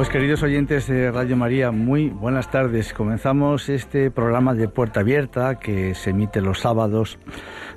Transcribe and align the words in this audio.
Pues 0.00 0.08
queridos 0.08 0.42
oyentes 0.42 0.86
de 0.86 1.10
Radio 1.10 1.36
María, 1.36 1.72
muy 1.72 2.08
buenas 2.08 2.50
tardes. 2.50 2.94
Comenzamos 2.94 3.68
este 3.68 4.10
programa 4.10 4.54
de 4.54 4.66
Puerta 4.66 5.00
Abierta 5.00 5.58
que 5.58 5.94
se 5.94 6.08
emite 6.08 6.40
los 6.40 6.60
sábados 6.60 7.18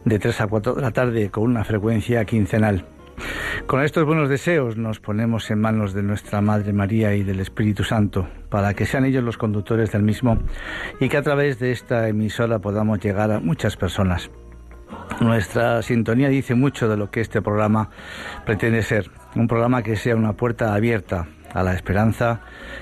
de 0.05 0.19
3 0.19 0.39
a 0.39 0.47
4 0.47 0.75
de 0.75 0.81
la 0.81 0.91
tarde 0.91 1.29
con 1.31 1.43
una 1.43 1.65
frecuencia 1.65 2.23
quincenal. 2.23 2.85
Con 3.67 3.83
estos 3.83 4.05
buenos 4.05 4.29
deseos 4.29 4.77
nos 4.77 5.01
ponemos 5.01 5.51
en 5.51 5.59
manos 5.59 5.93
de 5.93 6.01
nuestra 6.01 6.39
Madre 6.39 6.71
María 6.71 7.13
y 7.13 7.23
del 7.23 7.41
Espíritu 7.41 7.83
Santo 7.83 8.29
para 8.47 8.73
que 8.73 8.85
sean 8.85 9.03
ellos 9.03 9.21
los 9.25 9.37
conductores 9.37 9.91
del 9.91 10.03
mismo 10.03 10.37
y 11.01 11.09
que 11.09 11.17
a 11.17 11.23
través 11.23 11.59
de 11.59 11.73
esta 11.73 12.07
emisora 12.07 12.59
podamos 12.59 13.01
llegar 13.01 13.31
a 13.31 13.41
muchas 13.41 13.75
personas. 13.75 14.31
Nuestra 15.19 15.81
sintonía 15.81 16.29
dice 16.29 16.55
mucho 16.55 16.87
de 16.87 16.95
lo 16.95 17.11
que 17.11 17.19
este 17.19 17.41
programa 17.41 17.89
pretende 18.45 18.81
ser, 18.81 19.11
un 19.35 19.49
programa 19.49 19.83
que 19.83 19.97
sea 19.97 20.15
una 20.15 20.31
puerta 20.31 20.73
abierta 20.73 21.27
a 21.53 21.63
la 21.63 21.73
esperanza, 21.73 22.41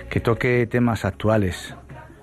que 0.09 0.19
toque 0.19 0.67
temas 0.67 1.05
actuales, 1.05 1.75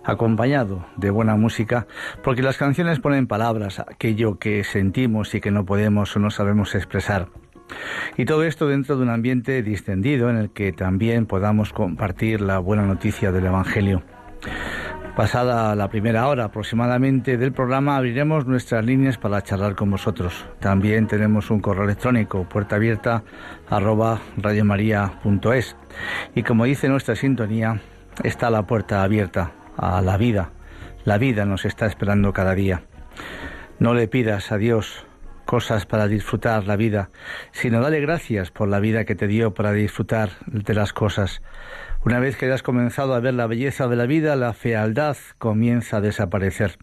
acompañado 0.04 0.86
de 0.96 1.10
buena 1.10 1.36
música, 1.36 1.86
porque 2.24 2.42
las 2.42 2.56
canciones 2.56 2.98
ponen 2.98 3.26
palabras 3.26 3.78
aquello 3.80 4.38
que 4.38 4.64
sentimos 4.64 5.34
y 5.34 5.40
que 5.40 5.50
no 5.50 5.64
podemos 5.66 6.16
o 6.16 6.18
no 6.18 6.30
sabemos 6.30 6.74
expresar. 6.74 7.28
Y 8.16 8.24
todo 8.24 8.44
esto 8.44 8.66
dentro 8.66 8.96
de 8.96 9.02
un 9.02 9.10
ambiente 9.10 9.62
distendido 9.62 10.30
en 10.30 10.36
el 10.36 10.50
que 10.50 10.72
también 10.72 11.26
podamos 11.26 11.72
compartir 11.72 12.40
la 12.40 12.58
buena 12.58 12.84
noticia 12.84 13.32
del 13.32 13.46
Evangelio. 13.46 14.02
Pasada 15.18 15.74
la 15.74 15.88
primera 15.88 16.28
hora 16.28 16.44
aproximadamente 16.44 17.36
del 17.38 17.50
programa, 17.50 17.96
abriremos 17.96 18.46
nuestras 18.46 18.84
líneas 18.84 19.18
para 19.18 19.42
charlar 19.42 19.74
con 19.74 19.90
vosotros. 19.90 20.46
También 20.60 21.08
tenemos 21.08 21.50
un 21.50 21.58
correo 21.58 21.82
electrónico, 21.82 22.48
puerta 22.48 22.76
abierta 22.76 23.24
arroba 23.68 24.20
radiomaria.es. 24.36 25.74
Y 26.36 26.44
como 26.44 26.66
dice 26.66 26.88
nuestra 26.88 27.16
sintonía, 27.16 27.80
está 28.22 28.48
la 28.48 28.68
puerta 28.68 29.02
abierta 29.02 29.50
a 29.76 30.00
la 30.02 30.16
vida. 30.16 30.52
La 31.04 31.18
vida 31.18 31.44
nos 31.44 31.64
está 31.64 31.86
esperando 31.86 32.32
cada 32.32 32.54
día. 32.54 32.84
No 33.80 33.94
le 33.94 34.06
pidas 34.06 34.52
a 34.52 34.56
Dios 34.56 35.04
cosas 35.46 35.84
para 35.84 36.06
disfrutar 36.06 36.68
la 36.68 36.76
vida, 36.76 37.10
sino 37.50 37.80
dale 37.80 38.00
gracias 38.00 38.52
por 38.52 38.68
la 38.68 38.78
vida 38.78 39.04
que 39.04 39.16
te 39.16 39.26
dio 39.26 39.52
para 39.52 39.72
disfrutar 39.72 40.30
de 40.46 40.74
las 40.74 40.92
cosas. 40.92 41.42
Una 42.04 42.20
vez 42.20 42.36
que 42.36 42.46
hayas 42.46 42.62
comenzado 42.62 43.14
a 43.14 43.20
ver 43.20 43.34
la 43.34 43.46
belleza 43.46 43.88
de 43.88 43.96
la 43.96 44.06
vida, 44.06 44.36
la 44.36 44.52
fealdad 44.52 45.16
comienza 45.38 45.96
a 45.96 46.00
desaparecer. 46.00 46.78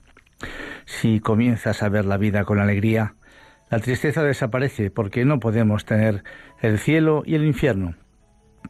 Si 0.85 1.19
comienzas 1.19 1.81
a 1.81 1.89
ver 1.89 2.05
la 2.05 2.17
vida 2.17 2.43
con 2.43 2.59
alegría, 2.59 3.15
la 3.69 3.79
tristeza 3.79 4.23
desaparece 4.23 4.91
porque 4.91 5.25
no 5.25 5.39
podemos 5.39 5.85
tener 5.85 6.23
el 6.61 6.79
cielo 6.79 7.23
y 7.25 7.35
el 7.35 7.45
infierno. 7.45 7.95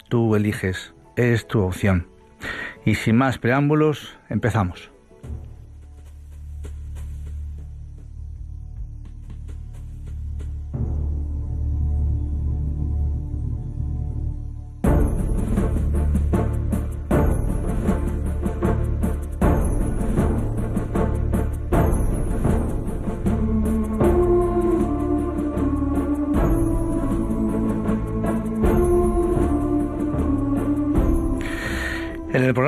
Tú 0.07 0.35
eliges, 0.35 0.93
es 1.17 1.47
tu 1.47 1.61
opción. 1.61 2.07
Y 2.85 2.95
sin 2.95 3.17
más 3.17 3.39
preámbulos, 3.39 4.17
empezamos. 4.29 4.94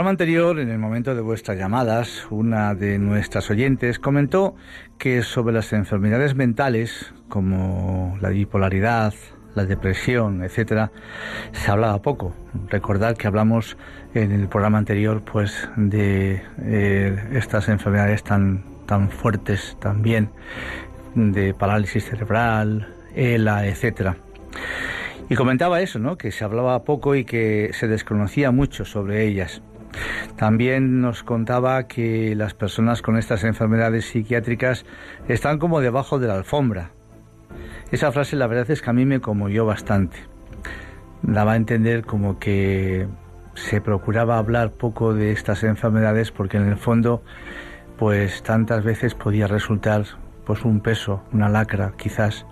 Programa 0.08 0.24
anterior, 0.24 0.60
en 0.62 0.70
el 0.70 0.80
momento 0.80 1.16
de 1.16 1.22
vuestras 1.22 1.58
llamadas, 1.58 2.28
una 2.30 2.74
de 2.76 2.98
nuestras 2.98 3.50
oyentes 3.50 4.00
comentó 4.00 4.56
que 4.98 5.22
sobre 5.22 5.54
las 5.54 5.74
enfermedades 5.74 6.34
mentales, 6.34 7.14
como 7.28 8.18
la 8.22 8.30
bipolaridad, 8.30 9.14
la 9.54 9.66
depresión, 9.66 10.44
etcétera, 10.44 10.94
se 11.52 11.70
hablaba 11.72 12.02
poco. 12.02 12.34
Recordad 12.70 13.18
que 13.18 13.28
hablamos 13.28 13.76
en 14.14 14.32
el 14.32 14.48
programa 14.48 14.78
anterior, 14.78 15.24
pues, 15.30 15.68
de 15.76 16.42
eh, 16.62 17.30
estas 17.34 17.68
enfermedades 17.68 18.24
tan 18.24 18.64
tan 18.86 19.10
fuertes 19.10 19.76
también, 19.82 20.30
de 21.16 21.54
parálisis 21.54 22.06
cerebral, 22.06 22.88
ELA, 23.14 23.68
etcétera. 23.68 24.16
Y 25.30 25.36
comentaba 25.36 25.82
eso, 25.82 26.00
¿no? 26.00 26.18
Que 26.18 26.32
se 26.32 26.46
hablaba 26.46 26.86
poco 26.86 27.14
y 27.14 27.26
que 27.26 27.72
se 27.74 27.90
desconocía 27.90 28.52
mucho 28.52 28.86
sobre 28.86 29.26
ellas. 29.26 29.62
También 30.36 31.02
nos 31.02 31.24
contaba 31.24 31.88
que 31.88 32.36
las 32.36 32.54
personas 32.54 33.02
con 33.02 33.18
estas 33.18 33.44
enfermedades 33.44 34.06
psiquiátricas 34.06 34.86
están 35.28 35.58
como 35.58 35.82
debajo 35.82 36.20
de 36.20 36.28
la 36.28 36.36
alfombra. 36.36 36.92
Esa 37.92 38.12
frase 38.12 38.36
la 38.36 38.48
verdad 38.48 38.70
es 38.70 38.82
que 38.82 38.90
a 38.90 38.94
mí 38.94 39.06
me 39.06 39.22
conmovió 39.22 39.66
bastante. 39.66 40.18
Daba 41.24 41.54
a 41.54 41.56
entender 41.56 42.06
como 42.06 42.38
que 42.38 43.08
se 43.56 43.82
procuraba 43.82 44.38
hablar 44.38 44.72
poco 44.72 45.14
de 45.14 45.32
estas 45.32 45.64
enfermedades 45.64 46.32
porque 46.32 46.58
en 46.58 46.68
el 46.68 46.78
fondo 46.78 47.24
pues 47.98 48.44
tantas 48.44 48.84
veces 48.84 49.16
podía 49.16 49.48
resultar 49.48 50.04
pues 50.46 50.64
un 50.64 50.82
peso, 50.82 51.24
una 51.34 51.50
lacra 51.50 51.94
quizás 51.98 52.46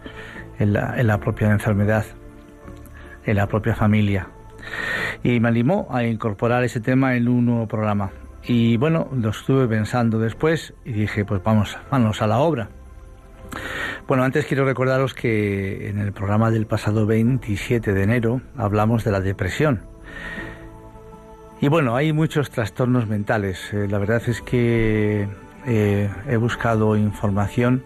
en 0.57 0.74
la, 0.74 1.00
en 1.00 1.06
la 1.07 1.19
propia 1.19 1.51
enfermedad, 1.51 2.06
en 3.25 3.36
la 3.36 3.47
propia 3.47 3.75
familia 3.75 4.30
y 5.24 5.40
me 5.40 5.48
animó 5.48 5.88
a 5.92 6.04
incorporar 6.04 6.64
ese 6.64 6.80
tema 6.80 7.16
en 7.16 7.28
un 7.28 7.46
nuevo 7.46 7.68
programa. 7.68 8.12
Y 8.44 8.78
bueno, 8.78 9.10
lo 9.14 9.30
estuve 9.30 9.68
pensando 9.68 10.20
después 10.20 10.74
y 10.86 10.94
dije, 10.94 11.26
pues 11.26 11.42
vamos, 11.44 11.78
vamos 11.90 12.22
a 12.22 12.28
la 12.28 12.40
obra. 12.40 12.70
Bueno, 14.08 14.24
antes 14.24 14.46
quiero 14.46 14.66
recordaros 14.66 15.14
que 15.14 15.90
en 15.90 16.00
el 16.00 16.14
programa 16.14 16.52
del 16.52 16.68
pasado 16.68 17.06
27 17.08 17.94
de 17.94 18.04
enero 18.04 18.42
hablamos 18.56 19.04
de 19.04 19.12
la 19.12 19.22
depresión 19.22 19.82
Y 21.62 21.70
bueno, 21.70 21.96
hay 21.96 22.14
muchos 22.14 22.52
trastornos 22.52 23.08
mentales. 23.08 23.74
Eh, 23.74 23.88
la 23.90 23.98
verdad 23.98 24.22
es 24.28 24.42
que 24.42 25.28
eh, 25.66 26.10
he 26.28 26.38
buscado 26.38 26.96
información 26.96 27.84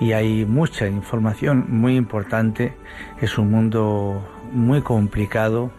y 0.00 0.12
hay 0.12 0.46
mucha 0.46 0.86
información 0.86 1.66
muy 1.68 1.96
importante. 1.96 2.72
Es 3.20 3.36
un 3.36 3.50
mundo 3.50 4.26
muy 4.52 4.80
complicado, 4.80 5.70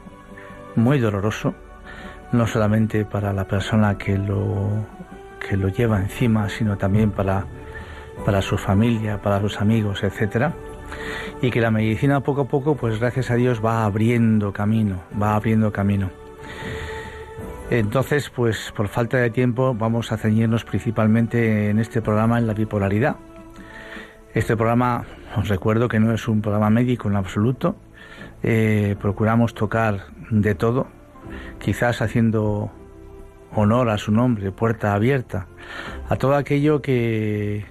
muy 0.77 0.99
doloroso, 0.99 1.53
no 2.31 2.47
solamente 2.47 3.03
para 3.03 3.33
la 3.33 3.45
persona 3.45 3.97
que 3.97 4.17
lo, 4.17 4.69
que 5.45 5.57
lo 5.57 5.67
lleva 5.67 5.99
encima, 5.99 6.47
sino 6.47 6.77
también 6.77 7.11
para, 7.11 7.45
para 8.25 8.41
su 8.41 8.57
familia, 8.57 9.21
para 9.21 9.41
sus 9.41 9.59
amigos, 9.59 10.03
etcétera 10.03 10.53
y 11.41 11.51
que 11.51 11.61
la 11.61 11.71
medicina 11.71 12.21
poco 12.21 12.41
a 12.41 12.47
poco, 12.47 12.75
pues 12.75 12.99
gracias 12.99 13.31
a 13.31 13.35
Dios 13.35 13.63
va 13.63 13.85
abriendo 13.85 14.53
camino, 14.53 15.01
va 15.21 15.35
abriendo 15.35 15.71
camino. 15.71 16.09
Entonces, 17.69 18.29
pues 18.29 18.71
por 18.75 18.87
falta 18.87 19.17
de 19.17 19.29
tiempo 19.29 19.73
vamos 19.73 20.11
a 20.11 20.17
ceñirnos 20.17 20.63
principalmente 20.63 21.69
en 21.69 21.79
este 21.79 22.01
programa 22.01 22.37
en 22.37 22.47
la 22.47 22.53
bipolaridad. 22.53 23.17
Este 24.33 24.55
programa, 24.55 25.05
os 25.35 25.49
recuerdo 25.49 25.87
que 25.87 25.99
no 25.99 26.13
es 26.13 26.27
un 26.27 26.41
programa 26.41 26.69
médico 26.69 27.09
en 27.09 27.17
absoluto. 27.17 27.75
Eh, 28.43 28.95
procuramos 29.01 29.53
tocar 29.53 30.05
de 30.29 30.55
todo, 30.55 30.87
quizás 31.59 32.01
haciendo 32.01 32.71
honor 33.55 33.89
a 33.89 33.97
su 33.97 34.11
nombre, 34.11 34.51
puerta 34.51 34.93
abierta, 34.93 35.47
a 36.09 36.15
todo 36.15 36.35
aquello 36.35 36.81
que 36.81 37.65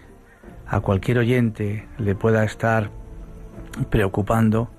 a 0.67 0.81
cualquier 0.81 1.19
oyente 1.19 1.87
le 1.99 2.15
pueda 2.15 2.45
estar 2.45 2.91
preocupando 3.91 4.71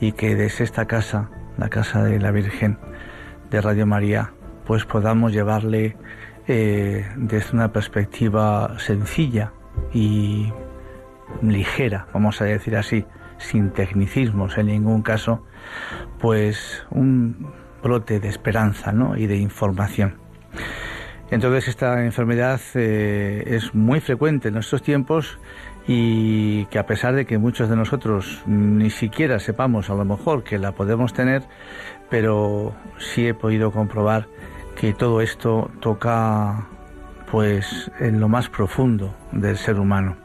y 0.00 0.12
que 0.12 0.34
desde 0.34 0.64
esta 0.64 0.86
casa, 0.86 1.30
la 1.58 1.68
casa 1.68 2.04
de 2.04 2.20
la 2.20 2.30
Virgen 2.30 2.78
de 3.50 3.60
Radio 3.60 3.86
María, 3.86 4.32
pues 4.66 4.84
podamos 4.84 5.32
llevarle 5.32 5.96
eh, 6.48 7.06
desde 7.16 7.54
una 7.54 7.72
perspectiva 7.72 8.78
sencilla 8.78 9.52
y 9.92 10.52
ligera, 11.42 12.06
vamos 12.12 12.40
a 12.40 12.44
decir 12.44 12.76
así, 12.76 13.04
sin 13.38 13.70
tecnicismos 13.70 14.56
en 14.58 14.66
ningún 14.66 15.02
caso, 15.02 15.44
pues 16.18 16.84
un 16.90 17.52
brote 17.82 18.20
de 18.20 18.28
esperanza 18.28 18.92
¿no? 18.92 19.16
y 19.16 19.26
de 19.26 19.36
información. 19.36 20.16
Entonces 21.30 21.68
esta 21.68 22.04
enfermedad 22.04 22.60
eh, 22.74 23.42
es 23.46 23.74
muy 23.74 24.00
frecuente 24.00 24.48
en 24.48 24.54
nuestros 24.54 24.82
tiempos 24.82 25.38
y 25.88 26.66
que 26.66 26.78
a 26.78 26.86
pesar 26.86 27.14
de 27.14 27.26
que 27.26 27.38
muchos 27.38 27.68
de 27.68 27.76
nosotros 27.76 28.42
ni 28.46 28.90
siquiera 28.90 29.38
sepamos 29.38 29.90
a 29.90 29.94
lo 29.94 30.04
mejor 30.04 30.44
que 30.44 30.58
la 30.58 30.72
podemos 30.72 31.12
tener, 31.12 31.42
pero 32.10 32.74
sí 32.98 33.26
he 33.26 33.34
podido 33.34 33.72
comprobar 33.72 34.28
que 34.76 34.92
todo 34.92 35.20
esto 35.20 35.70
toca 35.80 36.68
pues 37.30 37.90
en 37.98 38.20
lo 38.20 38.28
más 38.28 38.48
profundo 38.48 39.14
del 39.32 39.56
ser 39.56 39.80
humano. 39.80 40.16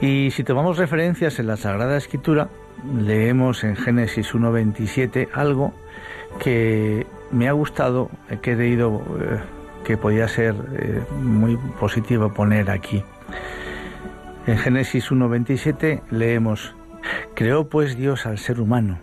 Y 0.00 0.30
si 0.30 0.44
tomamos 0.44 0.78
referencias 0.78 1.38
en 1.38 1.46
la 1.46 1.56
Sagrada 1.56 1.96
Escritura, 1.96 2.48
leemos 2.94 3.64
en 3.64 3.76
Génesis 3.76 4.34
1.27 4.34 5.28
algo 5.32 5.72
que 6.38 7.06
me 7.30 7.48
ha 7.48 7.52
gustado, 7.52 8.10
que 8.42 8.52
he 8.52 8.56
leído 8.56 9.02
eh, 9.20 9.40
que 9.84 9.96
podía 9.96 10.28
ser 10.28 10.54
eh, 10.78 11.02
muy 11.20 11.56
positivo 11.78 12.32
poner 12.32 12.70
aquí. 12.70 13.02
En 14.46 14.58
Génesis 14.58 15.10
1.27 15.10 16.02
leemos, 16.10 16.74
creó 17.34 17.68
pues 17.68 17.96
Dios 17.96 18.26
al 18.26 18.38
ser 18.38 18.60
humano, 18.60 18.98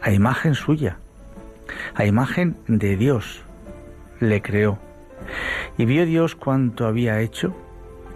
a 0.00 0.12
imagen 0.12 0.54
suya, 0.54 0.98
a 1.94 2.04
imagen 2.04 2.56
de 2.68 2.96
Dios, 2.96 3.42
le 4.20 4.42
creó. 4.42 4.78
Y 5.78 5.84
vio 5.86 6.06
Dios 6.06 6.36
cuanto 6.36 6.86
había 6.86 7.20
hecho 7.20 7.54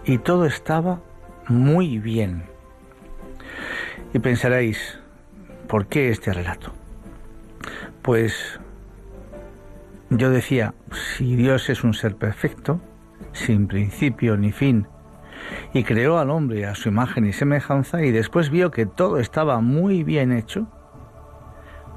y 0.04 0.18
todo 0.18 0.46
estaba 0.46 1.00
muy 1.48 1.98
bien. 1.98 2.44
Y 4.14 4.18
pensaréis, 4.18 4.99
¿por 5.70 5.86
qué 5.86 6.10
este 6.10 6.32
relato? 6.32 6.72
Pues 8.02 8.58
yo 10.10 10.30
decía, 10.30 10.74
si 10.90 11.36
Dios 11.36 11.70
es 11.70 11.84
un 11.84 11.94
ser 11.94 12.16
perfecto, 12.16 12.80
sin 13.32 13.68
principio 13.68 14.36
ni 14.36 14.50
fin, 14.50 14.88
y 15.72 15.84
creó 15.84 16.18
al 16.18 16.30
hombre 16.30 16.66
a 16.66 16.74
su 16.74 16.88
imagen 16.88 17.24
y 17.24 17.32
semejanza 17.32 18.02
y 18.02 18.10
después 18.10 18.50
vio 18.50 18.72
que 18.72 18.84
todo 18.84 19.18
estaba 19.18 19.60
muy 19.60 20.02
bien 20.02 20.32
hecho, 20.32 20.66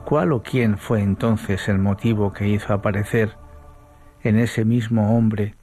¿cuál 0.06 0.34
o 0.34 0.44
quién 0.44 0.78
fue 0.78 1.02
entonces 1.02 1.68
el 1.68 1.80
motivo 1.80 2.31
que 2.31 2.48
hizo 2.48 2.74
aparecer 2.74 3.36
en 4.22 4.38
ese 4.38 4.66
mismo 4.66 5.18
hombre 5.18 5.56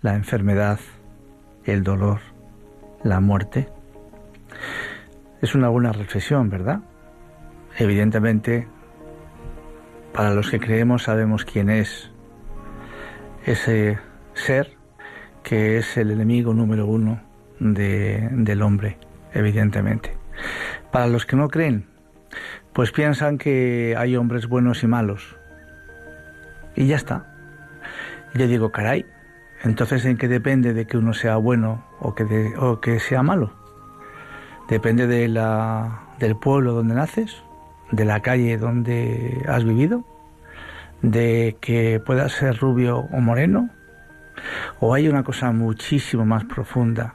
la 0.00 0.14
enfermedad, 0.14 0.80
el 1.64 1.84
dolor, 1.84 2.20
la 3.04 3.20
muerte? 3.20 3.68
Es 5.42 5.54
una 5.54 5.68
buena 5.68 5.92
reflexión, 5.92 6.48
¿verdad? 6.48 6.80
Evidentemente, 7.78 8.68
para 10.12 10.34
los 10.34 10.50
que 10.50 10.60
creemos 10.60 11.04
sabemos 11.04 11.44
quién 11.44 11.70
es 11.70 12.10
ese 13.44 13.98
ser 14.34 14.76
que 15.42 15.78
es 15.78 15.96
el 15.96 16.10
enemigo 16.10 16.54
número 16.54 16.86
uno 16.86 17.20
del 17.58 18.62
hombre, 18.62 18.98
evidentemente. 19.32 20.16
Para 20.90 21.06
los 21.06 21.26
que 21.26 21.36
no 21.36 21.48
creen, 21.48 21.86
pues 22.72 22.92
piensan 22.92 23.38
que 23.38 23.94
hay 23.96 24.16
hombres 24.16 24.46
buenos 24.46 24.82
y 24.82 24.86
malos. 24.86 25.36
Y 26.74 26.86
ya 26.86 26.96
está. 26.96 27.26
yo 28.34 28.46
digo, 28.46 28.72
caray, 28.72 29.04
entonces 29.62 30.04
¿en 30.04 30.16
qué 30.16 30.28
depende 30.28 30.72
de 30.72 30.86
que 30.86 30.96
uno 30.96 31.12
sea 31.12 31.36
bueno 31.36 31.84
o 32.00 32.14
que, 32.14 32.54
o 32.58 32.80
que 32.80 32.98
sea 33.00 33.22
malo? 33.22 33.52
Depende 34.68 35.06
de 35.06 35.28
la, 35.28 36.14
del 36.18 36.36
pueblo 36.36 36.72
donde 36.72 36.94
naces, 36.94 37.42
de 37.92 38.04
la 38.04 38.20
calle 38.20 38.56
donde 38.56 39.44
has 39.46 39.64
vivido, 39.64 40.04
de 41.02 41.56
que 41.60 42.00
puedas 42.04 42.32
ser 42.32 42.58
rubio 42.58 42.98
o 43.12 43.20
moreno, 43.20 43.70
o 44.80 44.94
hay 44.94 45.08
una 45.08 45.22
cosa 45.22 45.52
muchísimo 45.52 46.24
más 46.24 46.44
profunda 46.44 47.14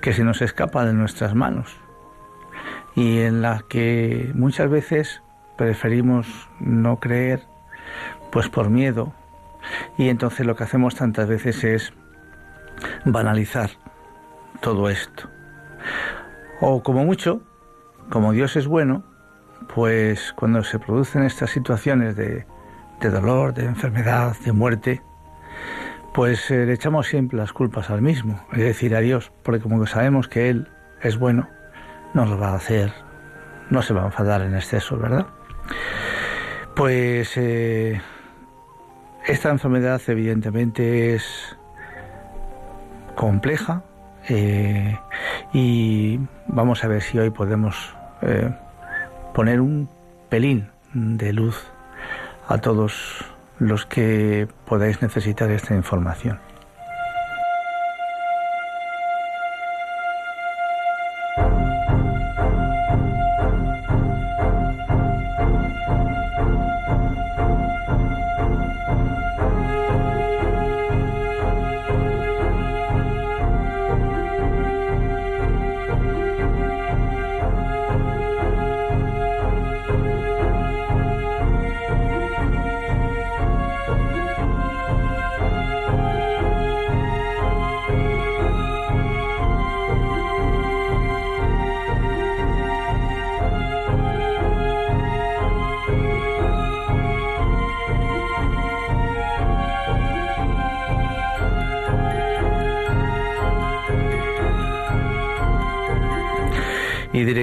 que 0.00 0.12
se 0.12 0.24
nos 0.24 0.40
escapa 0.40 0.86
de 0.86 0.94
nuestras 0.94 1.34
manos 1.34 1.76
y 2.94 3.20
en 3.20 3.42
la 3.42 3.64
que 3.68 4.30
muchas 4.34 4.68
veces 4.70 5.22
preferimos 5.56 6.48
no 6.58 6.98
creer 7.00 7.42
pues 8.32 8.48
por 8.48 8.70
miedo. 8.70 9.12
Y 9.98 10.08
entonces 10.08 10.46
lo 10.46 10.56
que 10.56 10.64
hacemos 10.64 10.94
tantas 10.94 11.28
veces 11.28 11.62
es 11.64 11.92
banalizar 13.04 13.70
todo 14.60 14.88
esto. 14.88 15.28
O 16.60 16.82
como 16.82 17.04
mucho 17.04 17.42
como 18.08 18.32
Dios 18.32 18.56
es 18.56 18.66
bueno 18.66 19.04
pues 19.74 20.32
cuando 20.34 20.62
se 20.62 20.78
producen 20.78 21.22
estas 21.22 21.50
situaciones 21.50 22.16
de, 22.16 22.46
de 23.00 23.10
dolor, 23.10 23.54
de 23.54 23.64
enfermedad, 23.64 24.36
de 24.44 24.52
muerte, 24.52 25.02
pues 26.12 26.50
eh, 26.50 26.66
le 26.66 26.72
echamos 26.72 27.06
siempre 27.06 27.38
las 27.38 27.52
culpas 27.52 27.90
al 27.90 28.02
mismo, 28.02 28.40
es 28.52 28.58
decir, 28.58 28.94
a 28.94 29.00
Dios, 29.00 29.32
porque 29.42 29.60
como 29.60 29.86
sabemos 29.86 30.28
que 30.28 30.50
Él 30.50 30.68
es 31.02 31.18
bueno, 31.18 31.48
no 32.14 32.26
lo 32.26 32.38
va 32.38 32.50
a 32.50 32.56
hacer, 32.56 32.92
no 33.70 33.82
se 33.82 33.94
va 33.94 34.02
a 34.02 34.06
enfadar 34.06 34.42
en 34.42 34.54
exceso, 34.54 34.98
¿verdad? 34.98 35.26
Pues 36.74 37.36
eh, 37.36 38.00
esta 39.26 39.50
enfermedad 39.50 40.00
evidentemente 40.08 41.14
es 41.14 41.56
compleja 43.14 43.84
eh, 44.28 44.98
y 45.52 46.18
vamos 46.46 46.84
a 46.84 46.88
ver 46.88 47.02
si 47.02 47.18
hoy 47.18 47.30
podemos 47.30 47.94
poner 49.32 49.60
un 49.60 49.88
pelín 50.28 50.68
de 50.94 51.32
luz 51.32 51.66
a 52.48 52.58
todos 52.58 53.24
los 53.58 53.86
que 53.86 54.48
podáis 54.66 55.02
necesitar 55.02 55.50
esta 55.50 55.74
información. 55.74 56.38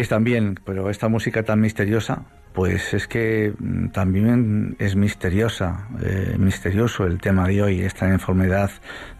También, 0.08 0.60
pero 0.66 0.90
esta 0.90 1.08
música 1.08 1.44
tan 1.44 1.60
misteriosa, 1.60 2.24
pues 2.54 2.94
es 2.94 3.08
que 3.08 3.54
mm, 3.58 3.90
también 3.90 4.76
es 4.80 4.96
misteriosa, 4.96 5.88
eh, 6.02 6.36
misterioso 6.38 7.06
el 7.06 7.20
tema 7.20 7.48
de 7.48 7.62
hoy, 7.62 7.82
esta 7.82 8.08
enfermedad 8.08 8.72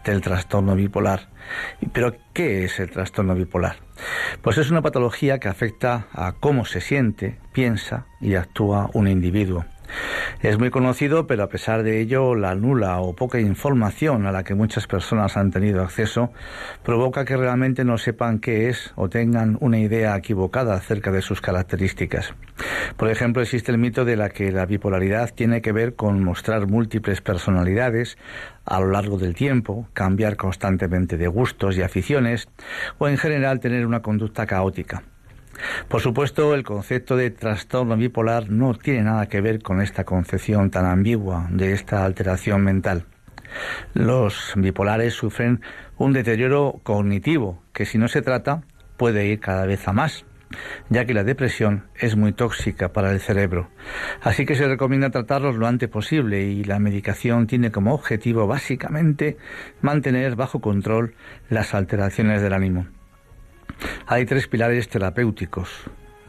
del 0.04 0.20
trastorno 0.20 0.74
bipolar. 0.74 1.28
Pero, 1.92 2.14
¿qué 2.32 2.64
es 2.64 2.80
el 2.80 2.90
trastorno 2.90 3.34
bipolar? 3.34 3.76
Pues 4.42 4.58
es 4.58 4.70
una 4.70 4.82
patología 4.82 5.38
que 5.38 5.48
afecta 5.48 6.08
a 6.12 6.32
cómo 6.32 6.64
se 6.64 6.80
siente, 6.80 7.38
piensa 7.52 8.06
y 8.20 8.34
actúa 8.34 8.90
un 8.92 9.08
individuo. 9.08 9.64
Es 10.40 10.56
muy 10.56 10.70
conocido, 10.70 11.26
pero 11.26 11.42
a 11.42 11.48
pesar 11.48 11.82
de 11.82 12.00
ello, 12.00 12.36
la 12.36 12.54
nula 12.54 13.00
o 13.00 13.12
poca 13.12 13.40
información 13.40 14.24
a 14.24 14.30
la 14.30 14.44
que 14.44 14.54
muchas 14.54 14.86
personas 14.86 15.36
han 15.36 15.50
tenido 15.50 15.82
acceso 15.82 16.32
provoca 16.84 17.24
que 17.24 17.36
realmente 17.36 17.84
no 17.84 17.98
sepan 17.98 18.38
qué 18.38 18.68
es 18.68 18.92
o 18.94 19.08
tengan 19.08 19.58
una 19.60 19.80
idea 19.80 20.16
equivocada 20.16 20.74
acerca 20.74 21.10
de 21.10 21.22
sus 21.22 21.40
características. 21.40 22.34
Por 22.96 23.10
ejemplo, 23.10 23.42
existe 23.42 23.72
el 23.72 23.78
mito 23.78 24.04
de 24.04 24.14
la 24.14 24.28
que 24.28 24.52
la 24.52 24.64
bipolaridad 24.64 25.34
tiene 25.34 25.60
que 25.60 25.72
ver 25.72 25.96
con 25.96 26.22
mostrar 26.22 26.68
múltiples 26.68 27.20
personalidades 27.20 28.16
a 28.64 28.78
lo 28.78 28.92
largo 28.92 29.18
del 29.18 29.34
tiempo, 29.34 29.88
cambiar 29.92 30.36
constantemente 30.36 31.16
de 31.16 31.26
gustos 31.26 31.76
y 31.76 31.82
aficiones 31.82 32.48
o 32.98 33.08
en 33.08 33.16
general 33.16 33.58
tener 33.58 33.84
una 33.84 34.02
conducta 34.02 34.46
caótica. 34.46 35.02
Por 35.88 36.00
supuesto, 36.00 36.54
el 36.54 36.64
concepto 36.64 37.16
de 37.16 37.30
trastorno 37.30 37.96
bipolar 37.96 38.50
no 38.50 38.74
tiene 38.74 39.02
nada 39.02 39.26
que 39.26 39.40
ver 39.40 39.62
con 39.62 39.80
esta 39.80 40.04
concepción 40.04 40.70
tan 40.70 40.86
ambigua 40.86 41.48
de 41.50 41.72
esta 41.72 42.04
alteración 42.04 42.62
mental. 42.62 43.04
Los 43.94 44.52
bipolares 44.56 45.14
sufren 45.14 45.60
un 45.96 46.12
deterioro 46.12 46.80
cognitivo 46.82 47.62
que 47.72 47.86
si 47.86 47.98
no 47.98 48.08
se 48.08 48.22
trata 48.22 48.62
puede 48.96 49.26
ir 49.26 49.40
cada 49.40 49.64
vez 49.66 49.86
a 49.88 49.92
más, 49.92 50.24
ya 50.90 51.04
que 51.04 51.14
la 51.14 51.24
depresión 51.24 51.84
es 51.94 52.16
muy 52.16 52.32
tóxica 52.32 52.92
para 52.92 53.12
el 53.12 53.20
cerebro. 53.20 53.70
Así 54.20 54.44
que 54.44 54.54
se 54.54 54.66
recomienda 54.66 55.10
tratarlos 55.10 55.56
lo 55.56 55.66
antes 55.66 55.88
posible 55.88 56.42
y 56.42 56.64
la 56.64 56.78
medicación 56.78 57.46
tiene 57.46 57.70
como 57.70 57.94
objetivo 57.94 58.46
básicamente 58.46 59.36
mantener 59.80 60.36
bajo 60.36 60.60
control 60.60 61.14
las 61.48 61.74
alteraciones 61.74 62.42
del 62.42 62.52
ánimo. 62.52 62.86
Hay 64.06 64.24
tres 64.24 64.48
pilares 64.48 64.88
terapéuticos 64.88 65.68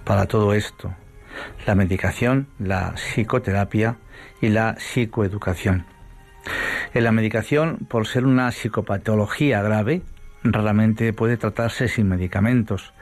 para 0.03 0.25
todo 0.25 0.53
esto. 0.53 0.93
La 1.65 1.75
medicación, 1.75 2.47
la 2.59 2.93
psicoterapia 2.95 3.97
y 4.41 4.49
la 4.49 4.75
psicoeducación. 4.77 5.85
En 6.93 7.03
la 7.03 7.11
medicación, 7.11 7.77
por 7.89 8.07
ser 8.07 8.25
una 8.25 8.51
psicopatología 8.51 9.61
grave, 9.61 10.01
raramente 10.43 11.13
puede 11.13 11.37
tratarse 11.37 11.87
sin 11.87 12.07
medicamentos, 12.07 12.93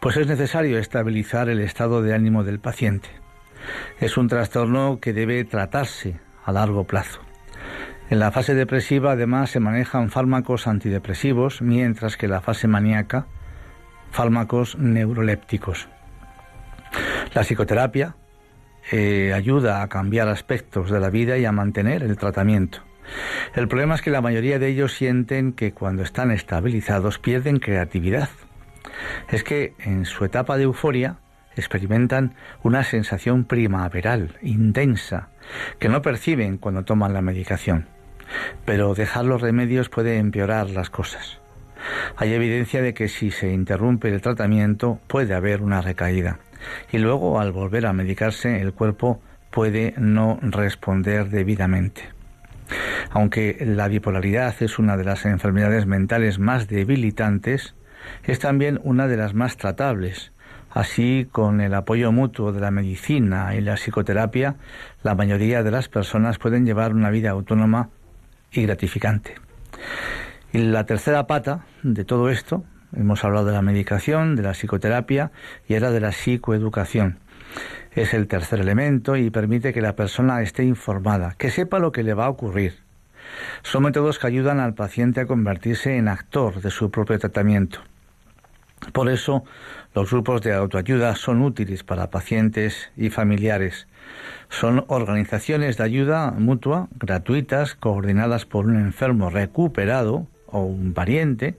pues 0.00 0.16
es 0.16 0.26
necesario 0.26 0.78
estabilizar 0.78 1.48
el 1.48 1.60
estado 1.60 2.02
de 2.02 2.14
ánimo 2.14 2.44
del 2.44 2.60
paciente. 2.60 3.08
Es 4.00 4.16
un 4.16 4.28
trastorno 4.28 4.98
que 5.00 5.12
debe 5.12 5.44
tratarse 5.44 6.20
a 6.44 6.52
largo 6.52 6.84
plazo. 6.84 7.20
En 8.10 8.18
la 8.18 8.30
fase 8.30 8.54
depresiva 8.54 9.12
además 9.12 9.50
se 9.50 9.60
manejan 9.60 10.10
fármacos 10.10 10.66
antidepresivos, 10.66 11.62
mientras 11.62 12.16
que 12.16 12.26
en 12.26 12.32
la 12.32 12.40
fase 12.40 12.68
maníaca 12.68 13.26
fármacos 14.12 14.78
neurolépticos. 14.78 15.88
La 17.34 17.42
psicoterapia 17.42 18.14
eh, 18.90 19.32
ayuda 19.34 19.82
a 19.82 19.88
cambiar 19.88 20.28
aspectos 20.28 20.90
de 20.90 21.00
la 21.00 21.10
vida 21.10 21.38
y 21.38 21.44
a 21.44 21.52
mantener 21.52 22.02
el 22.02 22.16
tratamiento. 22.16 22.78
El 23.54 23.68
problema 23.68 23.94
es 23.94 24.02
que 24.02 24.10
la 24.10 24.20
mayoría 24.20 24.58
de 24.58 24.68
ellos 24.68 24.94
sienten 24.94 25.52
que 25.52 25.72
cuando 25.72 26.02
están 26.02 26.30
estabilizados 26.30 27.18
pierden 27.18 27.58
creatividad. 27.58 28.28
Es 29.30 29.42
que 29.42 29.74
en 29.78 30.04
su 30.04 30.24
etapa 30.24 30.56
de 30.56 30.64
euforia 30.64 31.16
experimentan 31.56 32.34
una 32.62 32.84
sensación 32.84 33.44
primaveral, 33.44 34.38
intensa, 34.42 35.28
que 35.78 35.88
no 35.88 36.02
perciben 36.02 36.58
cuando 36.58 36.84
toman 36.84 37.12
la 37.12 37.22
medicación. 37.22 37.88
Pero 38.64 38.94
dejar 38.94 39.24
los 39.24 39.42
remedios 39.42 39.88
puede 39.88 40.18
empeorar 40.18 40.70
las 40.70 40.88
cosas. 40.88 41.41
Hay 42.16 42.32
evidencia 42.32 42.82
de 42.82 42.94
que 42.94 43.08
si 43.08 43.30
se 43.30 43.52
interrumpe 43.52 44.08
el 44.08 44.20
tratamiento 44.20 45.00
puede 45.06 45.34
haber 45.34 45.62
una 45.62 45.80
recaída 45.80 46.38
y 46.90 46.98
luego 46.98 47.40
al 47.40 47.52
volver 47.52 47.86
a 47.86 47.92
medicarse 47.92 48.60
el 48.60 48.72
cuerpo 48.72 49.20
puede 49.50 49.94
no 49.98 50.38
responder 50.42 51.28
debidamente. 51.28 52.02
Aunque 53.10 53.56
la 53.60 53.88
bipolaridad 53.88 54.54
es 54.60 54.78
una 54.78 54.96
de 54.96 55.04
las 55.04 55.26
enfermedades 55.26 55.86
mentales 55.86 56.38
más 56.38 56.68
debilitantes, 56.68 57.74
es 58.24 58.38
también 58.38 58.80
una 58.82 59.08
de 59.08 59.16
las 59.16 59.34
más 59.34 59.56
tratables. 59.56 60.32
Así, 60.70 61.28
con 61.30 61.60
el 61.60 61.74
apoyo 61.74 62.12
mutuo 62.12 62.50
de 62.52 62.60
la 62.60 62.70
medicina 62.70 63.54
y 63.54 63.60
la 63.60 63.74
psicoterapia, 63.74 64.56
la 65.02 65.14
mayoría 65.14 65.62
de 65.62 65.70
las 65.70 65.88
personas 65.88 66.38
pueden 66.38 66.64
llevar 66.64 66.94
una 66.94 67.10
vida 67.10 67.30
autónoma 67.30 67.90
y 68.50 68.62
gratificante. 68.62 69.34
Y 70.52 70.58
la 70.58 70.84
tercera 70.84 71.26
pata 71.26 71.64
de 71.82 72.04
todo 72.04 72.28
esto, 72.28 72.62
hemos 72.94 73.24
hablado 73.24 73.46
de 73.46 73.52
la 73.52 73.62
medicación, 73.62 74.36
de 74.36 74.42
la 74.42 74.52
psicoterapia 74.52 75.32
y 75.66 75.74
ahora 75.74 75.90
de 75.90 76.00
la 76.00 76.12
psicoeducación. 76.12 77.18
Es 77.92 78.12
el 78.12 78.26
tercer 78.26 78.60
elemento 78.60 79.16
y 79.16 79.30
permite 79.30 79.72
que 79.72 79.80
la 79.80 79.96
persona 79.96 80.42
esté 80.42 80.64
informada, 80.64 81.34
que 81.38 81.50
sepa 81.50 81.78
lo 81.78 81.90
que 81.90 82.02
le 82.02 82.12
va 82.12 82.26
a 82.26 82.30
ocurrir. 82.30 82.74
Son 83.62 83.82
métodos 83.82 84.18
que 84.18 84.26
ayudan 84.26 84.60
al 84.60 84.74
paciente 84.74 85.20
a 85.20 85.26
convertirse 85.26 85.96
en 85.96 86.08
actor 86.08 86.60
de 86.60 86.70
su 86.70 86.90
propio 86.90 87.18
tratamiento. 87.18 87.78
Por 88.92 89.08
eso, 89.08 89.44
los 89.94 90.10
grupos 90.10 90.42
de 90.42 90.52
autoayuda 90.52 91.14
son 91.14 91.40
útiles 91.40 91.82
para 91.82 92.10
pacientes 92.10 92.90
y 92.94 93.08
familiares. 93.08 93.86
Son 94.50 94.84
organizaciones 94.88 95.78
de 95.78 95.84
ayuda 95.84 96.32
mutua 96.32 96.88
gratuitas 96.98 97.74
coordinadas 97.74 98.44
por 98.44 98.66
un 98.66 98.76
enfermo 98.76 99.30
recuperado 99.30 100.26
o 100.52 100.60
un 100.60 100.94
pariente 100.94 101.56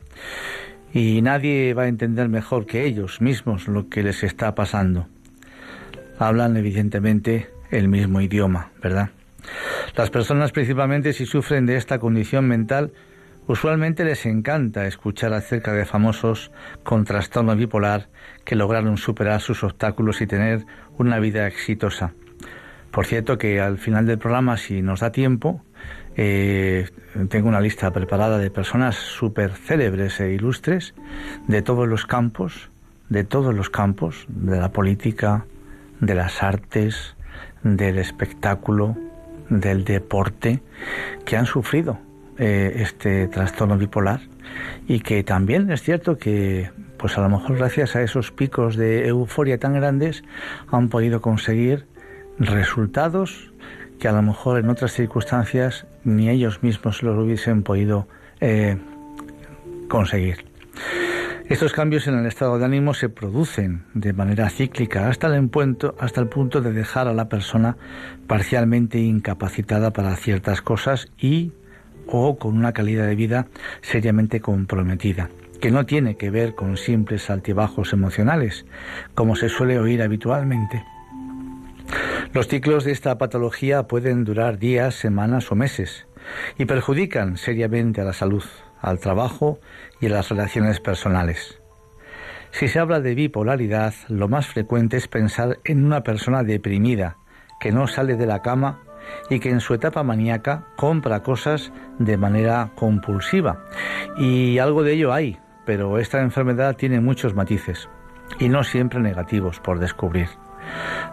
y 0.93 1.21
nadie 1.21 1.73
va 1.73 1.83
a 1.83 1.87
entender 1.87 2.29
mejor 2.29 2.65
que 2.65 2.85
ellos 2.85 3.19
mismos 3.19 3.67
lo 3.67 3.89
que 3.89 4.03
les 4.03 4.23
está 4.23 4.55
pasando. 4.55 5.07
Hablan 6.19 6.55
evidentemente 6.55 7.49
el 7.71 7.87
mismo 7.87 8.21
idioma, 8.21 8.71
¿verdad? 8.81 9.09
Las 9.95 10.09
personas 10.09 10.51
principalmente 10.51 11.13
si 11.13 11.25
sufren 11.25 11.65
de 11.65 11.75
esta 11.75 11.99
condición 11.99 12.47
mental 12.47 12.93
usualmente 13.47 14.05
les 14.05 14.25
encanta 14.25 14.87
escuchar 14.87 15.33
acerca 15.33 15.73
de 15.73 15.85
famosos 15.85 16.51
con 16.83 17.03
trastorno 17.03 17.55
bipolar 17.55 18.07
que 18.45 18.55
lograron 18.55 18.97
superar 18.97 19.41
sus 19.41 19.63
obstáculos 19.63 20.21
y 20.21 20.27
tener 20.27 20.65
una 20.97 21.19
vida 21.19 21.47
exitosa. 21.47 22.13
Por 22.91 23.05
cierto 23.05 23.37
que 23.37 23.59
al 23.59 23.79
final 23.79 24.05
del 24.05 24.19
programa, 24.19 24.55
si 24.57 24.81
nos 24.81 24.99
da 24.99 25.11
tiempo, 25.11 25.63
eh, 26.15 26.89
tengo 27.29 27.47
una 27.47 27.61
lista 27.61 27.91
preparada 27.91 28.37
de 28.37 28.51
personas 28.51 28.95
súper 28.95 29.51
célebres 29.51 30.19
e 30.19 30.31
ilustres 30.31 30.93
de 31.47 31.61
todos 31.61 31.87
los 31.87 32.05
campos, 32.05 32.69
de 33.09 33.23
todos 33.23 33.53
los 33.53 33.69
campos, 33.69 34.25
de 34.27 34.59
la 34.59 34.71
política, 34.71 35.45
de 35.99 36.15
las 36.15 36.43
artes, 36.43 37.15
del 37.63 37.97
espectáculo, 37.97 38.97
del 39.49 39.83
deporte, 39.85 40.61
que 41.25 41.37
han 41.37 41.45
sufrido 41.45 41.97
eh, 42.37 42.73
este 42.77 43.27
trastorno 43.27 43.77
bipolar. 43.77 44.21
Y 44.87 44.99
que 44.99 45.23
también 45.23 45.71
es 45.71 45.81
cierto 45.81 46.17
que 46.17 46.69
pues 46.97 47.17
a 47.17 47.21
lo 47.21 47.29
mejor 47.29 47.57
gracias 47.57 47.95
a 47.95 48.01
esos 48.01 48.31
picos 48.31 48.75
de 48.75 49.07
euforia 49.07 49.57
tan 49.57 49.73
grandes 49.73 50.23
han 50.71 50.89
podido 50.89 51.21
conseguir 51.21 51.85
resultados 52.39 53.51
que 53.99 54.07
a 54.07 54.11
lo 54.11 54.21
mejor 54.21 54.59
en 54.59 54.69
otras 54.69 54.93
circunstancias 54.93 55.85
ni 56.03 56.29
ellos 56.29 56.63
mismos 56.63 57.03
lo 57.03 57.21
hubiesen 57.21 57.63
podido 57.63 58.07
eh, 58.41 58.77
conseguir. 59.87 60.45
Estos 61.49 61.73
cambios 61.73 62.07
en 62.07 62.17
el 62.17 62.25
estado 62.25 62.57
de 62.57 62.65
ánimo 62.65 62.93
se 62.93 63.09
producen 63.09 63.83
de 63.93 64.13
manera 64.13 64.49
cíclica 64.49 65.09
hasta 65.09 65.27
el, 65.27 65.49
punto, 65.49 65.93
hasta 65.99 66.21
el 66.21 66.27
punto 66.27 66.61
de 66.61 66.71
dejar 66.71 67.07
a 67.07 67.13
la 67.13 67.27
persona 67.27 67.75
parcialmente 68.27 68.99
incapacitada 68.99 69.91
para 69.91 70.15
ciertas 70.15 70.61
cosas 70.61 71.09
y 71.19 71.51
o 72.07 72.37
con 72.37 72.57
una 72.57 72.71
calidad 72.71 73.07
de 73.07 73.15
vida 73.15 73.47
seriamente 73.81 74.39
comprometida, 74.39 75.29
que 75.59 75.69
no 75.69 75.85
tiene 75.85 76.15
que 76.15 76.29
ver 76.29 76.55
con 76.55 76.77
simples 76.77 77.29
altibajos 77.29 77.93
emocionales, 77.93 78.65
como 79.13 79.35
se 79.35 79.49
suele 79.49 79.79
oír 79.79 80.01
habitualmente. 80.01 80.83
Los 82.33 82.47
ciclos 82.47 82.83
de 82.83 82.91
esta 82.91 83.19
patología 83.19 83.83
pueden 83.83 84.23
durar 84.23 84.57
días, 84.57 84.95
semanas 84.95 85.51
o 85.51 85.55
meses 85.55 86.07
y 86.57 86.65
perjudican 86.65 87.37
seriamente 87.37 88.01
a 88.01 88.05
la 88.05 88.13
salud, 88.13 88.43
al 88.81 88.97
trabajo 88.97 89.59
y 90.01 90.07
a 90.07 90.09
las 90.09 90.29
relaciones 90.29 90.79
personales. 90.79 91.61
Si 92.49 92.67
se 92.67 92.79
habla 92.79 93.01
de 93.01 93.13
bipolaridad, 93.13 93.93
lo 94.07 94.29
más 94.29 94.47
frecuente 94.47 94.97
es 94.97 95.07
pensar 95.07 95.59
en 95.63 95.85
una 95.85 96.01
persona 96.01 96.41
deprimida, 96.41 97.17
que 97.59 97.71
no 97.71 97.85
sale 97.85 98.15
de 98.15 98.25
la 98.25 98.41
cama 98.41 98.81
y 99.29 99.39
que 99.39 99.51
en 99.51 99.59
su 99.59 99.75
etapa 99.75 100.01
maníaca 100.01 100.65
compra 100.75 101.21
cosas 101.21 101.71
de 101.99 102.17
manera 102.17 102.71
compulsiva. 102.73 103.63
Y 104.17 104.57
algo 104.57 104.81
de 104.81 104.93
ello 104.93 105.13
hay, 105.13 105.37
pero 105.67 105.99
esta 105.99 106.21
enfermedad 106.21 106.75
tiene 106.77 106.99
muchos 106.99 107.35
matices. 107.35 107.87
y 108.39 108.49
no 108.49 108.63
siempre 108.63 108.99
negativos 108.99 109.59
por 109.59 109.77
descubrir. 109.77 110.27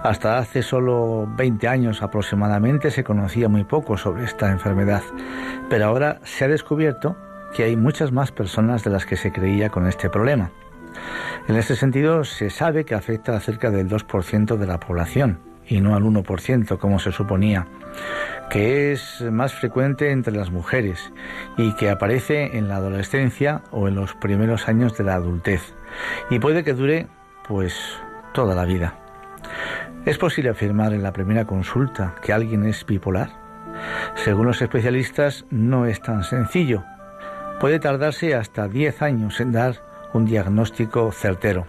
Hasta 0.03 0.39
hace 0.39 0.63
solo 0.63 1.29
20 1.37 1.69
años 1.69 2.03
aproximadamente 2.03 2.91
se 2.91 3.05
conocía 3.05 3.49
muy 3.49 3.65
poco 3.65 3.97
sobre 3.97 4.25
esta 4.25 4.51
enfermedad, 4.51 5.03
pero 5.69 5.87
ahora 5.87 6.21
se 6.25 6.45
ha 6.45 6.49
descubierto 6.49 7.17
que 7.55 7.65
hay 7.65 7.77
muchas 7.77 8.13
más 8.13 8.33
personas 8.33 8.85
de 8.85 8.91
las 8.91 9.07
que 9.07 9.17
se 9.17 9.33
creía 9.33 9.71
con 9.71 9.87
este 9.87 10.09
problema. 10.09 10.51
En 11.49 11.57
este 11.57 11.77
sentido, 11.77 12.25
se 12.25 12.51
sabe 12.51 12.85
que 12.85 12.95
afecta 12.95 13.37
a 13.37 13.41
cerca 13.41 13.71
del 13.71 13.89
2% 13.89 14.57
de 14.57 14.67
la 14.67 14.79
población 14.79 15.41
y 15.67 15.81
no 15.81 15.95
al 15.95 16.03
1% 16.03 16.79
como 16.79 16.99
se 16.99 17.13
suponía, 17.13 17.67
que 18.51 18.93
es 18.93 19.23
más 19.31 19.55
frecuente 19.55 20.11
entre 20.11 20.35
las 20.35 20.51
mujeres 20.51 21.13
y 21.57 21.75
que 21.75 21.91
aparece 21.91 22.57
en 22.57 22.69
la 22.69 22.77
adolescencia 22.77 23.63
o 23.71 23.89
en 23.89 23.95
los 23.95 24.15
primeros 24.15 24.69
años 24.69 24.97
de 24.97 25.05
la 25.05 25.15
adultez 25.15 25.75
y 26.29 26.39
puede 26.39 26.65
que 26.65 26.75
dure 26.75 27.07
pues 27.47 27.75
toda 28.33 28.55
la 28.55 28.65
vida. 28.65 28.95
¿Es 30.05 30.19
posible 30.19 30.51
afirmar 30.51 30.93
en 30.93 31.03
la 31.03 31.13
primera 31.13 31.45
consulta 31.45 32.15
que 32.23 32.33
alguien 32.33 32.65
es 32.65 32.85
bipolar? 32.87 33.31
Según 34.15 34.47
los 34.47 34.63
especialistas, 34.63 35.45
no 35.51 35.87
es 35.87 36.01
tan 36.01 36.25
sencillo. 36.25 36.85
Puede 37.61 37.79
tardarse 37.79 38.35
hasta 38.35 38.69
10 38.69 39.03
años 39.03 39.41
en 39.41 39.53
dar 39.53 39.77
un 40.13 40.25
diagnóstico 40.25 41.13
certero. 41.13 41.67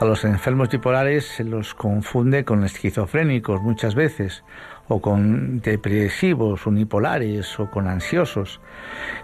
A 0.00 0.04
los 0.04 0.24
enfermos 0.24 0.68
bipolares 0.68 1.26
se 1.26 1.44
los 1.44 1.74
confunde 1.74 2.44
con 2.44 2.64
esquizofrénicos 2.64 3.60
muchas 3.62 3.94
veces, 3.94 4.44
o 4.86 5.00
con 5.00 5.60
depresivos 5.60 6.66
unipolares, 6.66 7.58
o 7.58 7.70
con 7.70 7.88
ansiosos, 7.88 8.60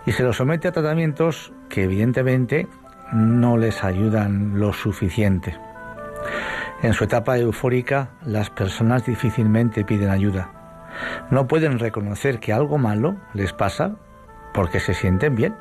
y 0.05 0.13
se 0.13 0.23
los 0.23 0.37
somete 0.37 0.69
a 0.69 0.73
tratamientos 0.73 1.53
que 1.69 1.85
evidentemente 1.85 2.67
no 3.13 3.57
les 3.57 3.85
ayudan 3.85 4.59
lo 4.59 4.73
suficiente. 4.73 5.57
En 6.85 6.93
su 6.93 7.05
etapa 7.05 7.39
eufórica, 7.39 8.11
las 8.27 8.51
personas 8.51 9.07
difícilmente 9.07 9.87
piden 9.87 10.11
ayuda. 10.11 10.51
No 11.31 11.49
pueden 11.49 11.79
reconocer 11.79 12.41
que 12.41 12.53
algo 12.53 12.77
malo 12.77 13.17
les 13.33 13.55
pasa 13.55 13.97
porque 14.53 14.81
se 14.81 14.93
sienten 14.93 15.35
bien. 15.35 15.55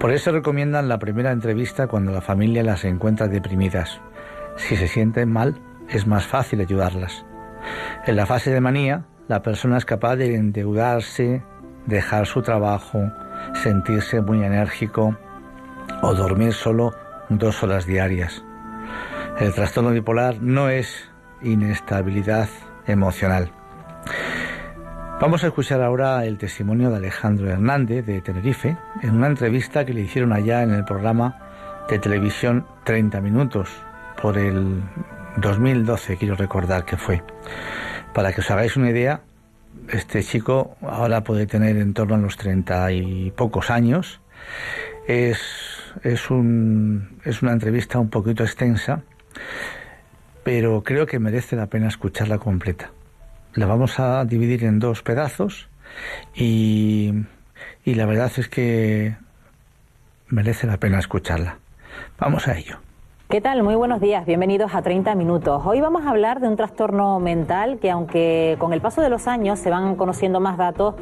Por 0.00 0.12
eso 0.12 0.32
recomiendan 0.32 0.88
la 0.88 0.98
primera 0.98 1.30
entrevista 1.30 1.88
cuando 1.88 2.10
la 2.10 2.22
familia 2.22 2.62
las 2.62 2.86
encuentra 2.86 3.28
deprimidas. 3.28 4.00
Si 4.56 4.76
se 4.76 4.88
sienten 4.88 5.30
mal, 5.30 5.60
es 5.90 6.06
más 6.06 6.26
fácil 6.26 6.62
ayudarlas. 6.62 7.26
En 8.06 8.16
la 8.16 8.24
fase 8.24 8.50
de 8.50 8.62
manía, 8.62 9.04
la 9.28 9.42
persona 9.42 9.76
es 9.76 9.84
capaz 9.84 10.16
de 10.16 10.36
endeudarse, 10.36 11.42
dejar 11.84 12.24
su 12.24 12.40
trabajo, 12.40 13.12
sentirse 13.62 14.22
muy 14.22 14.42
enérgico 14.42 15.18
o 16.00 16.14
dormir 16.14 16.54
solo 16.54 16.94
dos 17.28 17.62
horas 17.62 17.84
diarias. 17.84 18.42
El 19.38 19.52
trastorno 19.52 19.90
bipolar 19.90 20.40
no 20.40 20.68
es 20.68 21.10
inestabilidad 21.42 22.48
emocional. 22.86 23.50
Vamos 25.20 25.42
a 25.42 25.48
escuchar 25.48 25.82
ahora 25.82 26.24
el 26.24 26.38
testimonio 26.38 26.90
de 26.90 26.98
Alejandro 26.98 27.50
Hernández 27.50 28.06
de 28.06 28.20
Tenerife 28.20 28.76
en 29.02 29.10
una 29.10 29.26
entrevista 29.26 29.84
que 29.84 29.92
le 29.92 30.02
hicieron 30.02 30.32
allá 30.32 30.62
en 30.62 30.70
el 30.70 30.84
programa 30.84 31.84
de 31.88 31.98
televisión 31.98 32.64
30 32.84 33.20
minutos 33.20 33.70
por 34.22 34.38
el 34.38 34.80
2012, 35.38 36.16
quiero 36.16 36.36
recordar 36.36 36.84
que 36.84 36.96
fue. 36.96 37.24
Para 38.12 38.32
que 38.32 38.40
os 38.40 38.50
hagáis 38.52 38.76
una 38.76 38.90
idea, 38.90 39.22
este 39.88 40.22
chico 40.22 40.76
ahora 40.80 41.24
puede 41.24 41.46
tener 41.46 41.76
en 41.76 41.92
torno 41.92 42.14
a 42.14 42.18
los 42.18 42.36
30 42.36 42.92
y 42.92 43.32
pocos 43.32 43.70
años. 43.70 44.20
Es, 45.08 45.40
es, 46.04 46.30
un, 46.30 47.18
es 47.24 47.42
una 47.42 47.52
entrevista 47.52 47.98
un 47.98 48.10
poquito 48.10 48.44
extensa 48.44 49.02
pero 50.42 50.82
creo 50.82 51.06
que 51.06 51.18
merece 51.18 51.56
la 51.56 51.66
pena 51.66 51.88
escucharla 51.88 52.38
completa. 52.38 52.90
La 53.54 53.66
vamos 53.66 53.98
a 53.98 54.24
dividir 54.24 54.64
en 54.64 54.78
dos 54.78 55.02
pedazos 55.02 55.68
y, 56.34 57.12
y 57.84 57.94
la 57.94 58.06
verdad 58.06 58.32
es 58.36 58.48
que 58.48 59.16
merece 60.28 60.66
la 60.66 60.78
pena 60.78 60.98
escucharla. 60.98 61.58
Vamos 62.18 62.48
a 62.48 62.58
ello. 62.58 62.78
¿Qué 63.30 63.40
tal? 63.40 63.62
Muy 63.62 63.74
buenos 63.74 64.02
días, 64.02 64.26
bienvenidos 64.26 64.74
a 64.74 64.82
30 64.82 65.14
Minutos. 65.14 65.62
Hoy 65.64 65.80
vamos 65.80 66.04
a 66.04 66.10
hablar 66.10 66.40
de 66.40 66.46
un 66.46 66.56
trastorno 66.56 67.18
mental 67.20 67.78
que 67.80 67.90
aunque 67.90 68.56
con 68.60 68.74
el 68.74 68.82
paso 68.82 69.00
de 69.00 69.08
los 69.08 69.26
años 69.26 69.58
se 69.58 69.70
van 69.70 69.96
conociendo 69.96 70.40
más 70.40 70.58
datos, 70.58 70.94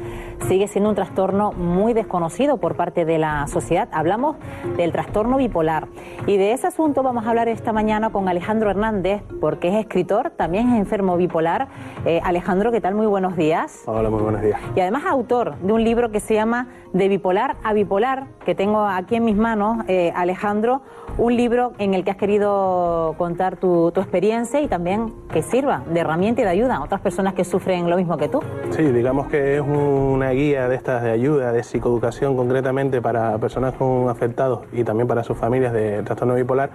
sigue 0.47 0.69
siendo 0.69 0.89
un 0.89 0.95
trastorno 0.95 1.51
muy 1.51 1.93
desconocido 1.93 2.57
por 2.57 2.75
parte 2.75 3.03
de 3.03 3.19
la 3.19 3.45
sociedad. 3.47 3.89
Hablamos 3.91 4.37
del 4.77 4.93
trastorno 4.93 5.35
bipolar 5.35 5.89
y 6.25 6.37
de 6.37 6.53
ese 6.53 6.65
asunto 6.65 7.03
vamos 7.03 7.25
a 7.25 7.29
hablar 7.29 7.49
esta 7.49 7.73
mañana 7.73 8.09
con 8.09 8.29
Alejandro 8.29 8.69
Hernández 8.69 9.21
porque 9.41 9.67
es 9.67 9.75
escritor, 9.75 10.31
también 10.31 10.69
es 10.69 10.79
enfermo 10.79 11.17
bipolar. 11.17 11.67
Eh, 12.05 12.21
Alejandro, 12.23 12.71
¿qué 12.71 12.79
tal? 12.79 12.95
Muy 12.95 13.05
buenos 13.05 13.35
días. 13.35 13.83
Hola, 13.85 14.09
muy 14.09 14.23
buenos 14.23 14.41
días. 14.41 14.59
Y 14.77 14.79
además 14.79 15.03
autor 15.05 15.57
de 15.57 15.73
un 15.73 15.83
libro 15.83 16.09
que 16.09 16.21
se 16.21 16.35
llama 16.35 16.69
De 16.93 17.09
bipolar 17.09 17.57
a 17.63 17.73
bipolar, 17.73 18.27
que 18.45 18.55
tengo 18.55 18.85
aquí 18.85 19.17
en 19.17 19.25
mis 19.25 19.35
manos, 19.35 19.83
eh, 19.89 20.13
Alejandro, 20.15 20.81
un 21.17 21.35
libro 21.35 21.73
en 21.77 21.93
el 21.93 22.03
que 22.03 22.12
has 22.13 22.17
querido 22.17 23.15
contar 23.17 23.57
tu, 23.57 23.87
experiencia 23.87 24.61
y 24.61 24.67
también 24.67 25.13
que 25.31 25.41
sirva 25.41 25.81
de 25.91 25.99
herramienta 25.99 26.41
y 26.41 26.43
de 26.43 26.49
ayuda 26.49 26.75
a 26.75 26.83
otras 26.83 27.01
personas 27.01 27.33
que 27.33 27.43
sufren 27.43 27.89
lo 27.89 27.97
mismo 27.97 28.17
que 28.17 28.29
tú. 28.29 28.41
Sí, 28.69 28.83
digamos 28.83 29.27
que 29.27 29.55
es 29.55 29.61
una 29.61 30.29
guía 30.29 30.67
de 30.67 30.75
estas 30.75 31.01
de 31.01 31.11
ayuda, 31.11 31.51
de 31.51 31.63
psicoeducación 31.63 32.35
concretamente 32.35 33.01
para 33.01 33.37
personas 33.39 33.73
con 33.73 34.09
afectados 34.09 34.61
y 34.71 34.83
también 34.83 35.07
para 35.07 35.23
sus 35.23 35.37
familias 35.37 35.73
de 35.73 36.03
trastorno 36.03 36.35
bipolar. 36.35 36.69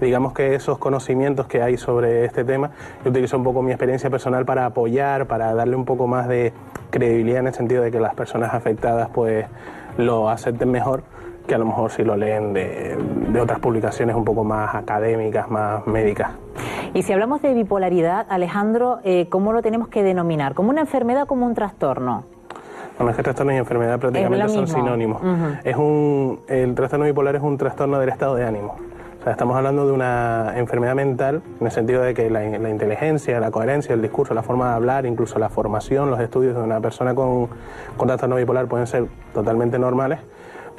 Digamos 0.00 0.32
que 0.32 0.54
esos 0.54 0.78
conocimientos 0.78 1.46
que 1.46 1.60
hay 1.60 1.76
sobre 1.76 2.24
este 2.24 2.44
tema, 2.44 2.70
yo 3.04 3.10
utilizo 3.10 3.36
un 3.36 3.42
poco 3.44 3.62
mi 3.62 3.72
experiencia 3.72 4.10
personal 4.10 4.44
para 4.44 4.66
apoyar, 4.66 5.26
para 5.26 5.54
darle 5.54 5.74
un 5.74 5.84
poco 5.84 6.06
más 6.06 6.28
de 6.28 6.52
credibilidad 6.90 7.40
en 7.40 7.48
el 7.48 7.54
sentido 7.54 7.82
de 7.82 7.90
que 7.90 7.98
las 7.98 8.14
personas 8.14 8.54
afectadas 8.54 9.08
pues 9.12 9.46
lo 9.96 10.28
acepten 10.28 10.70
mejor 10.70 11.02
que 11.46 11.54
a 11.54 11.58
lo 11.58 11.66
mejor 11.66 11.90
si 11.90 12.04
lo 12.04 12.16
leen 12.16 12.52
de, 12.52 12.96
otras 13.40 13.58
publicaciones 13.58 14.16
un 14.16 14.24
poco 14.24 14.44
más 14.44 14.74
académicas, 14.74 15.50
más 15.50 15.86
médicas. 15.86 16.30
Y 16.94 17.02
si 17.02 17.12
hablamos 17.12 17.42
de 17.42 17.52
bipolaridad, 17.54 18.26
Alejandro, 18.28 19.00
eh, 19.04 19.28
¿cómo 19.28 19.52
lo 19.52 19.62
tenemos 19.62 19.88
que 19.88 20.02
denominar? 20.02 20.54
¿Como 20.54 20.70
una 20.70 20.80
enfermedad 20.80 21.24
o 21.24 21.26
como 21.26 21.46
un 21.46 21.54
trastorno? 21.54 22.24
Bueno, 22.96 23.10
es 23.10 23.16
que 23.16 23.22
trastorno 23.24 23.52
y 23.52 23.56
enfermedad 23.56 23.98
prácticamente 23.98 24.48
son 24.48 24.68
sinónimos. 24.68 25.20
es 25.64 25.76
un, 25.76 26.40
el 26.48 26.74
trastorno 26.74 27.06
bipolar 27.06 27.36
es 27.36 27.42
un 27.42 27.58
trastorno 27.58 27.98
del 27.98 28.08
estado 28.08 28.36
de 28.36 28.44
ánimo. 28.44 28.76
O 29.20 29.24
sea, 29.24 29.32
estamos 29.32 29.56
hablando 29.56 29.86
de 29.86 29.92
una 29.92 30.52
enfermedad 30.54 30.94
mental 30.94 31.42
en 31.58 31.66
el 31.66 31.72
sentido 31.72 32.02
de 32.02 32.12
que 32.12 32.28
la, 32.28 32.40
la, 32.40 32.68
inteligencia, 32.68 33.40
la 33.40 33.50
coherencia, 33.50 33.94
el 33.94 34.02
discurso, 34.02 34.34
la 34.34 34.42
forma 34.42 34.68
de 34.68 34.74
hablar, 34.74 35.06
incluso 35.06 35.38
la 35.38 35.48
formación, 35.48 36.10
los 36.10 36.20
estudios 36.20 36.54
de 36.54 36.62
una 36.62 36.78
persona 36.80 37.14
con, 37.14 37.48
con 37.96 38.06
trastorno 38.06 38.36
bipolar 38.36 38.66
pueden 38.66 38.86
ser 38.86 39.06
totalmente 39.32 39.78
normales, 39.78 40.20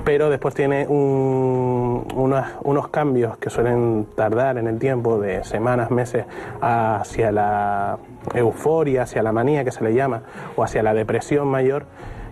pero 0.03 0.29
después 0.29 0.53
tiene 0.53 0.87
unos, 0.87 2.89
cambios 2.91 3.37
que 3.37 3.49
suelen 3.49 4.07
tardar 4.15 4.57
en 4.57 4.67
el 4.67 4.79
tiempo 4.79 5.19
de 5.19 5.43
semanas, 5.43 5.91
meses, 5.91 6.25
hacia 6.61 7.31
la 7.31 7.97
euforia, 8.33 9.03
hacia 9.03 9.23
la 9.23 9.31
manía 9.31 9.63
que 9.63 9.71
se 9.71 9.83
le 9.83 9.93
llama, 9.93 10.23
o 10.55 10.63
hacia 10.63 10.83
la 10.83 10.93
depresión 10.93 11.47
mayor, 11.47 11.85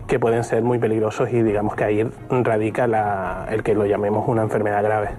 que 0.07 0.19
pueden 0.19 0.43
ser 0.43 0.63
muy 0.63 0.79
peligrosos 0.79 1.31
y 1.31 1.41
digamos 1.41 1.75
que 1.75 1.83
ahí 1.83 2.09
radica 2.29 3.45
el 3.49 3.63
que 3.63 3.73
lo 3.73 3.85
llamemos 3.85 4.27
una 4.27 4.43
enfermedad 4.43 4.83
grave. 4.83 5.09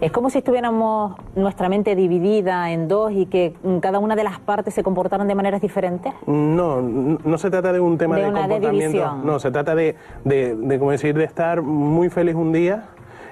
Es 0.00 0.10
como 0.12 0.30
si 0.30 0.38
estuviéramos 0.38 1.16
nuestra 1.36 1.68
mente 1.68 1.94
dividida 1.94 2.70
en 2.72 2.88
dos 2.88 3.12
y 3.12 3.26
que 3.26 3.54
cada 3.80 3.98
una 3.98 4.16
de 4.16 4.24
las 4.24 4.40
partes 4.40 4.74
se 4.74 4.82
comportaran 4.82 5.28
de 5.28 5.34
maneras 5.34 5.60
diferentes. 5.60 6.12
No, 6.26 6.80
no 6.82 7.38
se 7.38 7.50
trata 7.50 7.72
de 7.72 7.80
un 7.80 7.98
tema 7.98 8.16
de, 8.16 8.32
comportamiento. 8.32 9.16
no, 9.24 9.38
se 9.38 9.50
trata 9.50 9.74
de, 9.74 9.96
de, 10.24 10.78
como 10.78 10.90
decir, 10.90 11.16
de 11.16 11.24
estar 11.24 11.62
muy 11.62 12.08
feliz 12.10 12.34
un 12.34 12.52
día 12.52 12.88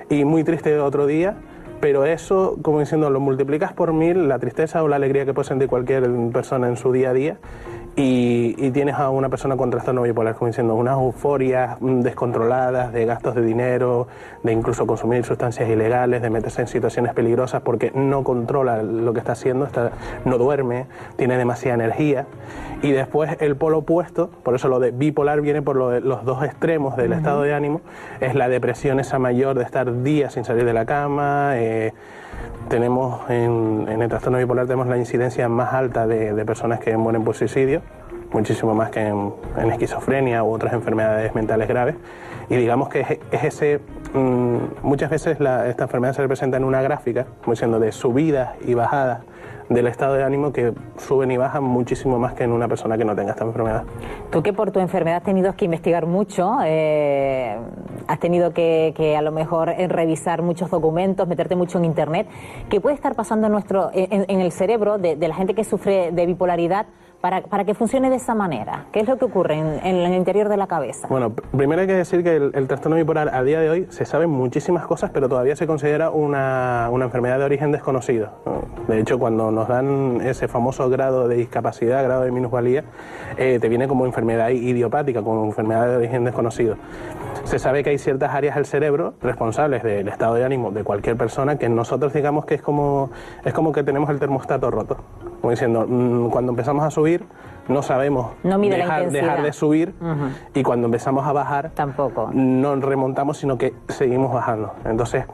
y 0.09 0.25
muy 0.25 0.45
triste 0.45 0.79
otro 0.79 1.07
día 1.07 1.37
pero 1.81 2.05
eso, 2.05 2.59
como 2.61 2.81
diciendo, 2.81 3.09
lo 3.09 3.21
multiplicas 3.21 3.73
por 3.73 3.95
mil, 3.95 4.29
la 4.29 4.39
tristeza 4.39 4.83
o 4.83 4.89
la 4.89 4.97
alegría 4.97 5.25
que 5.25 5.33
puede 5.33 5.49
sentir 5.49 5.67
cualquier 5.69 6.09
persona 6.31 6.69
en 6.69 6.77
su 6.77 6.93
día 6.93 7.11
a 7.11 7.13
día, 7.15 7.39
y, 7.97 8.71
tienes 8.71 8.95
a 8.95 9.11
una 9.11 9.29
persona 9.29 9.57
con 9.57 9.71
trastorno 9.71 10.03
bipolar 10.03 10.35
como 10.35 10.47
diciendo 10.47 10.75
unas 10.75 10.95
euforias 10.95 11.77
descontroladas 11.81 12.93
de 12.93 13.05
gastos 13.05 13.35
de 13.35 13.43
dinero, 13.43 14.07
de 14.43 14.53
incluso 14.53 14.87
consumir 14.87 15.25
sustancias 15.25 15.69
ilegales, 15.69 16.23
de 16.23 16.31
meterse 16.31 16.63
en 16.63 16.69
situaciones 16.69 17.15
peligrosas 17.15 17.63
porque 17.63 17.91
no 17.95 18.23
controla 18.23 18.83
lo 18.83 19.13
que 19.13 19.19
está 19.19 19.33
haciendo, 19.33 19.65
está, 19.65 19.91
no 20.25 20.39
duerme, 20.39 20.87
tiene 21.17 21.37
demasiada 21.37 21.75
energía. 21.75 22.27
Y 22.83 22.93
después 22.93 23.37
el 23.41 23.57
polo 23.57 23.79
opuesto, 23.79 24.31
por 24.43 24.55
eso 24.55 24.69
lo 24.69 24.79
de 24.79 24.93
bipolar 24.93 25.41
viene 25.41 25.61
por 25.61 25.77
los 25.77 26.25
dos 26.25 26.45
extremos 26.45 26.97
del 26.97 27.13
estado 27.13 27.43
de 27.43 27.55
ánimo, 27.55 27.81
es 28.21 28.35
la 28.35 28.49
depresión 28.49 29.01
esa 29.01 29.19
mayor 29.19 29.59
de 29.59 29.65
estar 29.65 30.03
días 30.03 30.35
sin 30.35 30.45
salir 30.45 30.65
de 30.65 30.73
la 30.73 30.87
cama. 30.87 31.53
Eh, 31.57 31.93
tenemos 32.71 33.29
en, 33.29 33.87
el 33.89 34.09
trastorno 34.09 34.39
bipolar 34.39 34.65
tenemos 34.65 34.87
la 34.87 34.97
incidencia 34.97 35.49
más 35.49 35.75
alta 35.75 36.07
de, 36.07 36.45
personas 36.47 36.79
que 36.79 36.97
mueren 36.97 37.25
por 37.25 37.35
suicidio, 37.35 37.83
muchísimo 38.33 38.75
más 38.75 38.91
que 38.91 39.01
en, 39.09 39.33
esquizofrenia 39.71 40.43
u 40.45 40.53
otras 40.53 40.73
enfermedades 40.73 41.35
mentales 41.35 41.69
graves. 41.69 41.97
Y 42.49 42.57
digamos 42.57 42.89
que 42.89 43.01
es, 43.01 43.45
ese 43.45 43.81
mm, 44.15 44.57
muchas 44.83 45.11
veces 45.11 45.39
esta 45.41 45.85
enfermedad 45.85 46.15
se 46.15 46.23
representa 46.23 46.57
en 46.57 46.65
una 46.65 46.81
gráfica, 46.81 47.27
como 47.43 47.53
diciendo, 47.53 47.81
de 47.81 47.93
subidas 47.93 48.51
y 48.65 48.75
bajadas 48.75 49.21
del 49.71 49.87
estado 49.87 50.15
de 50.15 50.25
ánimo 50.25 50.53
que 50.53 50.75
suben 50.99 51.31
y 51.31 51.37
bajan 51.37 51.63
muchísimo 51.63 52.19
más 52.19 52.35
que 52.35 52.45
en 52.45 52.53
una 52.53 52.69
persona 52.69 52.99
que 52.99 53.05
no 53.05 53.15
tenga 53.15 53.31
esta 53.31 53.45
enfermedad. 53.45 53.85
Tú 54.31 54.43
que 54.43 54.53
por 54.53 54.73
tu 54.73 54.81
enfermedad 54.81 55.19
has 55.19 55.23
tenido 55.23 55.55
que 55.55 55.65
investigar 55.65 56.07
mucho, 56.07 56.59
eh, 56.65 57.57
has 58.09 58.19
tenido 58.19 58.53
que, 58.53 59.15
a 59.17 59.23
lo 59.23 59.31
mejor 59.31 59.71
eh, 59.71 59.87
revisar 59.87 60.43
muchos 60.43 60.71
documentos, 60.71 61.27
meterte 61.29 61.55
mucho 61.55 61.79
en 61.79 61.85
Internet, 61.85 62.27
¿qué 62.69 62.81
puede 62.81 62.97
estar 62.97 63.15
pasando 63.15 63.47
en, 63.47 63.53
nuestro, 63.53 63.91
en, 63.95 64.41
el 64.41 64.53
cerebro 64.53 64.99
de 64.99 65.17
la 65.17 65.35
gente 65.35 65.55
que 65.55 65.63
sufre 65.63 66.11
de 66.11 66.27
bipolaridad? 66.27 66.87
Para, 67.21 67.43
para, 67.43 67.65
que 67.65 67.75
funcione 67.75 68.11
de 68.11 68.17
esa 68.17 68.35
manera? 68.35 68.87
¿Qué 68.93 69.01
es 69.01 69.09
lo 69.09 69.19
que 69.19 69.25
ocurre 69.25 69.59
en, 69.59 69.85
el 69.85 70.15
interior 70.15 70.49
de 70.49 70.57
la 70.57 70.67
cabeza? 70.67 71.09
Bueno, 71.09 71.33
primero 71.33 71.83
hay 71.83 71.87
que 71.87 71.95
decir 71.95 72.23
que 72.23 72.37
el, 72.37 72.67
trastorno 72.67 72.97
bipolar 72.97 73.35
a 73.35 73.43
día 73.43 73.61
de 73.61 73.71
hoy 73.71 73.87
se 73.91 74.05
saben 74.05 74.31
muchísimas 74.31 74.87
cosas, 74.87 75.11
pero 75.13 75.29
todavía 75.29 75.57
se 75.57 75.67
considera 75.67 76.11
una, 76.11 76.89
una 76.91 77.05
enfermedad 77.07 77.39
de 77.39 77.45
origen 77.45 77.73
desconocido. 77.73 78.31
De 78.89 78.99
hecho, 79.01 79.19
cuando 79.19 79.51
nos 79.51 79.69
dan 79.69 80.21
ese 80.23 80.49
famoso 80.49 80.89
grado 80.89 81.29
de 81.29 81.37
discapacidad, 81.37 82.03
grado 82.03 82.23
de 82.23 82.31
minusvalía, 82.31 82.85
eh, 83.37 83.59
te 83.61 83.69
viene 83.69 83.87
como 83.87 84.07
enfermedad 84.07 84.49
idiopática, 84.51 85.23
como 85.23 85.45
enfermedad 85.45 85.89
de 85.89 85.97
origen 85.97 86.25
desconocido. 86.25 86.77
Se 87.45 87.59
sabe 87.59 87.83
que 87.83 87.91
hay 87.91 87.99
ciertas 87.99 88.35
áreas 88.35 88.55
del 88.57 88.67
cerebro 88.67 89.15
responsables 89.23 89.83
del 89.83 90.09
estado 90.09 90.35
de 90.35 90.45
ánimo 90.45 90.71
de 90.71 90.85
cualquier 90.85 91.17
persona 91.17 91.57
que 91.57 91.69
nosotros 91.69 92.13
digamos 92.13 92.45
que 92.45 92.55
es 92.55 92.63
como, 92.63 93.11
es 93.45 93.53
como 93.53 93.73
que 93.73 93.83
tenemos 93.83 94.09
el 94.11 94.19
termostato 94.19 94.71
roto. 94.71 94.99
Como 95.41 95.51
diciendo, 95.51 95.87
mm, 95.89 96.29
cuando 96.31 96.53
empezamos 96.53 96.85
a 96.85 96.91
subir 96.91 97.10
no 97.69 97.83
sabemos 97.83 98.33
dejar, 98.43 99.11
dejar, 99.11 99.43
de 99.43 99.53
subir. 99.53 99.95
Y 100.55 100.63
cuando 100.63 100.87
empezamos 100.87 101.27
a 101.27 101.33
bajar 101.33 101.71
tampoco. 101.75 102.31
no 102.33 102.77
remontamos 102.77 103.39
sino 103.39 103.59
que 103.59 103.75
seguimos 103.89 104.33
bajando. 104.33 104.73
Entonces 104.85 105.25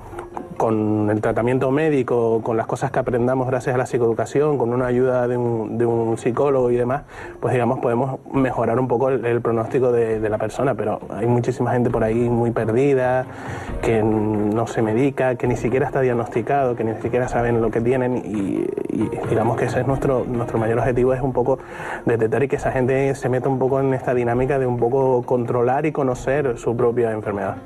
con 0.56 1.10
el 1.10 1.20
tratamiento 1.20 1.70
médico, 1.70 2.40
con 2.42 2.56
las 2.56 2.66
cosas 2.66 2.90
que 2.90 2.98
aprendamos 2.98 3.46
gracias 3.46 3.74
a 3.74 3.78
la 3.78 3.86
psicoeducación, 3.86 4.58
con 4.58 4.72
una 4.72 4.86
ayuda 4.86 5.28
de 5.28 5.36
un, 5.36 6.16
psicólogo 6.16 6.70
y 6.70 6.76
demás, 6.76 7.02
pues 7.40 7.52
digamos 7.52 7.78
podemos 7.80 8.18
mejorar 8.32 8.78
un 8.78 8.88
poco 8.88 9.10
el, 9.10 9.40
pronóstico 9.42 9.92
de, 9.92 10.26
la 10.28 10.38
persona, 10.38 10.74
pero 10.74 11.00
hay 11.10 11.26
muchísima 11.26 11.72
gente 11.72 11.90
por 11.90 12.02
ahí 12.02 12.28
muy 12.30 12.50
perdida, 12.50 13.26
que 13.82 14.02
no 14.02 14.66
se 14.66 14.82
medica, 14.82 15.36
que 15.36 15.46
ni 15.46 15.56
siquiera 15.56 15.86
está 15.86 16.00
diagnosticado, 16.00 16.74
que 16.74 16.84
ni 16.84 16.94
siquiera 17.00 17.28
saben 17.28 17.60
lo 17.60 17.70
que 17.70 17.80
tienen 17.80 18.16
y, 18.16 18.66
digamos 19.28 19.56
que 19.56 19.66
ese 19.66 19.80
es 19.80 19.86
nuestro, 19.86 20.24
nuestro 20.24 20.58
mayor 20.58 20.78
objetivo, 20.78 21.12
es 21.12 21.20
un 21.20 21.32
poco 21.32 21.58
detectar 22.06 22.42
y 22.42 22.48
que 22.48 22.56
esa 22.56 22.72
gente 22.72 23.14
se 23.14 23.28
meta 23.28 23.48
un 23.48 23.58
poco 23.58 23.80
en 23.80 23.92
esta 23.94 24.14
dinámica 24.14 24.58
de 24.58 24.66
un 24.66 24.78
poco 24.78 25.22
controlar 25.22 25.86
y 25.86 25.92
conocer 25.92 26.56
su 26.58 26.76
propia 26.76 27.12
enfermedad. 27.12 27.56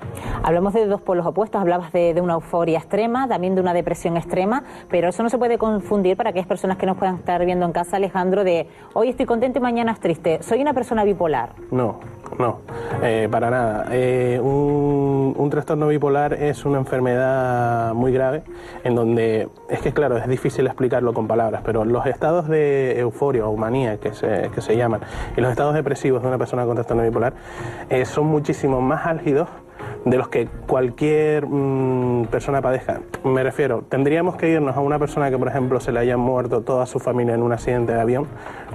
Hablamos 0.42 0.74
de 0.74 0.86
dos 0.86 1.00
polos 1.00 1.26
opuestos, 1.26 1.60
hablabas 1.60 1.92
de 1.92 2.20
una 2.20 2.34
euforia 2.34 2.79
extrema, 2.80 3.28
también 3.28 3.54
de 3.54 3.60
una 3.60 3.72
depresión 3.72 4.16
extrema, 4.16 4.64
pero 4.88 5.08
eso 5.08 5.22
no 5.22 5.30
se 5.30 5.38
puede 5.38 5.58
confundir 5.58 6.16
para 6.16 6.30
aquellas 6.30 6.48
personas 6.48 6.76
que 6.76 6.86
nos 6.86 6.96
puedan 6.96 7.16
estar 7.16 7.44
viendo 7.44 7.64
en 7.66 7.72
casa, 7.72 7.96
Alejandro, 7.96 8.44
de 8.44 8.66
hoy 8.94 9.10
estoy 9.10 9.26
contento 9.26 9.58
y 9.58 9.62
mañana 9.62 9.92
es 9.92 10.00
triste. 10.00 10.42
¿Soy 10.42 10.60
una 10.60 10.74
persona 10.74 11.04
bipolar? 11.04 11.50
No, 11.70 12.00
no, 12.38 12.60
eh, 13.02 13.28
para 13.30 13.50
nada. 13.50 13.86
Eh, 13.90 14.40
un, 14.42 15.50
trastorno 15.50 15.88
bipolar 15.88 16.34
es 16.34 16.64
una 16.64 16.78
enfermedad 16.78 17.92
muy 17.92 18.12
grave 18.12 18.44
en 18.84 18.94
donde, 18.94 19.48
es 19.68 19.80
que 19.80 19.92
claro, 19.92 20.16
es 20.16 20.28
difícil 20.28 20.64
explicarlo 20.66 21.12
con 21.12 21.26
palabras, 21.26 21.62
pero 21.64 21.84
los 21.84 22.06
estados 22.06 22.46
de 22.46 23.00
euforia 23.00 23.46
o 23.48 23.56
manía 23.56 23.98
que 23.98 24.14
se, 24.14 24.48
que 24.54 24.60
se 24.60 24.76
llaman 24.76 25.00
y 25.36 25.40
los 25.40 25.50
estados 25.50 25.74
depresivos 25.74 26.22
de 26.22 26.28
una 26.28 26.38
persona 26.38 26.64
con 26.66 26.76
trastorno 26.76 27.02
bipolar 27.02 27.32
eh, 27.88 28.04
son 28.04 28.26
muchísimo 28.26 28.80
más 28.80 29.06
álgidos 29.06 29.48
de 30.04 30.16
los 30.16 30.28
que 30.28 30.48
cualquier 30.66 31.46
mm, 31.46 32.26
persona 32.26 32.62
padezca. 32.62 33.00
Me 33.24 33.42
refiero, 33.42 33.82
tendríamos 33.88 34.36
que 34.36 34.48
irnos 34.48 34.76
a 34.76 34.80
una 34.80 34.98
persona 34.98 35.30
que, 35.30 35.38
por 35.38 35.48
ejemplo, 35.48 35.80
se 35.80 35.92
le 35.92 36.00
haya 36.00 36.16
muerto 36.16 36.62
toda 36.62 36.86
su 36.86 36.98
familia 36.98 37.34
en 37.34 37.42
un 37.42 37.52
accidente 37.52 37.92
de 37.92 38.00
avión 38.00 38.26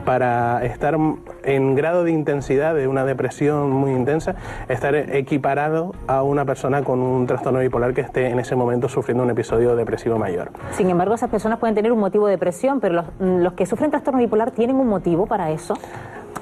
para 0.05 0.63
estar 0.65 0.97
en 1.45 1.75
grado 1.75 2.03
de 2.03 2.11
intensidad 2.11 2.75
de 2.75 2.87
una 2.87 3.05
depresión 3.05 3.71
muy 3.71 3.91
intensa, 3.91 4.35
estar 4.67 4.95
equiparado 4.95 5.93
a 6.07 6.23
una 6.23 6.45
persona 6.45 6.83
con 6.83 6.99
un 6.99 7.27
trastorno 7.27 7.59
bipolar 7.59 7.93
que 7.93 8.01
esté 8.01 8.27
en 8.27 8.39
ese 8.39 8.55
momento 8.55 8.89
sufriendo 8.89 9.23
un 9.23 9.29
episodio 9.29 9.75
depresivo 9.75 10.17
mayor. 10.17 10.51
Sin 10.71 10.89
embargo, 10.89 11.15
esas 11.15 11.29
personas 11.29 11.59
pueden 11.59 11.75
tener 11.75 11.91
un 11.91 11.99
motivo 11.99 12.27
de 12.27 12.31
depresión, 12.31 12.79
pero 12.79 12.95
los, 12.95 13.05
los 13.19 13.53
que 13.53 13.65
sufren 13.65 13.91
trastorno 13.91 14.19
bipolar 14.19 14.51
tienen 14.51 14.75
un 14.75 14.87
motivo 14.87 15.25
para 15.25 15.51
eso. 15.51 15.75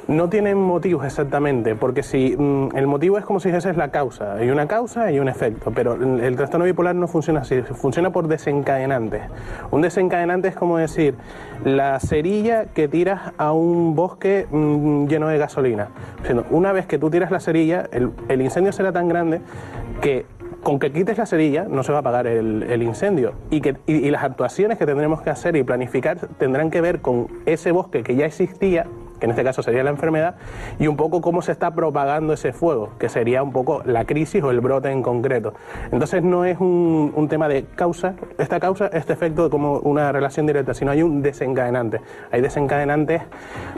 No 0.08 0.28
tienen 0.28 0.58
motivos 0.58 1.06
exactamente, 1.06 1.76
porque 1.76 2.04
si 2.04 2.36
mm, 2.38 2.76
el 2.76 2.88
motivo 2.88 3.18
es 3.18 3.24
como 3.24 3.39
si 3.39 3.48
dijese 3.48 3.70
es 3.70 3.78
la 3.78 3.89
causa, 3.89 4.34
hay 4.34 4.50
una 4.50 4.68
causa 4.68 5.10
y 5.13 5.20
un 5.20 5.30
efecto, 5.30 5.72
pero 5.74 5.94
el, 5.94 6.36
trastorno 6.36 6.66
bipolar 6.66 6.94
no 6.94 7.08
funciona 7.08 7.42
así, 7.42 7.62
funciona 7.62 8.10
por 8.12 8.28
desencadenantes. 8.28 9.22
Un 9.72 9.82
desencadenante 9.82 10.50
es 10.50 10.56
como 10.56 10.78
decir 10.78 11.16
la 11.63 11.98
cerilla 12.02 12.66
que 12.66 12.89
tiras 12.89 13.32
a 13.38 13.54
un 13.54 13.96
bosque 13.96 14.46
mm, 14.52 14.92
lleno 15.08 15.27
de 15.27 15.38
gasolina. 15.38 15.89
Una 16.49 16.71
vez 16.71 16.86
que 16.86 16.97
tú 16.97 17.10
tiras 17.10 17.32
la 17.32 17.39
cerilla, 17.39 17.88
el, 17.91 18.41
incendio 18.41 18.71
será 18.71 18.91
tan 18.91 19.08
grande 19.08 19.41
que 20.01 20.25
con 20.62 20.79
que 20.79 20.91
quites 20.91 21.17
la 21.17 21.25
cerilla 21.25 21.65
no 21.69 21.84
se 21.84 21.91
va 21.91 21.97
a 21.97 22.01
apagar 22.01 22.25
el, 22.25 22.84
incendio 22.84 23.34
y, 23.49 23.60
que, 23.62 23.75
y 23.86 24.10
las 24.12 24.23
actuaciones 24.23 24.77
que 24.77 24.86
tendremos 24.86 25.21
que 25.21 25.29
hacer 25.29 25.56
y 25.56 25.63
planificar 25.63 26.17
tendrán 26.38 26.71
que 26.71 26.79
ver 26.79 27.01
con 27.01 27.27
ese 27.45 27.71
bosque 27.71 28.03
que 28.03 28.15
ya 28.15 28.25
existía 28.25 28.86
que 29.19 29.26
en 29.26 29.32
este 29.32 29.43
caso 29.43 29.63
sería 29.63 29.84
la 29.84 29.89
enfermedad, 29.89 30.36
y 30.80 30.88
un 30.88 30.97
poco 30.97 31.21
cómo 31.21 31.41
se 31.41 31.52
está 31.52 31.71
propagando 31.71 32.34
ese 32.34 32.54
fuego, 32.54 32.89
que 32.99 33.10
sería 33.10 33.43
un 33.43 33.52
poco 33.52 33.82
la 33.86 34.06
crisis 34.06 34.43
o 34.43 34.52
el 34.52 34.60
brote 34.60 34.89
en 34.91 35.02
concreto. 35.02 35.54
Entonces 35.91 36.23
no 36.23 36.45
es 36.45 36.60
un, 36.60 37.28
tema 37.30 37.47
de 37.47 37.65
causa, 37.76 38.15
esta 38.38 38.60
causa, 38.60 38.88
este 38.88 39.13
efecto 39.13 39.49
como 39.49 39.80
una 39.80 40.12
relación 40.12 40.45
directa, 40.45 40.73
sino 40.73 40.91
hay 40.91 41.02
un 41.02 41.21
desencadenante. 41.21 42.02
Hay 42.32 42.41
desencadenantes 42.41 43.21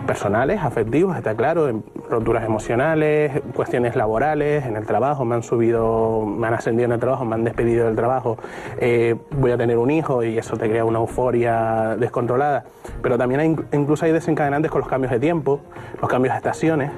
personales, 0.08 0.62
afectivos, 0.62 1.16
está 1.16 1.36
claro, 1.36 1.84
roturas 2.10 2.44
emocionales, 2.44 3.32
cuestiones 3.54 3.96
laborales, 3.96 4.66
en 4.66 4.76
el 4.76 4.86
trabajo, 4.86 5.26
me 5.26 5.36
han 5.36 5.44
subido, 5.44 6.26
me 6.26 6.48
han 6.48 6.56
ascendido 6.56 6.86
en 6.86 6.94
el 6.94 7.00
trabajo, 7.00 7.24
me 7.24 7.36
han 7.36 7.44
despedido 7.44 7.86
del 7.86 7.96
trabajo, 7.96 8.38
eh, 8.80 9.16
voy 9.32 9.52
a 9.52 9.58
tener 9.58 9.78
un 9.78 9.92
hijo 9.92 10.24
y 10.24 10.38
eso 10.38 10.58
te 10.58 10.70
crea 10.70 10.86
una 10.86 11.00
euforia 11.00 11.96
descontrolada. 11.98 12.66
Pero 13.02 13.18
también 13.18 13.40
hay, 13.42 13.56
incluso 13.74 14.06
hay 14.06 14.12
desencadenantes 14.12 14.72
con 14.72 14.82
los 14.82 14.90
cambios 14.90 15.12
de 15.12 15.20
tiempo 15.26 15.60
los 16.00 16.08
cambios 16.08 16.36
de 16.36 16.38
estaciones. 16.38 16.92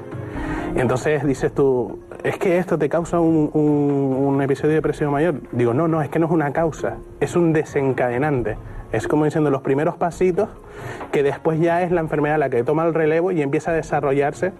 Y 0.75 0.79
entonces 0.81 1.25
dices 1.25 1.53
tú, 1.53 1.99
es 2.25 2.37
que 2.37 2.57
esto 2.57 2.77
te 2.77 2.89
causa 2.89 3.21
un, 3.21 4.41
episodio 4.41 4.71
de 4.71 4.75
depresión 4.75 5.13
mayor. 5.13 5.35
Digo, 5.53 5.73
no, 5.73 5.87
no, 5.87 6.01
es 6.01 6.09
que 6.09 6.19
no 6.19 6.25
es 6.25 6.31
una 6.33 6.51
causa, 6.51 6.97
es 7.21 7.37
un 7.37 7.53
desencadenante. 7.53 8.57
Es 8.91 9.07
como 9.07 9.25
diciendo 9.25 9.49
los 9.49 9.61
primeros 9.61 9.95
pasitos 9.95 10.49
que 11.11 11.23
después 11.23 11.59
ya 11.59 11.81
es 11.81 11.91
la 11.91 12.01
enfermedad 12.01 12.37
la 12.37 12.49
que 12.49 12.63
toma 12.63 12.85
el 12.85 12.93
relevo 12.93 13.31
y 13.31 13.41
empieza 13.41 13.71
a 13.71 13.73
desarrollarse 13.73 14.53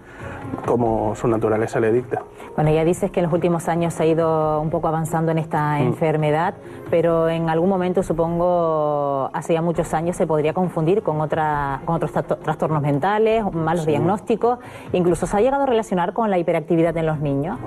como 0.66 1.14
su 1.14 1.28
naturaleza 1.28 1.80
le 1.80 1.92
dicta. 1.92 2.22
Bueno, 2.56 2.70
ya 2.70 2.84
dices 2.84 3.10
que 3.10 3.20
en 3.20 3.24
los 3.24 3.32
últimos 3.32 3.68
años 3.68 3.94
se 3.94 4.02
ha 4.02 4.06
ido 4.06 4.60
un 4.60 4.70
poco 4.70 4.88
avanzando 4.88 5.32
en 5.32 5.38
esta 5.38 5.78
mm. 5.78 5.82
enfermedad, 5.82 6.54
pero 6.90 7.28
en 7.28 7.48
algún 7.48 7.68
momento, 7.68 8.02
supongo, 8.02 9.30
hace 9.32 9.54
ya 9.54 9.62
muchos 9.62 9.92
años, 9.94 10.16
se 10.16 10.26
podría 10.26 10.52
confundir 10.52 11.02
con, 11.02 11.20
otra, 11.20 11.80
con 11.84 11.96
otros 11.96 12.12
trastornos 12.12 12.82
mentales, 12.82 13.44
malos 13.52 13.86
diagnósticos, 13.86 14.58
incluso 14.92 15.26
se 15.26 15.36
ha 15.36 15.40
llegado 15.40 15.62
a 15.62 15.66
relacionar 15.66 16.12
con 16.12 16.30
la 16.30 16.38
hiperactividad 16.38 16.96
en 16.96 17.06
los 17.06 17.20
niños. 17.20 17.58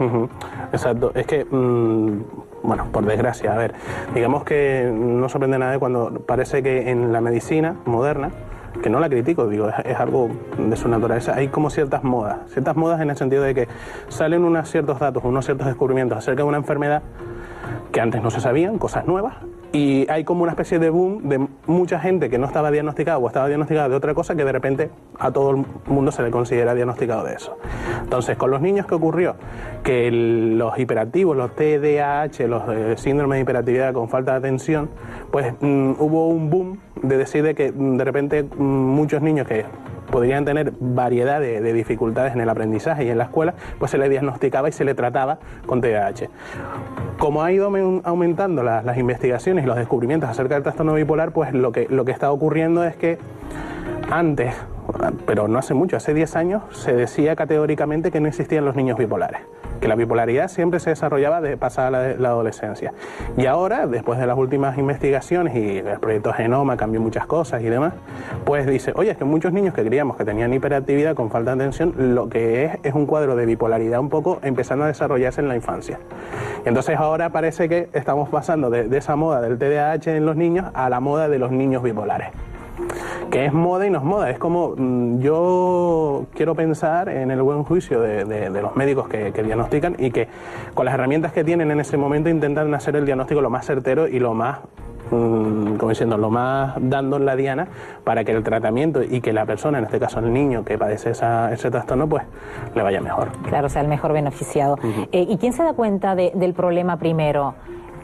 Exacto, 0.71 1.11
es 1.15 1.25
que, 1.25 1.45
mm, 1.45 2.21
bueno, 2.63 2.87
por 2.91 3.05
desgracia, 3.05 3.53
a 3.53 3.57
ver, 3.57 3.73
digamos 4.13 4.43
que 4.43 4.91
no 4.93 5.27
sorprende 5.29 5.57
nada 5.57 5.79
cuando 5.79 6.21
parece 6.25 6.61
que 6.61 6.89
en 6.91 7.11
la 7.11 7.21
medicina 7.21 7.75
moderna, 7.85 8.31
que 8.81 8.89
no 8.89 8.99
la 8.99 9.09
critico, 9.09 9.47
digo, 9.47 9.69
es, 9.69 9.99
algo 9.99 10.29
de 10.57 10.75
su 10.75 10.87
naturaleza. 10.87 11.35
Hay 11.35 11.49
como 11.49 11.69
ciertas 11.69 12.03
modas, 12.03 12.37
ciertas 12.51 12.75
modas 12.75 13.01
en 13.01 13.09
el 13.09 13.17
sentido 13.17 13.43
de 13.43 13.53
que 13.53 13.67
salen 14.07 14.43
unos 14.43 14.69
ciertos 14.69 14.99
datos, 14.99 15.23
unos 15.23 15.45
ciertos 15.45 15.67
descubrimientos 15.67 16.17
acerca 16.17 16.43
de 16.43 16.49
una 16.49 16.57
enfermedad 16.57 17.03
que 17.91 17.99
antes 17.99 18.21
no 18.21 18.31
se 18.31 18.39
sabían, 18.39 18.77
cosas 18.77 19.05
nuevas, 19.05 19.35
y 19.73 20.05
hay 20.09 20.23
como 20.23 20.43
una 20.43 20.51
especie 20.51 20.79
de 20.79 20.89
boom 20.89 21.29
de 21.29 21.47
mucha 21.65 21.99
gente 21.99 22.29
que 22.29 22.37
no 22.37 22.45
estaba 22.45 22.71
diagnosticada 22.71 23.17
o 23.17 23.27
estaba 23.27 23.47
diagnosticada 23.47 23.89
de 23.89 23.95
otra 23.95 24.13
cosa 24.13 24.35
que 24.35 24.43
de 24.43 24.51
repente 24.51 24.89
a 25.17 25.31
todo 25.31 25.51
el 25.51 25.65
mundo 25.87 26.11
se 26.11 26.23
le 26.23 26.31
considera 26.31 26.75
diagnosticado 26.75 27.23
de 27.23 27.35
eso. 27.35 27.57
Entonces, 28.03 28.37
con 28.37 28.51
los 28.51 28.61
niños, 28.61 28.85
¿qué 28.85 28.95
ocurrió? 28.95 29.35
Que 29.83 30.11
los 30.11 30.77
hiperactivos, 30.77 31.37
los 31.37 31.55
TDAH, 31.55 32.47
los 32.47 32.63
eh, 32.69 32.95
síndromes 32.97 33.37
de 33.37 33.41
hiperactividad 33.43 33.93
con 33.93 34.09
falta 34.09 34.31
de 34.33 34.37
atención, 34.39 34.89
pues 35.31 35.53
mm, 35.61 35.91
hubo 35.99 36.27
un 36.27 36.49
boom 36.49 36.79
de 37.01 37.17
decir 37.17 37.43
de 37.43 37.55
que 37.55 37.71
mm, 37.71 37.97
de 37.97 38.03
repente 38.03 38.43
mm, 38.43 38.61
muchos 38.61 39.21
niños 39.21 39.47
que 39.47 39.65
podrían 40.11 40.45
tener 40.45 40.73
variedad 40.79 41.39
de, 41.39 41.73
dificultades 41.73 42.33
en 42.33 42.41
el 42.41 42.49
aprendizaje 42.49 43.05
y 43.05 43.09
en 43.09 43.17
la 43.17 43.25
escuela, 43.25 43.53
pues 43.79 43.91
se 43.91 43.97
le 43.97 44.09
diagnosticaba 44.09 44.69
y 44.69 44.71
se 44.71 44.85
le 44.85 44.93
trataba 44.93 45.39
con 45.65 45.81
TDAH. 45.81 46.27
Como 47.17 47.43
ha 47.43 47.51
ido 47.51 47.71
aumentando 48.03 48.63
las, 48.63 48.97
investigaciones 48.97 49.63
y 49.63 49.67
los 49.67 49.77
descubrimientos 49.77 50.29
acerca 50.29 50.55
del 50.55 50.63
trastorno 50.63 50.93
bipolar, 50.93 51.31
pues 51.31 51.53
lo 51.53 51.71
que, 51.71 51.87
lo 51.89 52.05
que 52.05 52.11
está 52.11 52.31
ocurriendo 52.31 52.83
es 52.83 52.95
que 52.95 53.17
antes, 54.11 54.53
pero 55.25 55.47
no 55.47 55.57
hace 55.57 55.73
mucho, 55.73 55.97
hace 55.97 56.13
10 56.13 56.35
años, 56.35 56.63
se 56.71 56.93
decía 56.93 57.35
categóricamente 57.35 58.11
que 58.11 58.19
no 58.19 58.27
existían 58.27 58.65
los 58.65 58.75
niños 58.75 58.97
bipolares 58.97 59.41
que 59.81 59.87
la 59.87 59.95
bipolaridad 59.95 60.47
siempre 60.47 60.79
se 60.79 60.91
desarrollaba 60.91 61.41
de 61.41 61.57
pasada 61.57 61.89
la, 61.89 62.29
adolescencia. 62.29 62.93
Y 63.35 63.47
ahora, 63.47 63.87
después 63.87 64.19
de 64.19 64.27
las 64.27 64.37
últimas 64.37 64.77
investigaciones 64.77 65.55
y 65.55 65.79
el 65.79 65.99
proyecto 65.99 66.31
Genoma 66.33 66.77
cambió 66.77 67.01
muchas 67.01 67.25
cosas 67.25 67.63
y 67.63 67.65
demás, 67.65 67.93
pues 68.45 68.67
dice, 68.67 68.93
oye, 68.95 69.09
es 69.09 69.17
que 69.17 69.25
muchos 69.25 69.51
niños 69.51 69.73
que 69.73 69.83
creíamos 69.83 70.17
que 70.17 70.23
tenían 70.23 70.53
hiperactividad 70.53 71.15
con 71.15 71.31
falta 71.31 71.55
de 71.55 71.63
atención, 71.63 71.95
lo 72.13 72.29
que 72.29 72.65
es 72.65 72.71
es 72.83 72.93
un 72.93 73.07
cuadro 73.07 73.35
de 73.35 73.47
bipolaridad 73.47 73.99
un 73.99 74.09
poco 74.09 74.39
empezando 74.43 74.85
a 74.85 74.87
desarrollarse 74.87 75.41
en 75.41 75.47
la 75.47 75.55
infancia. 75.55 75.97
Entonces 76.63 76.95
ahora 76.97 77.31
parece 77.31 77.67
que 77.67 77.89
estamos 77.93 78.29
pasando 78.29 78.69
de 78.69 78.95
esa 78.95 79.15
moda 79.15 79.41
del 79.41 79.57
TDAH 79.57 80.15
en 80.15 80.27
los 80.27 80.35
niños 80.35 80.69
a 80.75 80.89
la 80.89 80.99
moda 80.99 81.27
de 81.27 81.39
los 81.39 81.51
niños 81.51 81.81
bipolares 81.81 82.29
que 83.31 83.45
es 83.45 83.53
moda 83.53 83.87
y 83.87 83.89
no 83.89 83.99
es 83.99 84.03
moda. 84.03 84.29
Es 84.29 84.37
como 84.37 84.75
mm, 84.77 85.19
yo 85.19 86.25
quiero 86.35 86.53
pensar 86.53 87.09
en 87.09 87.31
el 87.31 87.41
buen 87.41 87.63
juicio 87.63 88.01
de, 88.01 88.49
los 88.49 88.75
médicos 88.75 89.07
que, 89.07 89.31
diagnostican 89.31 89.95
y 89.97 90.11
que 90.11 90.27
con 90.73 90.85
las 90.85 90.93
herramientas 90.93 91.31
que 91.31 91.43
tienen 91.43 91.71
en 91.71 91.79
ese 91.79 91.97
momento 91.97 92.29
intentan 92.29 92.73
hacer 92.73 92.95
el 92.95 93.05
diagnóstico 93.05 93.41
lo 93.41 93.49
más 93.49 93.65
certero 93.65 94.07
y 94.07 94.19
lo 94.19 94.33
más 94.33 94.59
mm, 95.11 95.77
como 95.77 95.89
diciendo, 95.89 96.17
lo 96.17 96.29
más 96.29 96.75
dando 96.77 97.17
en 97.17 97.25
la 97.25 97.35
diana 97.35 97.67
para 98.03 98.25
que 98.25 98.33
el 98.33 98.43
tratamiento 98.43 99.01
y 99.01 99.21
que 99.21 99.31
la 99.31 99.45
persona, 99.45 99.79
en 99.79 99.85
este 99.85 99.99
caso 99.99 100.19
el 100.19 100.31
niño 100.31 100.65
que 100.65 100.77
padece 100.77 101.11
ese 101.11 101.71
trastorno, 101.71 102.07
pues 102.07 102.23
le 102.75 102.83
vaya 102.83 102.99
mejor. 102.99 103.29
Claro, 103.47 103.69
sea 103.69 103.81
el 103.81 103.87
mejor 103.87 104.11
beneficiado. 104.11 104.77
Eh, 105.11 105.25
¿Y 105.27 105.37
quién 105.37 105.53
se 105.53 105.63
da 105.63 105.73
cuenta 105.73 106.15
del 106.15 106.53
problema 106.53 106.97
primero? 106.97 107.55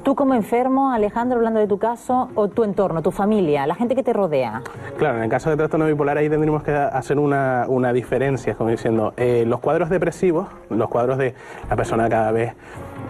¿Tú 0.07 0.15
como 0.15 0.33
enfermo, 0.35 0.93
Alejandro, 0.93 1.35
hablando 1.35 1.59
de 1.59 1.67
tu 1.67 1.79
caso, 1.79 2.29
o 2.33 2.47
tu 2.47 2.63
entorno, 2.63 3.01
tu 3.01 3.11
familia, 3.11 3.67
la 3.67 3.75
gente 3.75 3.93
que 3.93 4.03
te 4.03 4.13
rodea? 4.13 4.61
Claro, 4.97 5.17
en 5.17 5.25
el 5.25 5.29
caso 5.29 5.49
de 5.49 5.57
trastorno 5.57 5.85
bipolar 5.85 6.17
ahí 6.17 6.29
tendríamos 6.29 6.63
que 6.63 6.71
hacer 6.71 7.19
una, 7.19 7.91
diferencia, 7.91 8.55
como 8.55 8.69
diciendo, 8.69 9.13
eh, 9.17 9.43
los 9.45 9.59
cuadros 9.59 9.89
depresivos, 9.89 10.47
los 10.69 10.87
cuadros 10.87 11.17
de 11.17 11.35
la 11.69 11.75
persona 11.75 12.07
cada 12.07 12.31
vez 12.31 12.53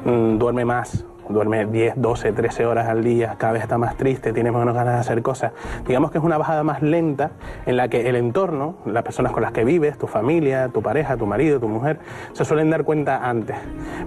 mm, 0.06 0.40
duerme 0.40 0.66
más, 0.66 1.06
duerme 1.30 1.68
10, 1.68 1.94
12, 1.98 2.32
13 2.32 2.66
horas 2.66 2.88
al 2.88 3.04
día, 3.04 3.36
cada 3.38 3.54
vez 3.54 3.62
está 3.62 3.78
más 3.78 3.96
triste, 3.96 4.34
tiene 4.34 4.52
menos 4.52 4.74
ganas 4.74 4.96
de 4.96 5.00
hacer 5.02 5.22
cosas. 5.22 5.52
Digamos 5.86 6.10
que 6.10 6.18
es 6.18 6.24
una 6.24 6.40
bajada 6.40 6.64
más 6.64 6.82
lenta 6.82 7.30
en 7.68 7.78
la 7.78 7.90
que 7.90 8.10
el 8.10 8.16
entorno, 8.16 8.78
las 8.88 9.04
personas 9.04 9.34
con 9.34 9.44
las 9.44 9.52
que 9.52 9.64
vives, 9.64 10.00
tu 10.00 10.08
familia, 10.08 10.70
tu 10.70 10.82
pareja, 10.82 11.16
tu 11.16 11.28
marido, 11.28 11.60
tu 11.60 11.68
mujer, 11.68 12.00
se 12.34 12.44
suelen 12.44 12.72
dar 12.72 12.86
cuenta 12.86 13.30
antes. 13.30 13.56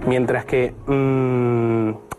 Mientras 0.05 0.43
que... 0.43 0.75
Mm, 0.87 2.11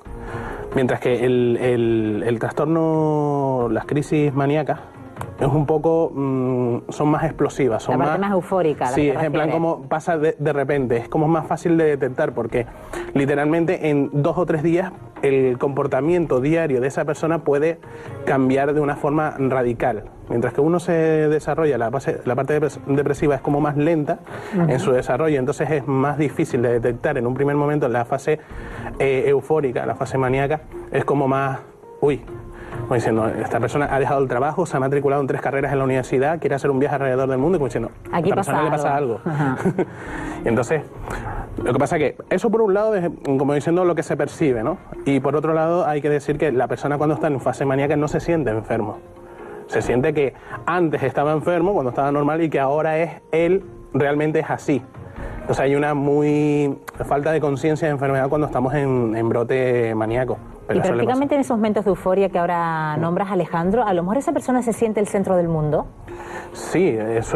Mientras 0.74 1.00
que 1.00 1.24
el, 1.24 2.22
el, 2.24 2.38
trastorno, 2.38 3.68
las 3.70 3.84
crisis 3.84 4.32
maníacas, 4.32 4.80
es 5.42 5.52
un 5.52 5.66
poco, 5.66 6.10
mm, 6.14 6.90
son 6.90 7.08
más 7.08 7.24
explosivas, 7.24 7.82
son 7.82 7.98
más, 7.98 8.18
más 8.18 8.32
eufórica. 8.32 8.86
Sí, 8.88 9.08
es 9.08 9.22
en 9.22 9.32
plan 9.32 9.50
como 9.50 9.82
pasa 9.82 10.16
de, 10.16 10.36
de, 10.38 10.52
repente, 10.52 10.96
es 10.96 11.08
como 11.08 11.26
más 11.26 11.46
fácil 11.46 11.76
de 11.76 11.84
detectar 11.84 12.32
porque 12.32 12.66
literalmente 13.14 13.90
en 13.90 14.10
dos 14.12 14.38
o 14.38 14.46
tres 14.46 14.62
días 14.62 14.92
el 15.22 15.58
comportamiento 15.58 16.40
diario 16.40 16.80
de 16.80 16.88
esa 16.88 17.04
persona 17.04 17.44
puede 17.44 17.78
cambiar 18.24 18.74
de 18.74 18.80
una 18.80 18.96
forma 18.96 19.34
radical. 19.38 20.04
Mientras 20.28 20.54
que 20.54 20.60
uno 20.60 20.80
se 20.80 20.92
desarrolla, 20.92 21.76
la, 21.78 21.90
la 22.24 22.34
parte 22.34 22.60
depresiva 22.86 23.34
es 23.34 23.40
como 23.40 23.60
más 23.60 23.76
lenta 23.76 24.20
en 24.54 24.78
su 24.78 24.92
desarrollo, 24.92 25.38
entonces 25.38 25.70
es 25.70 25.86
más 25.86 26.18
difícil 26.18 26.62
de 26.62 26.80
detectar 26.80 27.18
en 27.18 27.26
un 27.26 27.34
primer 27.34 27.56
momento 27.56 27.88
la 27.88 28.04
fase 28.04 28.40
eh, 28.98 29.24
eufórica, 29.26 29.84
la 29.84 29.94
fase 29.94 30.18
maníaca, 30.18 30.62
es 30.90 31.04
como 31.04 31.28
más, 31.28 31.60
uy, 32.00 32.22
como 32.80 32.94
diciendo, 32.94 33.28
esta 33.28 33.60
persona 33.60 33.88
ha 33.90 33.98
dejado 33.98 34.20
el 34.22 34.28
trabajo, 34.28 34.66
se 34.66 34.76
ha 34.76 34.80
matriculado 34.80 35.20
en 35.22 35.28
tres 35.28 35.40
carreras 35.40 35.72
en 35.72 35.78
la 35.78 35.84
universidad, 35.84 36.38
quiere 36.38 36.56
hacer 36.56 36.70
un 36.70 36.78
viaje 36.78 36.96
alrededor 36.96 37.28
del 37.28 37.38
mundo, 37.38 37.56
y 37.56 37.58
como 37.58 37.66
diciendo, 37.66 37.90
a 38.10 38.18
esta 38.20 38.34
persona 38.34 38.62
le 38.64 38.70
pasa 38.70 38.96
algo. 38.96 39.20
y 40.44 40.48
entonces, 40.48 40.82
lo 41.62 41.72
que 41.72 41.78
pasa 41.78 41.96
es 41.96 42.02
que 42.02 42.16
eso 42.30 42.50
por 42.50 42.62
un 42.62 42.74
lado 42.74 42.94
es 42.94 43.08
como 43.38 43.54
diciendo 43.54 43.84
lo 43.84 43.94
que 43.94 44.02
se 44.02 44.16
percibe, 44.16 44.62
¿no? 44.62 44.78
Y 45.04 45.20
por 45.20 45.36
otro 45.36 45.52
lado 45.52 45.86
hay 45.86 46.00
que 46.00 46.08
decir 46.08 46.38
que 46.38 46.50
la 46.50 46.66
persona 46.66 46.98
cuando 46.98 47.14
está 47.14 47.28
en 47.28 47.40
fase 47.40 47.64
maníaca 47.64 47.96
no 47.96 48.08
se 48.08 48.20
siente 48.20 48.50
enfermo. 48.50 48.98
Se 49.66 49.80
siente 49.80 50.12
que 50.12 50.34
antes 50.66 51.02
estaba 51.02 51.32
enfermo, 51.32 51.72
cuando 51.72 51.90
estaba 51.90 52.10
normal, 52.10 52.42
y 52.42 52.50
que 52.50 52.60
ahora 52.60 52.98
es 52.98 53.22
él 53.30 53.64
realmente 53.94 54.40
es 54.40 54.50
así. 54.50 54.82
Entonces 55.40 55.60
hay 55.60 55.74
una 55.74 55.94
muy 55.94 56.78
falta 57.04 57.32
de 57.32 57.40
conciencia 57.40 57.88
de 57.88 57.92
enfermedad 57.92 58.28
cuando 58.28 58.46
estamos 58.46 58.74
en, 58.74 59.14
en 59.16 59.28
brote 59.28 59.94
maníaco. 59.94 60.38
Y 60.70 60.80
prácticamente 60.80 61.34
en 61.34 61.40
esos 61.40 61.56
momentos 61.56 61.84
de 61.84 61.90
euforia 61.90 62.28
que 62.28 62.38
ahora 62.38 62.96
nombras, 62.96 63.30
Alejandro, 63.30 63.84
a 63.84 63.92
lo 63.92 64.02
mejor 64.02 64.18
esa 64.18 64.32
persona 64.32 64.62
se 64.62 64.72
siente 64.72 65.00
el 65.00 65.06
centro 65.06 65.36
del 65.36 65.48
mundo. 65.48 65.86
Sí, 66.52 66.88
eh, 66.88 67.18
es 67.18 67.32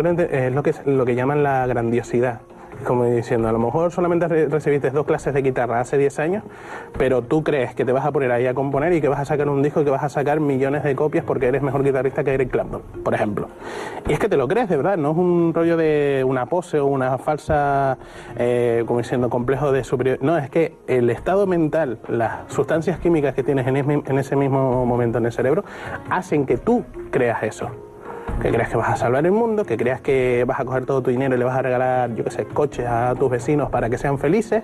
lo 0.52 0.62
que, 0.62 0.74
lo 0.84 1.04
que 1.04 1.14
llaman 1.14 1.42
la 1.42 1.66
grandiosidad 1.66 2.40
como 2.84 3.04
diciendo, 3.04 3.48
a 3.48 3.52
lo 3.52 3.58
mejor 3.58 3.92
solamente 3.92 4.26
recibiste 4.26 4.90
dos 4.90 5.06
clases 5.06 5.34
de 5.34 5.42
guitarra 5.42 5.80
hace 5.80 5.98
10 5.98 6.18
años, 6.18 6.44
pero 6.98 7.22
tú 7.22 7.42
crees 7.42 7.74
que 7.74 7.84
te 7.84 7.92
vas 7.92 8.04
a 8.04 8.12
poner 8.12 8.32
ahí 8.32 8.46
a 8.46 8.54
componer 8.54 8.92
y 8.92 9.00
que 9.00 9.08
vas 9.08 9.20
a 9.20 9.24
sacar 9.24 9.48
un 9.48 9.62
disco 9.62 9.80
y 9.80 9.84
que 9.84 9.90
vas 9.90 10.04
a 10.04 10.08
sacar 10.08 10.40
millones 10.40 10.82
de 10.82 10.94
copias 10.94 11.24
porque 11.24 11.46
eres 11.46 11.62
mejor 11.62 11.82
guitarrista 11.82 12.24
que 12.24 12.34
Eric 12.34 12.50
Clapton, 12.50 12.82
por 13.04 13.14
ejemplo. 13.14 13.48
Y 14.08 14.12
es 14.12 14.18
que 14.18 14.28
te 14.28 14.36
lo 14.36 14.48
crees, 14.48 14.68
de 14.68 14.76
verdad, 14.76 14.96
no 14.96 15.12
es 15.12 15.16
un 15.16 15.52
rollo 15.54 15.76
de 15.76 16.24
una 16.26 16.46
pose 16.46 16.78
o 16.78 16.86
una 16.86 17.18
falsa, 17.18 17.98
eh, 18.36 18.84
como 18.86 19.00
diciendo, 19.00 19.30
complejo 19.30 19.72
de 19.72 19.84
superioridad. 19.84 20.24
No, 20.24 20.38
es 20.38 20.50
que 20.50 20.74
el 20.86 21.10
estado 21.10 21.46
mental, 21.46 21.98
las 22.08 22.52
sustancias 22.52 22.98
químicas 22.98 23.34
que 23.34 23.42
tienes 23.42 23.66
en 23.66 24.18
ese 24.18 24.36
mismo 24.36 24.86
momento 24.86 25.18
en 25.18 25.26
el 25.26 25.32
cerebro, 25.32 25.64
hacen 26.10 26.46
que 26.46 26.56
tú 26.56 26.84
creas 27.10 27.42
eso 27.42 27.85
que 28.40 28.50
creas 28.50 28.68
que 28.68 28.76
vas 28.76 28.90
a 28.90 28.96
salvar 28.96 29.24
el 29.24 29.32
mundo, 29.32 29.64
que 29.64 29.76
creas 29.76 30.00
que 30.00 30.44
vas 30.46 30.60
a 30.60 30.64
coger 30.64 30.86
todo 30.86 31.02
tu 31.02 31.10
dinero 31.10 31.34
y 31.34 31.38
le 31.38 31.44
vas 31.44 31.56
a 31.56 31.62
regalar, 31.62 32.14
yo 32.14 32.24
qué 32.24 32.30
sé, 32.30 32.44
coches 32.44 32.86
a 32.86 33.14
tus 33.14 33.30
vecinos 33.30 33.70
para 33.70 33.88
que 33.88 33.98
sean 33.98 34.18
felices 34.18 34.62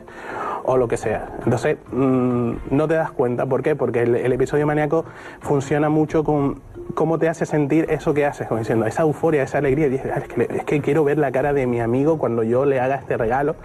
o 0.64 0.76
lo 0.76 0.88
que 0.88 0.96
sea. 0.96 1.28
Entonces, 1.44 1.78
mm, 1.90 2.52
no 2.70 2.88
te 2.88 2.94
das 2.94 3.10
cuenta. 3.10 3.46
¿Por 3.46 3.62
qué? 3.62 3.74
Porque 3.74 4.02
el, 4.02 4.32
episodio 4.32 4.66
maníaco 4.66 5.04
funciona 5.40 5.88
mucho 5.88 6.24
con 6.24 6.60
cómo 6.94 7.18
te 7.18 7.28
hace 7.28 7.46
sentir 7.46 7.86
eso 7.90 8.14
que 8.14 8.26
haces, 8.26 8.46
como 8.46 8.58
diciendo, 8.58 8.86
esa 8.86 9.02
euforia, 9.02 9.42
esa 9.42 9.58
alegría. 9.58 9.86
es, 9.86 10.64
que, 10.64 10.80
quiero 10.80 11.04
ver 11.04 11.18
la 11.18 11.32
cara 11.32 11.52
de 11.52 11.66
mi 11.66 11.80
amigo 11.80 12.18
cuando 12.18 12.42
yo 12.42 12.64
le 12.64 12.80
haga 12.80 12.96
este 12.96 13.16
regalo. 13.16 13.56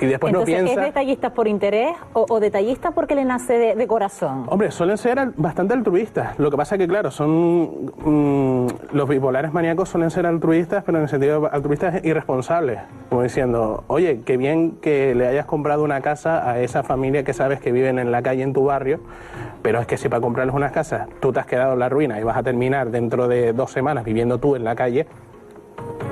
Y 0.00 0.06
después 0.06 0.32
no 0.32 0.44
piensa. 0.44 0.72
¿Es 0.72 0.80
detallista 0.80 1.30
por 1.34 1.48
interés 1.48 1.96
o, 2.12 2.40
detallista 2.40 2.90
porque 2.92 3.14
le 3.14 3.24
nace 3.24 3.74
de, 3.74 3.86
corazón? 3.86 4.44
Hombre, 4.48 4.70
suelen 4.70 4.98
ser 4.98 5.32
bastante 5.36 5.74
altruistas. 5.74 6.38
Lo 6.38 6.50
que 6.50 6.56
pasa 6.56 6.74
es 6.74 6.80
que, 6.80 6.88
claro, 6.88 7.10
son. 7.10 7.92
Mm, 8.04 8.66
los 8.92 9.08
bipolares 9.08 9.52
maníacos 9.52 9.88
suelen 9.88 10.10
ser 10.10 10.26
altruistas, 10.26 10.84
pero 10.84 10.98
en 10.98 11.04
el 11.04 11.08
sentido 11.08 11.48
altruistas 11.50 12.04
irresponsables. 12.04 12.80
Como 13.08 13.22
diciendo, 13.22 13.84
oye, 13.86 14.20
qué 14.24 14.36
bien 14.36 14.72
que 14.80 15.14
le 15.14 15.26
hayas 15.26 15.46
comprado 15.46 15.84
una 15.84 16.00
casa 16.00 16.48
a 16.48 16.60
esa 16.60 16.82
familia 16.82 17.24
que 17.24 17.32
sabes 17.32 17.60
que 17.60 17.72
viven 17.72 17.98
en 17.98 18.10
la 18.10 18.22
calle 18.22 18.42
en 18.42 18.52
tu 18.52 18.64
barrio, 18.64 19.00
pero 19.62 19.80
es 19.80 19.86
que 19.86 19.96
si 19.96 20.08
para 20.08 20.20
comprarles 20.20 20.54
unas 20.54 20.72
casas 20.72 21.08
tú 21.20 21.32
te 21.32 21.40
has 21.40 21.46
quedado 21.46 21.74
en 21.74 21.78
la 21.78 21.88
ruina 21.88 22.20
y 22.20 22.24
vas 22.24 22.36
a 22.36 22.42
terminar 22.42 22.73
dentro 22.84 23.28
de 23.28 23.52
dos 23.52 23.70
semanas 23.70 24.04
viviendo 24.04 24.38
tú 24.38 24.56
en 24.56 24.64
la 24.64 24.74
calle, 24.74 25.06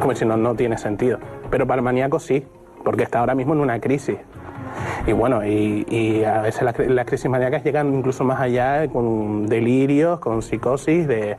como 0.01 0.14
si 0.14 0.25
no, 0.25 0.37
no 0.37 0.55
tiene 0.55 0.79
sentido. 0.79 1.18
Pero 1.51 1.66
para 1.66 1.81
el 1.81 1.85
maníaco 1.85 2.18
sí, 2.18 2.44
porque 2.85 3.03
está 3.03 3.20
ahora 3.20 3.35
mismo 3.35 3.55
en 3.55 3.61
una 3.61 3.81
crisis. 3.81 4.18
Y 5.07 5.12
bueno, 5.12 5.44
y, 5.44 6.25
a 6.25 6.40
veces 6.42 6.62
las, 6.62 7.07
crisis 7.07 7.29
maníacas 7.29 7.64
llegan 7.64 7.92
incluso 7.92 8.25
más 8.25 8.40
allá 8.40 8.87
con 8.88 9.46
delirios, 9.46 10.20
con 10.20 10.42
psicosis 10.42 11.07
de, 11.09 11.37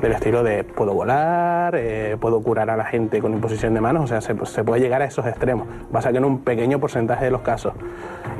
del 0.00 0.12
estilo 0.12 0.42
de 0.42 0.64
puedo 0.64 0.94
volar, 0.94 1.74
eh, 1.76 2.16
puedo 2.20 2.40
curar 2.40 2.70
a 2.70 2.76
la 2.76 2.84
gente 2.84 3.20
con 3.20 3.32
imposición 3.32 3.74
de 3.74 3.80
manos, 3.80 4.04
o 4.04 4.06
sea, 4.06 4.20
se, 4.20 4.34
se, 4.46 4.64
puede 4.64 4.80
llegar 4.80 5.02
a 5.02 5.06
esos 5.06 5.26
extremos. 5.26 5.66
Pasa 5.90 6.12
que 6.12 6.18
en 6.18 6.24
un 6.24 6.40
pequeño 6.40 6.78
porcentaje 6.78 7.24
de 7.24 7.30
los 7.32 7.42
casos. 7.42 7.74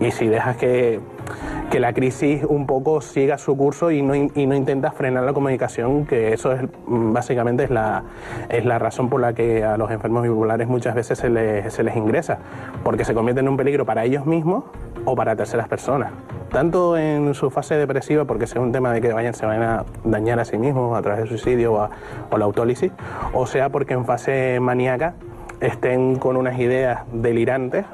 Y 0.01 0.11
si 0.13 0.29
dejas 0.29 0.57
que, 0.57 1.01
que 1.71 1.81
la 1.81 1.93
crisis 1.93 2.45
un 2.45 2.67
poco 2.67 3.01
siga 3.01 3.39
su 3.39 3.57
curso 3.57 3.91
y 3.91 4.03
no, 4.03 4.15
y 4.15 4.47
no 4.47 4.55
intentas 4.55 4.95
frenar 4.95 5.25
la 5.25 5.33
comunicación, 5.33 6.07
que 6.07 6.33
eso 6.33 6.53
es 6.53 6.63
básicamente 6.87 7.65
es 7.65 7.71
la, 7.71 8.05
es 8.49 8.65
la 8.65 8.79
razón 8.79 9.09
por 9.09 9.21
la 9.21 9.33
que 9.33 9.65
a 9.65 9.77
los 9.77 9.91
enfermos 9.91 10.23
bipolares 10.23 10.69
muchas 10.69 10.95
veces 10.95 11.19
se 11.19 11.31
les, 11.31 11.73
se 11.73 11.83
les 11.83 11.97
ingresa, 11.97 12.39
porque 12.83 13.05
se 13.05 13.15
convierte 13.15 13.41
en 13.41 13.49
un 13.49 13.57
peligro 13.57 13.85
para 13.85 14.05
ellos 14.05 14.27
mismos 14.27 14.65
o 15.05 15.17
para 15.17 15.37
terceras 15.37 15.69
personas. 15.69 16.13
Tanto 16.51 16.97
en 16.97 17.35
su 17.35 17.51
fase 17.51 17.77
depresiva, 17.77 18.25
porque 18.25 18.45
es 18.45 18.55
un 18.55 18.71
tema 18.71 18.93
de 18.93 19.01
que 19.01 19.13
vayan, 19.13 19.35
se 19.35 19.45
vayan 19.45 19.63
a 19.63 19.85
dañar 20.05 20.39
a 20.39 20.45
sí 20.45 20.57
mismos 20.57 20.97
a 20.97 21.03
través 21.03 21.21
del 21.21 21.29
suicidio 21.29 21.75
o, 21.75 21.89
o 22.31 22.39
la 22.39 22.45
autólisis, 22.45 22.93
o 23.33 23.47
sea 23.47 23.71
porque 23.71 23.95
en 23.95 24.05
fase 24.05 24.61
maníaca 24.61 25.15
estén 25.61 26.17
con 26.17 26.37
unas 26.37 26.59
ideas 26.59 27.01
delirantes 27.13 27.85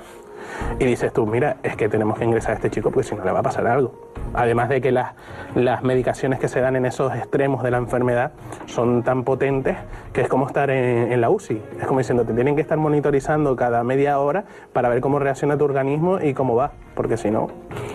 y 0.79 0.85
dices 0.85 1.13
tú, 1.13 1.27
mira, 1.27 1.57
es 1.63 1.77
que 1.77 1.89
tenemos 1.89 2.19
que 2.19 2.25
ingresar 2.25 2.53
a 2.53 2.55
este 2.55 2.71
chico 2.71 2.91
porque 2.91 3.09
si 3.09 3.15
no 3.15 3.25
le 3.25 3.33
va 3.33 3.41
a 3.41 3.43
pasar 3.43 3.67
algo. 3.67 4.11
Además 4.35 4.69
de 4.69 4.81
que 4.81 4.93
las, 4.93 5.13
las 5.55 5.83
medicaciones 5.83 6.39
que 6.39 6.49
se 6.49 6.61
dan 6.61 6.77
en 6.77 6.87
esos 6.87 7.15
extremos 7.15 7.63
de 7.63 7.71
la 7.71 7.79
enfermedad 7.79 8.33
son 8.67 9.03
tan 9.03 9.25
potentes 9.25 9.77
que 10.13 10.23
es 10.23 10.29
como 10.29 10.47
estar 10.47 10.71
en, 10.71 11.21
la 11.21 11.31
UCI. 11.31 11.63
Es 11.81 11.87
como 11.87 11.99
diciendo, 11.99 12.25
te 12.25 12.33
tienen 12.33 12.57
que 12.57 12.63
estar 12.63 12.79
monitorizando 12.79 13.55
cada 13.57 13.85
media 13.85 14.19
hora 14.19 14.45
para 14.73 14.89
ver 14.89 15.01
cómo 15.01 15.19
reacciona 15.19 15.57
tu 15.57 15.65
organismo 15.65 16.19
y 16.21 16.35
cómo 16.35 16.57
va, 16.57 16.73
porque 16.95 17.17
si 17.17 17.31
no... 17.31 17.49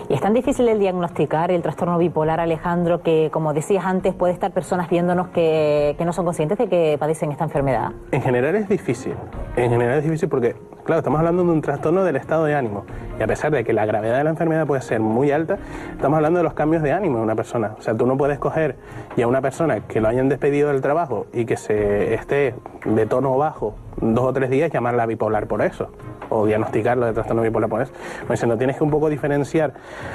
Y 0.08 0.14
es 0.14 0.20
tan 0.20 0.34
difícil 0.34 0.68
el 0.68 0.78
diagnosticar 0.78 1.50
el 1.50 1.62
trastorno 1.62 1.98
bipolar, 1.98 2.40
Alejandro, 2.40 3.02
que 3.02 3.28
como 3.32 3.52
decías 3.52 3.84
antes, 3.84 4.14
puede 4.14 4.32
estar 4.32 4.52
personas 4.52 4.88
viéndonos 4.88 5.28
que, 5.28 5.94
que 5.98 6.04
no 6.04 6.12
son 6.12 6.24
conscientes 6.24 6.58
de 6.58 6.68
que 6.68 6.96
padecen 6.98 7.32
esta 7.32 7.44
enfermedad. 7.44 7.92
En 8.12 8.22
general 8.22 8.54
es 8.54 8.68
difícil. 8.68 9.14
En 9.56 9.70
general 9.70 9.98
es 9.98 10.04
difícil 10.04 10.28
porque 10.28 10.54
Claro, 10.86 11.00
estamos 11.00 11.18
hablando 11.18 11.42
de 11.42 11.50
un 11.50 11.62
trastorno 11.62 12.04
del 12.04 12.14
estado 12.14 12.44
de 12.44 12.54
ánimo. 12.54 12.84
Y 13.18 13.22
a 13.24 13.26
pesar 13.26 13.50
de 13.50 13.64
que 13.64 13.72
la 13.72 13.84
gravedad 13.86 14.18
de 14.18 14.22
la 14.22 14.30
enfermedad 14.30 14.68
puede 14.68 14.82
ser 14.82 15.00
muy 15.00 15.32
alta, 15.32 15.58
estamos 15.90 16.16
hablando 16.16 16.38
de 16.38 16.44
los 16.44 16.54
cambios 16.54 16.80
de 16.80 16.92
ánimo 16.92 17.16
de 17.16 17.24
una 17.24 17.34
persona. 17.34 17.74
O 17.76 17.82
sea, 17.82 17.96
tú 17.96 18.06
no 18.06 18.16
puedes 18.16 18.38
coger 18.38 18.76
y 19.16 19.22
a 19.22 19.26
una 19.26 19.40
persona 19.40 19.80
que 19.80 20.00
lo 20.00 20.06
hayan 20.06 20.28
despedido 20.28 20.68
del 20.68 20.82
trabajo 20.82 21.26
y 21.32 21.44
que 21.44 21.56
se 21.56 22.05
esté 22.14 22.54
de 22.84 23.06
tono 23.06 23.36
bajo 23.36 23.74
dos 24.00 24.24
o 24.24 24.32
tres 24.32 24.50
días, 24.50 24.70
llamarla 24.70 25.06
bipolar 25.06 25.46
por 25.46 25.62
eso. 25.62 25.88
O 26.28 26.46
diagnosticarlo 26.46 27.06
de 27.06 27.12
trastorno 27.12 27.42
bipolar 27.42 27.70
por 27.70 27.82
eso. 27.82 27.92
Pues 28.26 28.44
no 28.46 28.58
tienes 28.58 28.76
que 28.76 28.84
un 28.84 28.90
poco 28.90 29.08
diferenciar 29.08 29.74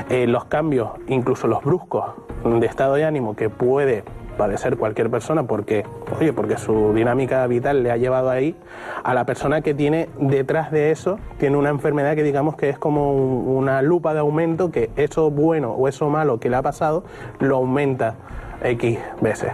eh, 0.10 0.28
los 0.28 0.46
cambios, 0.46 0.92
incluso 1.08 1.48
los 1.48 1.64
bruscos 1.64 2.06
de 2.44 2.66
estado 2.66 2.96
de 2.96 3.06
ánimo 3.06 3.36
que 3.36 3.50
puede 3.50 4.04
padecer 4.38 4.78
cualquier 4.78 5.10
persona 5.10 5.44
porque, 5.44 5.86
oye, 6.20 6.34
porque 6.34 6.58
su 6.58 6.94
dinámica 6.94 7.46
vital 7.48 7.84
le 7.84 7.92
ha 7.92 7.98
llevado 7.98 8.30
ahí, 8.30 8.56
a 9.04 9.14
la 9.14 9.26
persona 9.26 9.62
que 9.62 9.74
tiene 9.74 10.10
detrás 10.20 10.72
de 10.72 10.92
eso, 10.92 11.20
tiene 11.38 11.58
una 11.58 11.70
enfermedad 11.70 12.16
que 12.16 12.24
digamos 12.24 12.56
que 12.56 12.70
es 12.70 12.80
como 12.80 13.14
una 13.14 13.82
lupa 13.82 14.14
de 14.14 14.20
aumento, 14.20 14.72
que 14.72 14.90
eso 14.96 15.30
bueno 15.30 15.72
o 15.72 15.88
eso 15.88 16.10
malo 16.10 16.40
que 16.40 16.50
le 16.50 16.56
ha 16.56 16.62
pasado, 16.62 17.04
lo 17.40 17.58
aumenta 17.58 18.16
X 18.64 18.98
veces. 19.22 19.52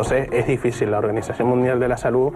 Entonces 0.00 0.28
es 0.32 0.46
difícil. 0.46 0.90
La 0.90 0.96
Organización 0.98 1.48
Mundial 1.48 1.78
de 1.78 1.86
la 1.86 1.98
Salud 1.98 2.32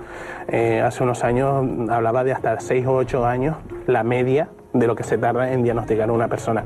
eh, 0.49 0.83
hace 0.85 1.03
unos 1.03 1.25
años 1.25 1.67
hablaba 1.89 2.23
de 2.23 2.33
hasta 2.33 2.61
6 2.61 2.87
o 2.87 2.97
8 2.97 3.25
años 3.25 3.57
la 3.87 4.03
media 4.03 4.51
de 4.75 4.87
lo 4.87 4.95
que 4.95 5.03
se 5.03 5.17
tarda 5.17 5.51
en 5.51 5.63
diagnosticar 5.63 6.11
a 6.11 6.13
una 6.13 6.29
persona 6.29 6.63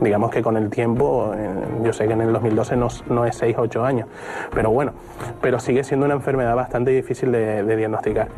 digamos 0.00 0.30
que 0.30 0.42
con 0.42 0.56
el 0.56 0.70
tiempo, 0.70 1.32
eh, 1.36 1.48
yo 1.82 1.92
sé 1.92 2.06
que 2.06 2.14
en 2.14 2.22
el 2.22 2.32
2012 2.32 2.76
no, 2.76 3.24
es 3.26 3.36
6 3.36 3.56
8 3.58 3.84
años, 3.84 4.08
pero 4.52 4.70
bueno, 4.70 4.92
pero 5.40 5.58
sigue 5.58 5.84
siendo 5.84 6.06
una 6.06 6.14
enfermedad 6.14 6.56
bastante 6.56 6.90
difícil 6.90 7.30
de 7.30 7.76
diagnosticar. 7.76 8.28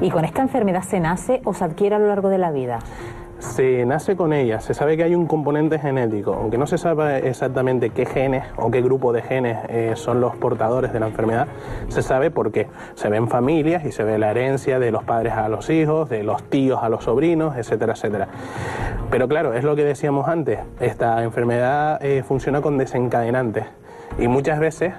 ¿Y 0.00 0.10
con 0.10 0.24
esta 0.24 0.42
enfermedad 0.42 0.82
se 0.82 1.00
nace 1.00 1.40
o 1.44 1.54
se 1.54 1.64
adquiere 1.64 1.96
a 1.96 1.98
lo 1.98 2.08
largo 2.08 2.28
de 2.28 2.38
la 2.38 2.50
vida? 2.50 2.80
Se 3.38 3.84
nace 3.86 4.16
con 4.16 4.32
ella, 4.32 4.60
se 4.60 4.74
sabe 4.74 4.96
que 4.96 5.04
hay 5.04 5.14
un 5.14 5.26
componente 5.26 5.78
genético, 5.78 6.34
aunque 6.34 6.58
no 6.58 6.66
se 6.66 6.78
sabe 6.78 7.28
exactamente 7.28 7.90
qué 7.90 8.04
genes 8.04 8.44
o 8.56 8.70
qué 8.70 8.82
grupo 8.82 9.12
de 9.12 9.22
genes 9.22 9.58
eh, 9.68 9.92
son 9.94 10.20
los 10.20 10.36
portadores 10.36 10.92
de 10.92 11.00
la 11.00 11.06
enfermedad, 11.06 11.46
se 11.88 12.02
sabe 12.02 12.30
por 12.30 12.50
qué. 12.52 12.68
Se 12.94 13.08
ven 13.08 13.28
familias 13.28 13.84
y 13.84 13.92
se 13.92 14.04
ve 14.04 14.18
la 14.18 14.30
herencia 14.30 14.78
de 14.78 14.90
los 14.90 15.04
padres 15.04 15.34
a 15.34 15.48
los 15.48 15.70
hijos, 15.70 16.08
de 16.08 16.22
los 16.22 16.42
tíos 16.44 16.80
a 16.82 16.88
los 16.88 17.04
sobrinos, 17.04 17.56
etcétera, 17.56 17.92
etcétera. 17.92 18.28
Pero 19.10 19.28
claro, 19.28 19.54
es 19.54 19.64
lo 19.64 19.76
que 19.76 19.84
decíamos 19.84 20.28
antes, 20.28 20.60
esta 20.80 21.22
enfermedad 21.22 22.04
eh, 22.04 22.22
funciona 22.26 22.60
con 22.60 22.76
desencadenantes 22.76 23.64
y 24.18 24.26
muchas 24.26 24.58
veces 24.58 24.94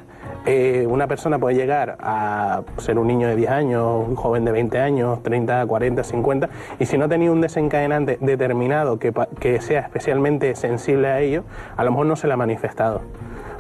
eh, 0.45 0.86
una 0.88 1.08
persona 1.08 1.38
puede 1.38 1.56
llegar 1.56 1.97
a 1.99 2.62
ser 2.78 2.97
un 2.97 3.08
niño 3.08 3.28
de 3.28 3.36
10 3.36 3.49
años, 3.49 4.08
un 4.08 4.15
joven 4.15 4.45
de 4.45 4.52
20 4.52 4.80
años, 4.80 5.21
30, 5.23 5.65
40, 5.65 6.04
50, 6.04 6.49
y 6.80 6.86
si 6.86 6.97
no 6.97 7.06
ha 7.06 7.10
tenido 7.10 7.34
un 7.34 7.41
desencadenante 7.41 8.17
determinado 8.21 8.99
que, 8.99 9.13
que 9.39 9.62
sea 9.62 9.82
especialmente 9.82 10.56
sensible 10.56 11.08
a 11.08 11.19
ello, 11.19 11.43
a 11.75 11.84
lo 11.84 11.91
mejor 11.91 12.08
no 12.08 12.15
se 12.15 12.28
le 12.28 12.34
ha 12.34 12.38
manifestado. 12.38 13.02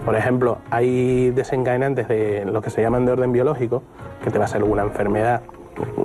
Por 0.05 0.15
ejemplo, 0.15 0.59
hay 0.71 1.31
desencadenantes 1.31 2.07
de 2.07 2.45
lo 2.45 2.61
que 2.61 2.69
se 2.69 2.81
llaman 2.81 3.05
de 3.05 3.11
orden 3.11 3.31
biológico, 3.31 3.83
que 4.23 4.31
te 4.31 4.39
va 4.39 4.45
a 4.45 4.47
ser 4.47 4.61
alguna 4.61 4.83
enfermedad 4.83 5.41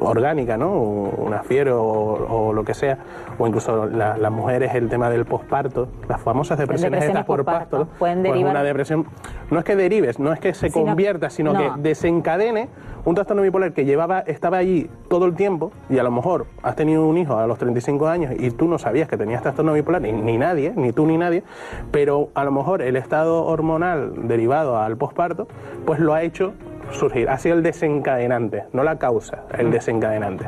orgánica, 0.00 0.56
¿no? 0.56 0.72
Una 0.72 1.42
fiebre 1.42 1.72
o, 1.72 2.52
lo 2.54 2.64
que 2.64 2.74
sea, 2.74 2.98
o 3.38 3.46
incluso 3.46 3.86
las 3.86 4.32
mujeres 4.32 4.74
el 4.74 4.88
tema 4.88 5.10
del 5.10 5.24
posparto, 5.24 5.88
las 6.08 6.20
famosas 6.20 6.58
depresiones, 6.58 7.04
estas 7.04 7.24
por 7.24 7.44
parto, 7.44 7.88
pueden 7.98 8.20
pues 8.20 8.32
derivar. 8.32 8.52
una 8.52 8.62
depresión, 8.62 9.06
no 9.50 9.58
es 9.58 9.64
que 9.64 9.76
derives, 9.76 10.18
no 10.18 10.32
es 10.32 10.40
que 10.40 10.54
se 10.54 10.70
convierta, 10.70 11.30
sino 11.30 11.52
que 11.54 11.70
desencadene 11.78 12.68
un 13.04 13.14
trastorno 13.14 13.42
bipolar 13.42 13.72
que 13.72 13.84
llevaba, 13.84 14.20
estaba 14.20 14.58
allí 14.58 14.88
todo 15.08 15.26
el 15.26 15.34
tiempo 15.34 15.72
y 15.90 15.98
a 15.98 16.02
lo 16.02 16.10
mejor 16.10 16.46
has 16.62 16.74
tenido 16.74 17.06
un 17.06 17.18
hijo 17.18 17.36
a 17.36 17.46
los 17.46 17.58
35 17.58 18.08
años 18.08 18.32
y 18.38 18.50
tú 18.50 18.66
no 18.66 18.78
sabías 18.78 19.08
que 19.08 19.16
tenías 19.16 19.42
trastorno 19.42 19.74
bipolar, 19.74 20.00
ni, 20.00 20.12
ni 20.12 20.38
nadie, 20.38 20.72
ni 20.74 20.92
tú 20.92 21.06
ni 21.06 21.18
nadie, 21.18 21.42
pero 21.90 22.30
a 22.34 22.44
lo 22.44 22.50
mejor 22.50 22.80
el 22.80 22.96
estado 22.96 23.44
hormonal 23.44 24.26
derivado 24.26 24.78
al 24.78 24.96
posparto, 24.96 25.46
pues 25.84 26.00
lo 26.00 26.14
ha 26.14 26.22
hecho 26.22 26.54
surgir. 26.92 27.28
Ha 27.28 27.38
sido 27.38 27.56
el 27.56 27.62
desencadenante, 27.62 28.64
no 28.72 28.82
la 28.82 28.98
causa, 28.98 29.44
el 29.56 29.70
desencadenante. 29.70 30.46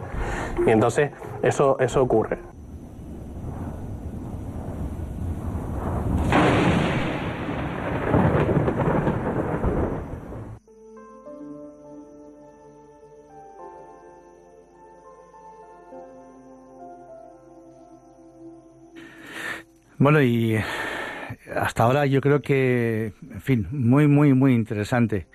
Y 0.66 0.70
entonces 0.70 1.11
eso, 1.42 1.79
eso 1.81 2.03
ocurre. 2.03 2.38
Bueno, 19.99 20.22
y 20.22 20.57
hasta 21.55 21.83
ahora 21.83 22.07
yo 22.07 22.20
creo 22.20 22.40
que, 22.42 23.12
en 23.31 23.40
fin, 23.40 23.66
muy, 23.70 24.07
muy, 24.07 24.35
muy 24.35 24.55
interesante. 24.55 25.27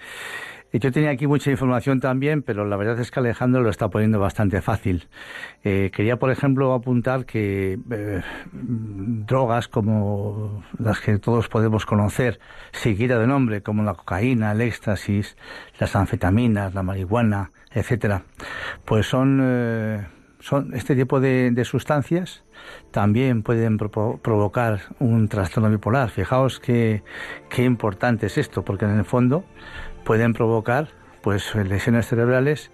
Yo 0.74 0.92
tenía 0.92 1.10
aquí 1.10 1.28
mucha 1.28 1.52
información 1.52 2.00
también, 2.00 2.44
pero 2.44 2.66
la 2.66 2.78
verdad 2.78 2.98
es 3.00 3.12
que 3.12 3.20
Alejandro 3.20 3.62
lo 3.62 3.70
está 3.70 3.90
poniendo 3.90 4.20
bastante 4.20 4.62
fácil. 4.62 5.08
Eh, 5.64 5.92
quería, 5.94 6.18
por 6.18 6.32
ejemplo, 6.32 6.74
apuntar 6.74 7.26
que 7.26 7.78
eh, 7.92 8.22
drogas 8.54 9.68
como 9.68 10.64
las 10.80 11.02
que 11.02 11.18
todos 11.18 11.50
podemos 11.50 11.86
conocer, 11.86 12.40
seguida 12.72 13.20
de 13.20 13.28
nombre, 13.28 13.62
como 13.62 13.84
la 13.84 13.96
cocaína, 13.96 14.54
el 14.54 14.62
éxtasis, 14.62 15.36
las 15.78 15.94
anfetaminas, 15.96 16.74
la 16.74 16.84
marihuana, 16.84 17.52
etcétera, 17.74 18.24
pues 18.86 19.08
son, 19.08 19.40
eh, 19.44 20.08
son 20.40 20.74
este 20.74 20.96
tipo 20.96 21.20
de, 21.20 21.62
sustancias 21.66 22.44
también 22.92 23.42
pueden 23.42 23.78
provocar 23.78 24.82
un 25.00 25.28
trastorno 25.28 25.70
bipolar. 25.70 26.12
Fijaos 26.12 26.60
qué, 26.60 27.04
qué 27.50 27.64
importante 27.64 28.28
es 28.28 28.38
esto, 28.38 28.64
porque 28.64 28.86
en 28.86 29.00
el 29.00 29.06
fondo 29.06 29.46
pueden 30.04 30.34
provocar 30.34 30.90
pues 31.22 31.54
lesiones 31.56 32.08
cerebrales 32.08 32.72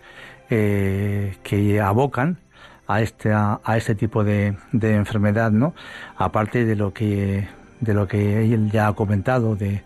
eh, 0.49 1.35
que 1.43 1.79
abocan 1.81 2.39
a 2.87 3.01
este 3.01 3.33
a, 3.33 3.59
este 3.75 3.95
tipo 3.95 4.23
de, 4.23 4.55
enfermedad 4.71 5.51
no 5.51 5.73
aparte 6.15 6.65
de 6.65 6.75
lo 6.75 6.93
que 6.93 7.47
de 7.81 7.93
lo 7.93 8.07
que 8.07 8.53
él 8.53 8.71
ya 8.71 8.87
ha 8.87 8.93
comentado 8.93 9.55
de 9.55 9.83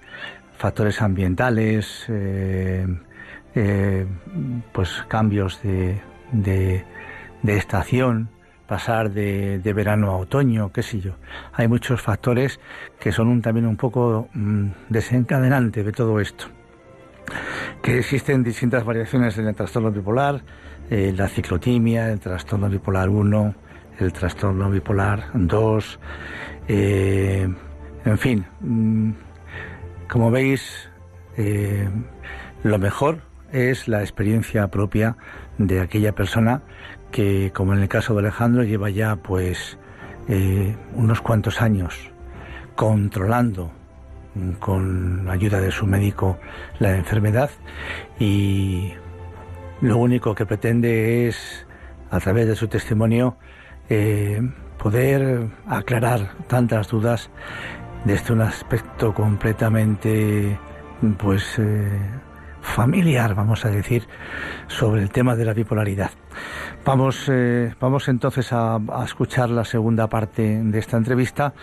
factores 0.57 1.01
ambientales 1.01 2.05
eh, 2.09 2.85
eh, 3.55 4.05
pues 4.71 5.03
cambios 5.07 5.61
de, 5.63 5.99
de, 6.31 6.85
estación 7.43 8.29
pasar 8.67 9.11
de, 9.11 9.73
verano 9.75 10.11
a 10.11 10.15
otoño, 10.15 10.71
qué 10.71 10.81
sé 10.83 11.01
yo. 11.01 11.15
Hay 11.51 11.67
muchos 11.67 12.01
factores 12.01 12.61
que 12.99 13.11
son 13.11 13.41
también 13.41 13.65
un 13.65 13.75
poco 13.75 14.29
mm, 14.33 14.67
desencadenantes 14.87 15.83
de 15.83 15.91
todo 15.91 16.21
esto 16.21 16.45
que 17.81 17.99
existen 17.99 18.43
distintas 18.43 18.83
variaciones 18.83 19.37
en 19.37 19.47
el 19.47 19.55
trastorno 19.55 19.91
bipolar, 19.91 20.43
eh, 20.89 21.13
la 21.15 21.27
ciclotimia, 21.27 22.11
el 22.11 22.19
trastorno 22.19 22.69
bipolar 22.69 23.09
1, 23.09 23.55
el 23.99 24.13
trastorno 24.13 24.69
bipolar 24.69 25.29
2, 25.33 25.99
eh, 26.67 27.47
en 28.05 28.17
fin, 28.17 28.45
mm, 28.59 29.11
como 30.09 30.31
veis, 30.31 30.89
eh, 31.37 31.89
lo 32.63 32.77
mejor 32.77 33.21
es 33.51 33.87
la 33.87 34.01
experiencia 34.01 34.67
propia 34.67 35.17
de 35.57 35.81
aquella 35.81 36.13
persona 36.13 36.61
que, 37.11 37.51
como 37.53 37.73
en 37.73 37.79
el 37.79 37.89
caso 37.89 38.13
de 38.13 38.19
Alejandro, 38.19 38.63
lleva 38.63 38.89
ya 38.89 39.15
pues 39.17 39.77
unos 40.95 41.19
cuantos 41.19 41.61
años 41.61 42.11
controlando 42.75 43.73
con 44.59 45.29
ayuda 45.29 45.59
de 45.59 45.71
su 45.71 45.85
médico 45.85 46.39
la 46.79 46.95
enfermedad. 46.95 47.49
Y 48.19 48.93
lo 49.81 49.97
único 49.97 50.35
que 50.35 50.45
pretende 50.45 51.27
es, 51.27 51.65
a 52.09 52.19
través 52.19 52.47
de 52.47 52.55
su 52.55 52.67
testimonio, 52.67 53.37
eh, 53.89 54.41
poder 54.77 55.47
aclarar 55.67 56.31
tantas 56.47 56.87
dudas 56.87 57.29
desde 58.05 58.33
un 58.33 58.41
aspecto 58.41 59.13
completamente 59.13 60.57
pues 61.17 61.57
eh, 61.57 61.99
familiar, 62.61 63.35
vamos 63.35 63.65
a 63.65 63.69
decir, 63.69 64.07
sobre 64.67 65.01
el 65.01 65.09
tema 65.09 65.35
de 65.35 65.45
la 65.45 65.53
bipolaridad. 65.53 66.11
Vamos, 66.85 67.25
eh, 67.27 67.73
vamos 67.79 68.07
entonces 68.07 68.51
a, 68.53 68.79
escuchar 69.03 69.49
la 69.49 69.65
segunda 69.65 70.07
parte 70.07 70.61
de 70.63 70.79
esta 70.79 70.97
entrevista 70.97 71.53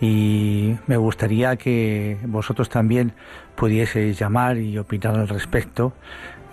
y 0.00 0.76
me 0.86 0.96
gustaría 0.96 1.56
que 1.56 2.18
vosotros 2.24 2.68
también 2.68 3.12
pudieseis 3.54 4.18
llamar 4.18 4.56
y 4.58 4.78
opinar 4.78 5.16
al 5.16 5.28
respecto 5.28 5.92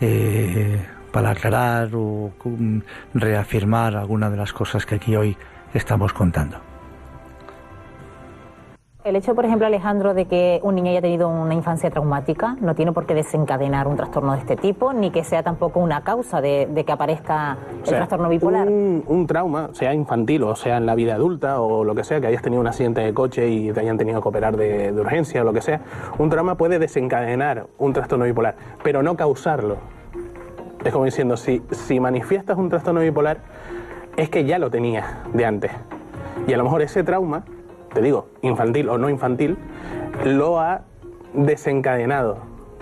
eh, 0.01 0.85
para 1.11 1.31
aclarar 1.31 1.89
o 1.93 2.33
reafirmar 3.13 3.95
alguna 3.95 4.29
de 4.29 4.37
las 4.37 4.53
cosas 4.53 4.85
que 4.85 4.95
aquí 4.95 5.15
hoy 5.15 5.37
estamos 5.73 6.13
contando. 6.13 6.68
El 9.09 9.15
hecho, 9.15 9.33
por 9.33 9.43
ejemplo, 9.43 9.65
Alejandro, 9.65 10.13
de 10.13 10.25
que 10.25 10.59
un 10.61 10.75
niño 10.75 10.91
haya 10.91 11.01
tenido 11.01 11.29
una 11.29 11.55
infancia 11.55 11.89
traumática 11.89 12.55
no 12.61 12.75
tiene 12.75 12.91
por 12.91 13.07
qué 13.07 13.15
desencadenar 13.15 13.87
un 13.87 13.95
trastorno 13.95 14.33
de 14.33 14.37
este 14.37 14.55
tipo, 14.55 14.93
ni 14.93 15.09
que 15.09 15.23
sea 15.23 15.41
tampoco 15.41 15.79
una 15.79 16.03
causa 16.03 16.41
de, 16.41 16.83
que 16.85 16.91
aparezca 16.91 17.57
el 17.85 17.89
trastorno 17.89 18.29
bipolar. 18.29 18.67
Un, 18.67 19.25
trauma, 19.25 19.69
sea 19.73 19.95
infantil 19.95 20.43
o 20.43 20.55
sea 20.55 20.77
en 20.77 20.85
la 20.85 20.93
vida 20.93 21.15
adulta 21.15 21.59
o 21.59 21.83
lo 21.83 21.95
que 21.95 22.03
sea, 22.03 22.21
que 22.21 22.27
hayas 22.27 22.43
tenido 22.43 22.61
un 22.61 22.67
accidente 22.67 23.01
de 23.01 23.11
coche 23.11 23.49
y 23.49 23.71
te 23.71 23.79
hayan 23.79 23.97
tenido 23.97 24.21
que 24.21 24.27
operar 24.27 24.55
de, 24.55 24.91
de 24.91 25.01
urgencia 25.01 25.41
o 25.41 25.43
lo 25.43 25.53
que 25.53 25.61
sea, 25.61 25.81
un 26.19 26.29
trauma 26.29 26.53
puede 26.53 26.77
desencadenar 26.77 27.65
un 27.79 27.93
trastorno 27.93 28.25
bipolar, 28.25 28.57
pero 28.83 29.01
no 29.01 29.17
causarlo. 29.17 29.77
Es 30.85 30.93
como 30.93 31.05
diciendo, 31.05 31.35
si, 31.35 31.63
si 31.71 31.99
manifiestas 31.99 32.59
un 32.59 32.69
trastorno 32.69 33.01
bipolar, 33.01 33.39
es 34.17 34.29
que 34.29 34.45
ya 34.45 34.59
lo 34.59 34.69
tenías 34.69 35.07
de 35.33 35.45
antes. 35.47 35.71
Y 36.45 36.53
a 36.53 36.57
lo 36.57 36.63
mejor 36.63 36.83
ese 36.83 37.03
trauma, 37.03 37.43
te 37.93 38.01
digo, 38.01 38.27
infantil 38.41 38.89
o 38.89 38.97
no 38.97 39.09
infantil, 39.09 39.57
lo 40.25 40.59
ha 40.59 40.81
desencadenado. 41.33 42.37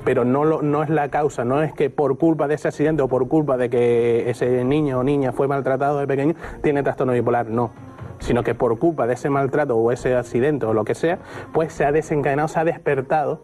Pero 0.05 0.23
no, 0.23 0.45
lo, 0.45 0.61
no 0.61 0.83
es 0.83 0.89
la 0.89 1.09
causa, 1.09 1.43
no 1.43 1.61
es 1.61 1.73
que 1.73 1.89
por 1.89 2.17
culpa 2.17 2.47
de 2.47 2.55
ese 2.55 2.69
accidente 2.69 3.01
o 3.01 3.09
por 3.09 3.27
culpa 3.27 3.57
de 3.57 3.69
que 3.69 4.29
ese 4.29 4.63
niño 4.63 4.99
o 4.99 5.03
niña 5.03 5.33
fue 5.33 5.47
maltratado 5.47 5.99
de 5.99 6.07
pequeño, 6.07 6.35
tiene 6.61 6.83
trastorno 6.83 7.13
bipolar. 7.13 7.49
No 7.49 7.71
sino 8.19 8.43
que 8.43 8.55
por 8.55 8.79
culpa 8.79 9.07
de 9.07 9.13
ese 9.13 9.29
maltrato 9.29 9.77
o 9.77 9.91
ese 9.91 10.15
accidente 10.15 10.65
o 10.65 10.73
lo 10.73 10.85
que 10.85 10.95
sea, 10.95 11.19
pues 11.53 11.73
se 11.73 11.85
ha 11.85 11.91
desencadenado, 11.91 12.47
se 12.47 12.59
ha 12.59 12.63
despertado 12.63 13.41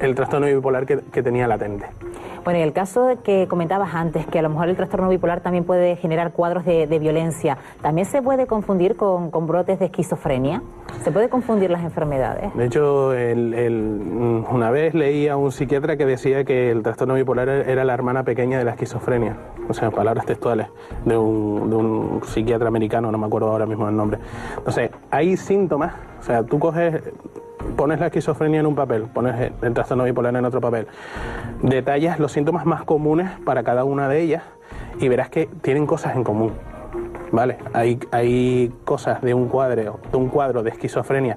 el 0.00 0.14
trastorno 0.14 0.46
bipolar 0.46 0.86
que, 0.86 1.22
tenía 1.22 1.46
latente. 1.46 1.86
Bueno, 2.44 2.58
y 2.58 2.62
el 2.62 2.72
caso 2.72 3.18
que 3.22 3.46
comentabas 3.48 3.94
antes, 3.94 4.26
que 4.26 4.38
a 4.38 4.42
lo 4.42 4.48
mejor 4.48 4.70
el 4.70 4.76
trastorno 4.76 5.08
bipolar 5.08 5.40
también 5.40 5.64
puede 5.64 5.96
generar 5.96 6.32
cuadros 6.32 6.64
de, 6.64 6.98
violencia, 6.98 7.58
¿también 7.82 8.06
se 8.06 8.22
puede 8.22 8.46
confundir 8.46 8.96
con, 8.96 9.30
brotes 9.46 9.78
de 9.78 9.86
esquizofrenia? 9.86 10.62
¿Se 11.02 11.12
puede 11.12 11.28
confundir 11.28 11.70
las 11.70 11.82
enfermedades? 11.82 12.54
De 12.54 12.66
hecho, 12.66 13.10
una 13.10 14.70
vez 14.70 14.94
leí 14.94 15.28
a 15.28 15.36
un 15.36 15.52
psiquiatra 15.52 15.96
que 15.96 16.06
decía 16.06 16.44
que 16.44 16.70
el 16.70 16.82
trastorno 16.82 17.14
bipolar 17.14 17.48
era 17.48 17.84
la 17.84 17.94
hermana 17.94 18.24
pequeña 18.24 18.58
de 18.58 18.64
la 18.64 18.72
esquizofrenia, 18.72 19.36
o 19.68 19.74
sea, 19.74 19.90
palabras 19.90 20.24
textuales 20.26 20.68
de 21.04 21.16
un, 21.16 21.68
de 21.68 21.76
un 21.76 22.20
psiquiatra 22.24 22.68
americano, 22.68 23.12
no 23.12 23.18
me 23.18 23.26
acuerdo 23.26 23.50
ahora 23.50 23.66
mismo 23.66 23.88
el 23.88 23.96
nombre. 23.96 24.18
Entonces, 24.56 24.90
hay 25.10 25.36
síntomas, 25.36 25.92
o 26.20 26.22
sea, 26.22 26.42
tú 26.44 26.58
coges 26.58 27.02
pones 27.76 28.00
la 28.00 28.06
esquizofrenia 28.06 28.60
en 28.60 28.66
un 28.66 28.74
papel, 28.74 29.04
pones 29.04 29.52
el 29.62 29.74
trastorno 29.74 30.04
bipolar 30.04 30.34
en 30.36 30.44
otro 30.44 30.60
papel, 30.60 30.86
detallas 31.62 32.18
los 32.18 32.32
síntomas 32.32 32.66
más 32.66 32.84
comunes 32.84 33.30
para 33.44 33.62
cada 33.62 33.84
una 33.84 34.08
de 34.08 34.20
ellas 34.20 34.42
y 34.98 35.08
verás 35.08 35.30
que 35.30 35.48
tienen 35.62 35.86
cosas 35.86 36.16
en 36.16 36.24
común. 36.24 36.52
¿Vale? 37.32 37.58
Hay, 37.74 38.00
hay 38.10 38.74
cosas 38.84 39.22
de 39.22 39.34
un, 39.34 39.46
cuadro, 39.46 40.00
de 40.10 40.16
un 40.16 40.28
cuadro 40.30 40.64
de 40.64 40.70
esquizofrenia 40.70 41.36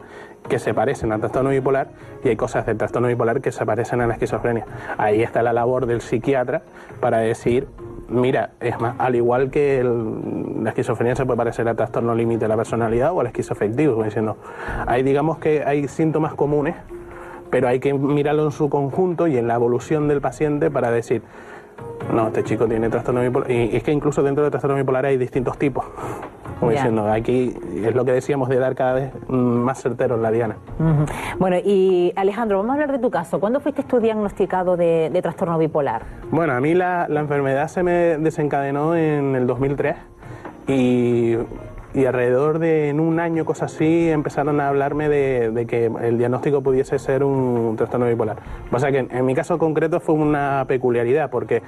que 0.50 0.58
se 0.58 0.74
parecen 0.74 1.12
al 1.12 1.20
trastorno 1.20 1.52
bipolar 1.52 1.90
y 2.24 2.30
hay 2.30 2.36
cosas 2.36 2.66
del 2.66 2.78
trastorno 2.78 3.10
bipolar 3.10 3.42
que 3.42 3.52
se 3.52 3.64
parecen 3.64 4.02
a 4.02 4.08
la 4.08 4.14
esquizofrenia. 4.14 4.66
Ahí 4.98 5.22
está 5.22 5.44
la 5.44 5.54
labor 5.54 5.86
del 5.86 6.02
psiquiatra 6.02 6.64
para 7.00 7.20
decir 7.20 7.68
Mira, 8.10 8.52
es 8.60 8.80
más, 8.80 8.96
al 9.00 9.16
igual 9.16 9.50
que 9.50 9.84
la 9.84 10.70
esquizofrenia 10.70 11.16
se 11.16 11.26
puede 11.26 11.38
parecer 11.38 11.68
al 11.68 11.76
trastorno 11.76 12.14
límite 12.14 12.46
de 12.46 12.50
la 12.50 12.58
personalidad 12.58 13.12
o 13.14 13.22
al 13.22 13.28
esquizofectivo, 13.28 13.94
como 13.94 14.06
diciendo, 14.06 14.38
hay 14.86 15.04
digamos 15.04 15.38
que 15.38 15.64
hay 15.64 15.88
síntomas 15.88 16.34
comunes, 16.34 16.76
pero 17.50 17.68
hay 17.68 17.80
que 17.80 17.94
mirarlo 17.94 18.46
en 18.46 18.52
su 18.52 18.70
conjunto 18.70 19.28
y 19.28 19.38
en 19.38 19.48
la 19.48 19.56
evolución 19.56 20.08
del 20.08 20.22
paciente 20.22 20.70
para 20.70 20.92
decir, 20.92 21.22
no, 22.14 22.28
este 22.28 22.44
chico 22.44 22.68
tiene 22.68 22.90
trastorno 22.90 23.22
bipolar. 23.22 23.50
Y 23.50 23.76
es 23.76 23.84
que 23.84 23.92
incluso 23.92 24.22
dentro 24.22 24.44
del 24.44 24.52
trastorno 24.52 24.76
bipolar 24.76 25.06
hay 25.06 25.18
distintos 25.18 25.58
tipos. 25.58 25.86
Como 26.64 26.72
diciendo, 26.72 27.12
aquí 27.12 27.54
es 27.84 27.96
lo 27.96 28.06
que 28.06 28.12
decíamos 28.12 28.50
de 28.50 28.58
dar 28.58 28.76
cada 28.76 28.94
vez 28.94 29.12
más 29.28 29.82
certero 29.82 30.16
en 30.16 30.22
la 30.22 30.32
diana. 30.32 30.58
Bueno, 31.40 31.58
y 31.64 32.14
Alejandro, 32.16 32.58
vamos 32.58 32.72
a 32.72 32.74
hablar 32.74 32.92
de 32.92 33.00
tu 33.00 33.10
caso. 33.10 33.40
¿Cuándo 33.40 33.60
fuiste 33.60 33.84
tú 33.84 34.00
diagnosticado 34.00 34.78
de, 34.78 35.20
trastorno 35.22 35.58
bipolar? 35.58 36.04
Bueno, 36.32 36.54
a 36.54 36.60
mí 36.60 36.74
la, 36.74 37.08
la 37.10 37.20
enfermedad 37.20 37.68
se 37.68 37.84
me 37.84 38.18
desencadenó 38.18 38.96
en 38.96 39.36
el 39.36 39.48
2003 39.48 39.96
y 40.68 41.38
y 41.94 42.06
alrededor 42.06 42.60
de 42.60 42.90
en 42.90 43.00
un 43.00 43.20
año, 43.20 43.46
cosas 43.46 43.74
así, 43.74 44.10
empezaron 44.10 44.60
a 44.60 44.68
hablarme 44.68 45.10
de, 45.10 45.66
que 45.68 45.86
el 45.86 46.18
diagnóstico 46.18 46.62
pudiese 46.62 46.98
ser 46.98 47.24
un 47.24 47.76
trastorno 47.78 48.08
bipolar. 48.08 48.38
O 48.72 48.80
sea 48.80 48.92
que 48.92 49.00
en, 49.10 49.26
mi 49.26 49.36
caso 49.36 49.58
concreto 49.58 50.00
fue 50.00 50.16
una 50.16 50.66
peculiaridad, 50.68 51.30
porque 51.30 51.62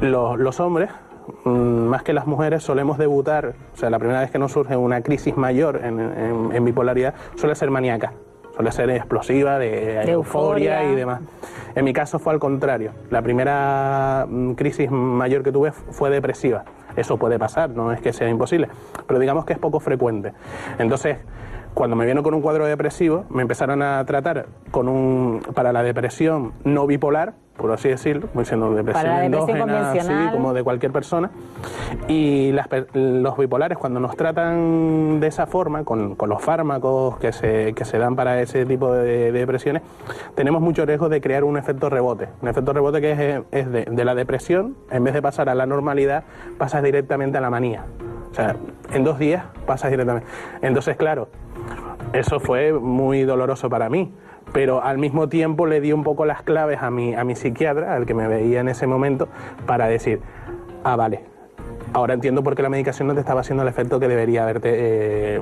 los, 0.00 0.60
hombres, 0.60 0.90
mm, 0.90 1.09
más 1.44 2.02
que 2.02 2.12
las 2.12 2.26
mujeres, 2.26 2.62
solemos 2.62 2.98
debutar, 2.98 3.54
o 3.74 3.76
sea, 3.76 3.90
la 3.90 3.98
primera 3.98 4.20
vez 4.20 4.30
que 4.30 4.38
nos 4.38 4.52
surge 4.52 4.76
una 4.76 5.02
crisis 5.02 5.36
mayor 5.36 5.80
en, 5.82 6.64
bipolaridad, 6.64 7.14
suele 7.36 7.54
ser 7.54 7.70
maníaca 7.70 8.12
suele 8.54 8.72
ser 8.72 8.90
explosiva, 8.90 9.58
de, 9.58 10.02
euforia, 10.10 10.84
y 10.84 10.94
demás. 10.94 11.22
En 11.74 11.84
mi 11.84 11.94
caso 11.94 12.18
fue 12.18 12.34
al 12.34 12.40
contrario. 12.40 12.90
La 13.08 13.22
primera 13.22 14.26
mm, 14.28 14.52
crisis 14.52 14.90
mayor 14.90 15.42
que 15.42 15.50
tuve 15.50 15.72
fue 15.72 16.10
depresiva. 16.10 16.64
Eso 16.96 17.16
puede 17.16 17.38
pasar, 17.38 17.70
no 17.70 17.92
es 17.92 18.02
que 18.02 18.12
sea 18.12 18.28
imposible, 18.28 18.68
pero 19.06 19.18
digamos 19.18 19.46
que 19.46 19.54
es 19.54 19.58
poco 19.58 19.80
frecuente. 19.80 20.32
Entonces, 20.78 21.18
cuando 21.74 21.96
me 21.96 22.04
vino 22.04 22.22
con 22.22 22.34
un 22.34 22.42
cuadro 22.42 22.66
depresivo, 22.66 23.24
me 23.30 23.42
empezaron 23.42 23.82
a 23.82 24.04
tratar 24.04 24.46
con 24.70 24.88
un, 24.88 25.40
para 25.54 25.72
la 25.72 25.82
depresión 25.82 26.52
no 26.64 26.86
bipolar, 26.86 27.34
por 27.60 27.72
así 27.72 27.88
decirlo, 27.88 28.28
como 28.28 28.40
diciendo 28.40 28.74
depresión, 28.74 29.22
endógena, 29.22 30.30
como 30.32 30.54
de 30.54 30.62
cualquier 30.62 30.92
persona. 30.92 31.30
Y 32.08 32.52
los 32.94 33.36
bipolares, 33.36 33.76
cuando 33.76 34.00
nos 34.00 34.16
tratan 34.16 35.20
de 35.20 35.26
esa 35.26 35.46
forma, 35.46 35.84
con, 35.84 36.16
los 36.18 36.42
fármacos 36.42 37.18
que 37.18 37.32
se, 37.32 37.74
que 37.74 37.84
se, 37.84 37.98
dan 37.98 38.16
para 38.16 38.40
ese 38.40 38.64
tipo 38.64 38.92
de, 38.92 39.32
depresiones, 39.32 39.82
tenemos 40.34 40.62
mucho 40.62 40.86
riesgo 40.86 41.08
de 41.08 41.20
crear 41.20 41.44
un 41.44 41.56
efecto 41.56 41.90
rebote. 41.90 42.28
Un 42.40 42.48
efecto 42.48 42.72
rebote 42.72 43.00
que 43.00 43.12
es, 43.12 43.42
es 43.50 43.70
de, 43.70 43.84
de 43.84 44.04
la 44.04 44.14
depresión, 44.14 44.76
en 44.90 45.04
vez 45.04 45.14
de 45.14 45.20
pasar 45.20 45.48
a 45.48 45.54
la 45.54 45.66
normalidad, 45.66 46.24
pasas 46.56 46.82
directamente 46.82 47.38
a 47.38 47.40
la 47.40 47.50
manía. 47.50 47.84
O 48.30 48.34
sea, 48.34 48.56
en 48.92 49.04
dos 49.04 49.18
días 49.18 49.44
pasas 49.66 49.90
directamente. 49.90 50.26
Entonces, 50.62 50.96
claro, 50.96 51.28
eso 52.12 52.40
fue 52.40 52.72
muy 52.72 53.22
doloroso 53.24 53.68
para 53.68 53.88
mí, 53.88 54.12
pero 54.52 54.82
al 54.82 54.98
mismo 54.98 55.28
tiempo 55.28 55.66
le 55.66 55.80
di 55.80 55.92
un 55.92 56.02
poco 56.02 56.24
las 56.24 56.42
claves 56.42 56.82
a 56.82 56.90
mi, 56.90 57.14
a 57.14 57.24
mi 57.24 57.34
psiquiatra, 57.34 57.94
al 57.94 58.06
que 58.06 58.14
me 58.14 58.28
veía 58.28 58.60
en 58.60 58.68
ese 58.68 58.86
momento, 58.86 59.28
para 59.66 59.86
decir, 59.86 60.20
ah, 60.84 60.96
vale, 60.96 61.24
ahora 61.92 62.14
entiendo 62.14 62.42
por 62.42 62.54
qué 62.54 62.62
la 62.62 62.68
medicación 62.68 63.08
no 63.08 63.14
te 63.14 63.20
estaba 63.20 63.40
haciendo 63.40 63.62
el 63.62 63.68
efecto 63.68 64.00
que 64.00 64.08
debería 64.08 64.42
haberte 64.42 64.70
eh, 64.72 65.40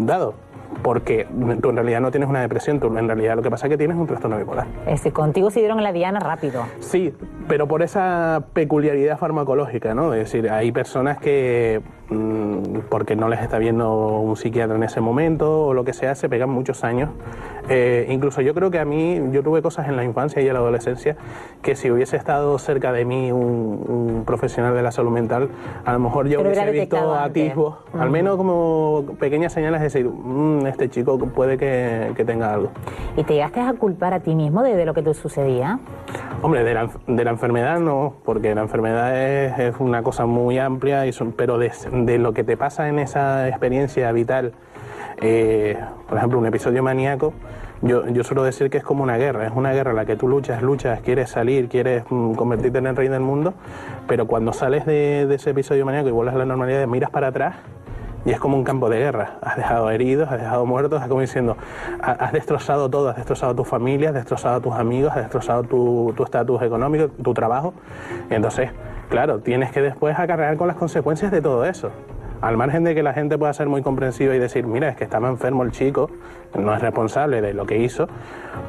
dado 0.00 0.34
porque 0.82 1.26
tú 1.60 1.70
en 1.70 1.76
realidad 1.76 2.00
no 2.00 2.10
tienes 2.10 2.28
una 2.28 2.40
depresión, 2.40 2.80
tú 2.80 2.96
en 2.96 3.06
realidad 3.06 3.36
lo 3.36 3.42
que 3.42 3.50
pasa 3.50 3.66
es 3.66 3.70
que 3.70 3.78
tienes 3.78 3.96
un 3.96 4.06
trastorno 4.06 4.38
bipolar. 4.38 4.66
Ese, 4.86 5.12
contigo 5.12 5.50
se 5.50 5.60
dieron 5.60 5.82
la 5.82 5.92
diana 5.92 6.20
rápido. 6.20 6.64
Sí, 6.80 7.14
pero 7.48 7.66
por 7.66 7.82
esa 7.82 8.44
peculiaridad 8.52 9.18
farmacológica, 9.18 9.94
¿no? 9.94 10.12
Es 10.14 10.30
decir, 10.30 10.50
hay 10.50 10.72
personas 10.72 11.18
que, 11.18 11.80
porque 12.88 13.16
no 13.16 13.28
les 13.28 13.40
está 13.40 13.58
viendo 13.58 14.18
un 14.20 14.36
psiquiatra 14.36 14.76
en 14.76 14.82
ese 14.82 15.00
momento 15.00 15.66
o 15.66 15.74
lo 15.74 15.84
que 15.84 15.92
sea, 15.92 16.14
se 16.14 16.28
pegan 16.28 16.50
muchos 16.50 16.84
años. 16.84 17.10
Eh, 17.68 18.06
incluso 18.10 18.40
yo 18.42 18.54
creo 18.54 18.70
que 18.70 18.78
a 18.78 18.84
mí, 18.84 19.20
yo 19.32 19.42
tuve 19.42 19.60
cosas 19.60 19.88
en 19.88 19.96
la 19.96 20.04
infancia 20.04 20.40
y 20.40 20.46
en 20.46 20.54
la 20.54 20.60
adolescencia 20.60 21.16
que 21.62 21.74
si 21.74 21.90
hubiese 21.90 22.16
estado 22.16 22.56
cerca 22.58 22.92
de 22.92 23.04
mí 23.04 23.32
un, 23.32 24.22
profesional 24.24 24.74
de 24.74 24.82
la 24.82 24.92
salud 24.92 25.10
mental, 25.10 25.48
a 25.84 25.92
lo 25.92 25.98
mejor 25.98 26.28
yo 26.28 26.40
hubiese 26.40 26.70
visto 26.70 27.14
atisbos, 27.14 27.76
al 27.98 28.10
menos 28.10 28.36
como 28.36 29.04
pequeñas 29.18 29.52
señales 29.52 29.80
de 29.80 29.84
decir, 29.84 30.06
mm, 30.08 30.66
este 30.66 30.88
chico 30.88 31.18
puede 31.18 31.58
que, 31.58 32.24
tenga 32.26 32.52
algo. 32.52 32.70
¿Y 33.16 33.22
te 33.22 33.34
llegaste 33.34 33.60
a 33.60 33.72
culpar 33.74 34.12
a 34.12 34.20
ti 34.20 34.34
mismo 34.34 34.62
de, 34.62 34.84
lo 34.84 34.94
que 34.94 35.02
te 35.02 35.14
sucedía? 35.14 35.78
Hombre, 36.42 36.64
de 36.64 36.74
la, 36.74 36.90
de 37.06 37.24
la 37.24 37.30
enfermedad 37.30 37.78
no, 37.78 38.14
porque 38.24 38.54
la 38.54 38.62
enfermedad 38.62 39.16
es, 39.16 39.74
una 39.78 40.02
cosa 40.02 40.26
muy 40.26 40.58
amplia, 40.58 41.06
y 41.06 41.12
son, 41.12 41.32
pero 41.32 41.58
de, 41.58 41.70
lo 42.04 42.32
que 42.32 42.44
te 42.44 42.56
pasa 42.56 42.88
en 42.88 42.98
esa 42.98 43.48
experiencia 43.48 44.10
vital, 44.12 44.52
eh, 45.20 45.78
por 46.08 46.18
ejemplo, 46.18 46.38
un 46.38 46.46
episodio 46.46 46.82
maníaco, 46.82 47.32
yo, 47.82 48.06
yo, 48.08 48.24
suelo 48.24 48.42
decir 48.42 48.70
que 48.70 48.78
es 48.78 48.84
como 48.84 49.02
una 49.02 49.16
guerra, 49.18 49.46
es 49.46 49.52
una 49.54 49.72
guerra 49.72 49.90
en 49.90 49.96
la 49.96 50.06
que 50.06 50.16
tú 50.16 50.28
luchas, 50.28 50.62
luchas, 50.62 51.00
quieres 51.00 51.30
salir, 51.30 51.68
quieres 51.68 52.04
mm, 52.08 52.32
convertirte 52.32 52.78
en 52.78 52.86
el 52.86 52.96
rey 52.96 53.08
del 53.08 53.20
mundo, 53.20 53.54
pero 54.08 54.26
cuando 54.26 54.52
sales 54.52 54.86
de, 54.86 55.26
de 55.26 55.34
ese 55.34 55.50
episodio 55.50 55.84
maníaco 55.84 56.08
y 56.08 56.12
vuelves 56.12 56.34
a 56.34 56.38
la 56.38 56.46
normalidad, 56.46 56.86
miras 56.86 57.10
para 57.10 57.28
atrás 57.28 57.56
y 58.26 58.32
es 58.32 58.40
como 58.40 58.56
un 58.56 58.64
campo 58.64 58.90
de 58.90 58.98
guerra. 58.98 59.38
Has 59.40 59.56
dejado 59.56 59.88
heridos, 59.88 60.28
has 60.30 60.40
dejado 60.40 60.66
muertos, 60.66 61.00
es 61.00 61.08
como 61.08 61.20
diciendo, 61.20 61.56
has 62.00 62.32
destrozado 62.32 62.90
todo, 62.90 63.10
has 63.10 63.16
destrozado 63.16 63.54
tu 63.54 63.64
familia, 63.64 64.08
has 64.08 64.16
destrozado 64.16 64.56
a 64.56 64.60
tus 64.60 64.74
amigos, 64.74 65.12
has 65.12 65.18
destrozado 65.18 65.62
tu 65.62 66.24
estatus 66.24 66.60
económico, 66.62 67.08
tu 67.08 67.32
trabajo. 67.32 67.72
Entonces, 68.28 68.70
claro, 69.08 69.40
tienes 69.40 69.70
que 69.72 69.80
después 69.80 70.18
acarrear 70.18 70.56
con 70.56 70.68
las 70.68 70.76
consecuencias 70.76 71.30
de 71.30 71.40
todo 71.40 71.64
eso. 71.64 71.90
Al 72.40 72.56
margen 72.56 72.84
de 72.84 72.94
que 72.94 73.02
la 73.02 73.14
gente 73.14 73.38
pueda 73.38 73.52
ser 73.52 73.66
muy 73.66 73.82
comprensiva 73.82 74.34
y 74.34 74.38
decir, 74.38 74.66
mira, 74.66 74.88
es 74.88 74.96
que 74.96 75.04
estaba 75.04 75.28
enfermo 75.28 75.62
el 75.62 75.72
chico, 75.72 76.10
no 76.56 76.74
es 76.74 76.80
responsable 76.80 77.40
de 77.40 77.54
lo 77.54 77.66
que 77.66 77.78
hizo, 77.78 78.08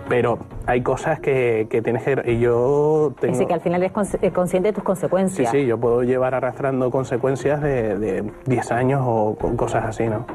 pero 0.10 0.40
hay 0.66 0.82
cosas 0.82 1.20
que, 1.20 1.68
tienes 1.84 2.04
que... 2.04 2.22
Y 2.26 2.40
yo 2.40 3.14
tengo... 3.20 3.34
Dice 3.34 3.48
que 3.48 3.54
al 3.54 3.62
final 3.62 3.82
eres 3.84 3.94
consciente 4.34 4.70
de 4.70 4.74
tus 4.74 4.84
consecuencias. 4.84 5.52
Sí, 5.52 5.62
sí, 5.62 5.66
yo 5.66 5.78
puedo 5.78 6.04
llevar 6.04 6.36
arrastrando 6.36 6.90
consecuencias 6.92 7.62
de, 7.62 7.98
de 7.98 8.32
10 8.46 8.72
años 8.72 9.02
o 9.04 9.36
cosas 9.56 9.86
así, 9.86 10.06
¿no? 10.08 10.26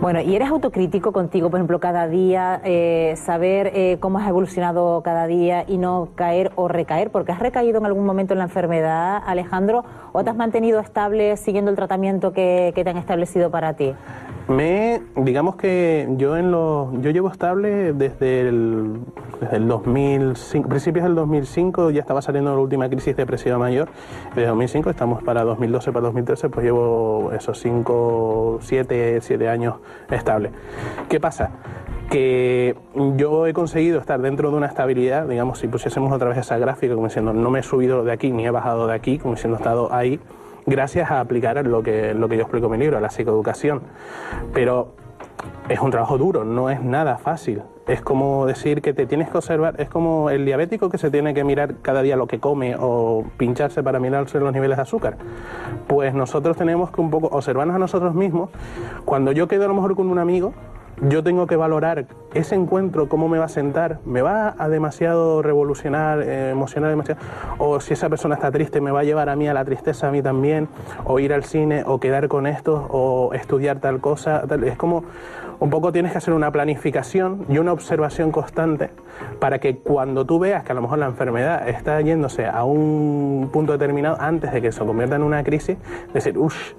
Bueno, 0.00 0.20
¿y 0.20 0.36
eres 0.36 0.48
autocrítico 0.48 1.12
contigo, 1.12 1.50
por 1.50 1.58
ejemplo, 1.58 1.80
cada 1.80 2.06
día, 2.06 2.60
eh, 2.64 3.14
saber 3.16 3.72
eh, 3.74 3.96
cómo 3.98 4.18
has 4.18 4.28
evolucionado 4.28 5.02
cada 5.02 5.26
día 5.26 5.64
y 5.66 5.76
no 5.76 6.10
caer 6.14 6.52
o 6.54 6.68
recaer? 6.68 7.10
Porque 7.10 7.32
has 7.32 7.40
recaído 7.40 7.78
en 7.78 7.86
algún 7.86 8.06
momento 8.06 8.32
en 8.32 8.38
la 8.38 8.44
enfermedad, 8.44 9.20
Alejandro, 9.26 9.84
o 10.12 10.22
te 10.22 10.30
has 10.30 10.36
mantenido 10.36 10.78
estable 10.78 11.36
siguiendo 11.36 11.70
el 11.70 11.76
tratamiento 11.76 12.32
que, 12.32 12.72
que 12.76 12.84
te 12.84 12.90
han 12.90 12.96
establecido 12.96 13.50
para 13.50 13.74
ti? 13.74 13.94
Me, 14.48 15.02
digamos 15.14 15.56
que 15.56 16.08
yo 16.16 16.36
en 16.38 16.50
lo, 16.50 16.90
yo 17.00 17.10
llevo 17.10 17.28
estable 17.28 17.92
desde 17.92 18.48
el, 18.48 19.00
desde 19.42 19.56
el 19.56 19.68
2005, 19.68 20.68
principios 20.70 21.04
del 21.04 21.14
2005 21.16 21.90
ya 21.90 22.00
estaba 22.00 22.22
saliendo 22.22 22.54
la 22.54 22.60
última 22.60 22.88
crisis 22.88 23.14
depresiva 23.14 23.58
mayor, 23.58 23.90
desde 24.34 24.46
2005 24.48 24.88
estamos 24.88 25.22
para 25.22 25.44
2012, 25.44 25.92
para 25.92 26.06
2013, 26.06 26.48
pues 26.48 26.64
llevo 26.64 27.30
esos 27.32 27.60
5, 27.60 28.58
7, 28.62 29.20
7 29.20 29.48
años 29.48 29.74
estable. 30.10 30.50
¿Qué 31.10 31.20
pasa? 31.20 31.50
que 32.08 32.74
yo 33.16 33.46
he 33.46 33.52
conseguido 33.52 34.00
estar 34.00 34.18
dentro 34.20 34.50
de 34.50 34.56
una 34.56 34.66
estabilidad, 34.66 35.28
digamos, 35.28 35.58
si 35.58 35.68
pusiésemos 35.68 36.10
otra 36.10 36.30
vez 36.30 36.38
esa 36.38 36.56
gráfica, 36.56 36.94
como 36.94 37.06
diciendo, 37.06 37.34
no 37.34 37.50
me 37.50 37.60
he 37.60 37.62
subido 37.62 38.02
de 38.02 38.12
aquí 38.12 38.32
ni 38.32 38.46
he 38.46 38.50
bajado 38.50 38.86
de 38.86 38.94
aquí, 38.94 39.18
como 39.18 39.34
diciendo, 39.34 39.58
he 39.58 39.60
estado 39.60 39.92
ahí, 39.92 40.18
gracias 40.68 41.10
a 41.10 41.20
aplicar 41.20 41.66
lo 41.66 41.82
que, 41.82 42.14
lo 42.14 42.28
que 42.28 42.36
yo 42.36 42.42
explico 42.42 42.66
en 42.66 42.72
mi 42.72 42.78
libro, 42.78 43.00
la 43.00 43.10
psicoeducación. 43.10 43.82
Pero 44.52 44.94
es 45.68 45.80
un 45.80 45.90
trabajo 45.90 46.18
duro, 46.18 46.44
no 46.44 46.70
es 46.70 46.82
nada 46.82 47.18
fácil. 47.18 47.62
Es 47.86 48.02
como 48.02 48.46
decir 48.46 48.82
que 48.82 48.92
te 48.92 49.06
tienes 49.06 49.30
que 49.30 49.38
observar, 49.38 49.80
es 49.80 49.88
como 49.88 50.30
el 50.30 50.44
diabético 50.44 50.90
que 50.90 50.98
se 50.98 51.10
tiene 51.10 51.32
que 51.32 51.42
mirar 51.42 51.76
cada 51.80 52.02
día 52.02 52.16
lo 52.16 52.26
que 52.26 52.38
come 52.38 52.76
o 52.78 53.24
pincharse 53.38 53.82
para 53.82 53.98
mirarse 53.98 54.38
los 54.40 54.52
niveles 54.52 54.76
de 54.76 54.82
azúcar. 54.82 55.16
Pues 55.86 56.12
nosotros 56.12 56.56
tenemos 56.56 56.90
que 56.90 57.00
un 57.00 57.10
poco 57.10 57.28
observarnos 57.28 57.76
a 57.76 57.78
nosotros 57.78 58.14
mismos. 58.14 58.50
Cuando 59.04 59.32
yo 59.32 59.48
quedo 59.48 59.64
a 59.64 59.68
lo 59.68 59.74
mejor 59.74 59.96
con 59.96 60.08
un 60.08 60.18
amigo, 60.18 60.52
yo 61.02 61.22
tengo 61.22 61.46
que 61.46 61.56
valorar 61.56 62.06
ese 62.34 62.54
encuentro, 62.54 63.08
cómo 63.08 63.28
me 63.28 63.38
va 63.38 63.46
a 63.46 63.48
sentar, 63.48 64.00
me 64.04 64.22
va 64.22 64.54
a 64.58 64.68
demasiado 64.68 65.42
revolucionar, 65.42 66.22
eh, 66.22 66.50
emocionar 66.50 66.90
demasiado, 66.90 67.20
o 67.58 67.80
si 67.80 67.94
esa 67.94 68.08
persona 68.08 68.34
está 68.34 68.50
triste, 68.50 68.80
me 68.80 68.90
va 68.90 69.00
a 69.00 69.04
llevar 69.04 69.28
a 69.28 69.36
mí 69.36 69.48
a 69.48 69.54
la 69.54 69.64
tristeza, 69.64 70.08
a 70.08 70.10
mí 70.10 70.22
también, 70.22 70.68
o 71.04 71.18
ir 71.18 71.32
al 71.32 71.44
cine, 71.44 71.84
o 71.86 72.00
quedar 72.00 72.28
con 72.28 72.46
esto, 72.46 72.86
o 72.90 73.32
estudiar 73.34 73.80
tal 73.80 74.00
cosa. 74.00 74.44
Es 74.64 74.76
como 74.76 75.04
un 75.60 75.70
poco 75.70 75.92
tienes 75.92 76.12
que 76.12 76.18
hacer 76.18 76.34
una 76.34 76.52
planificación 76.52 77.44
y 77.48 77.58
una 77.58 77.72
observación 77.72 78.30
constante 78.30 78.90
para 79.40 79.58
que 79.58 79.78
cuando 79.78 80.24
tú 80.24 80.38
veas 80.38 80.62
que 80.64 80.72
a 80.72 80.74
lo 80.74 80.82
mejor 80.82 80.98
la 80.98 81.06
enfermedad 81.06 81.68
está 81.68 82.00
yéndose 82.00 82.46
a 82.46 82.64
un 82.64 83.50
punto 83.52 83.72
determinado, 83.72 84.16
antes 84.20 84.52
de 84.52 84.62
que 84.62 84.72
se 84.72 84.84
convierta 84.84 85.16
en 85.16 85.22
una 85.22 85.42
crisis, 85.42 85.76
decir, 86.12 86.38
uff, 86.38 86.74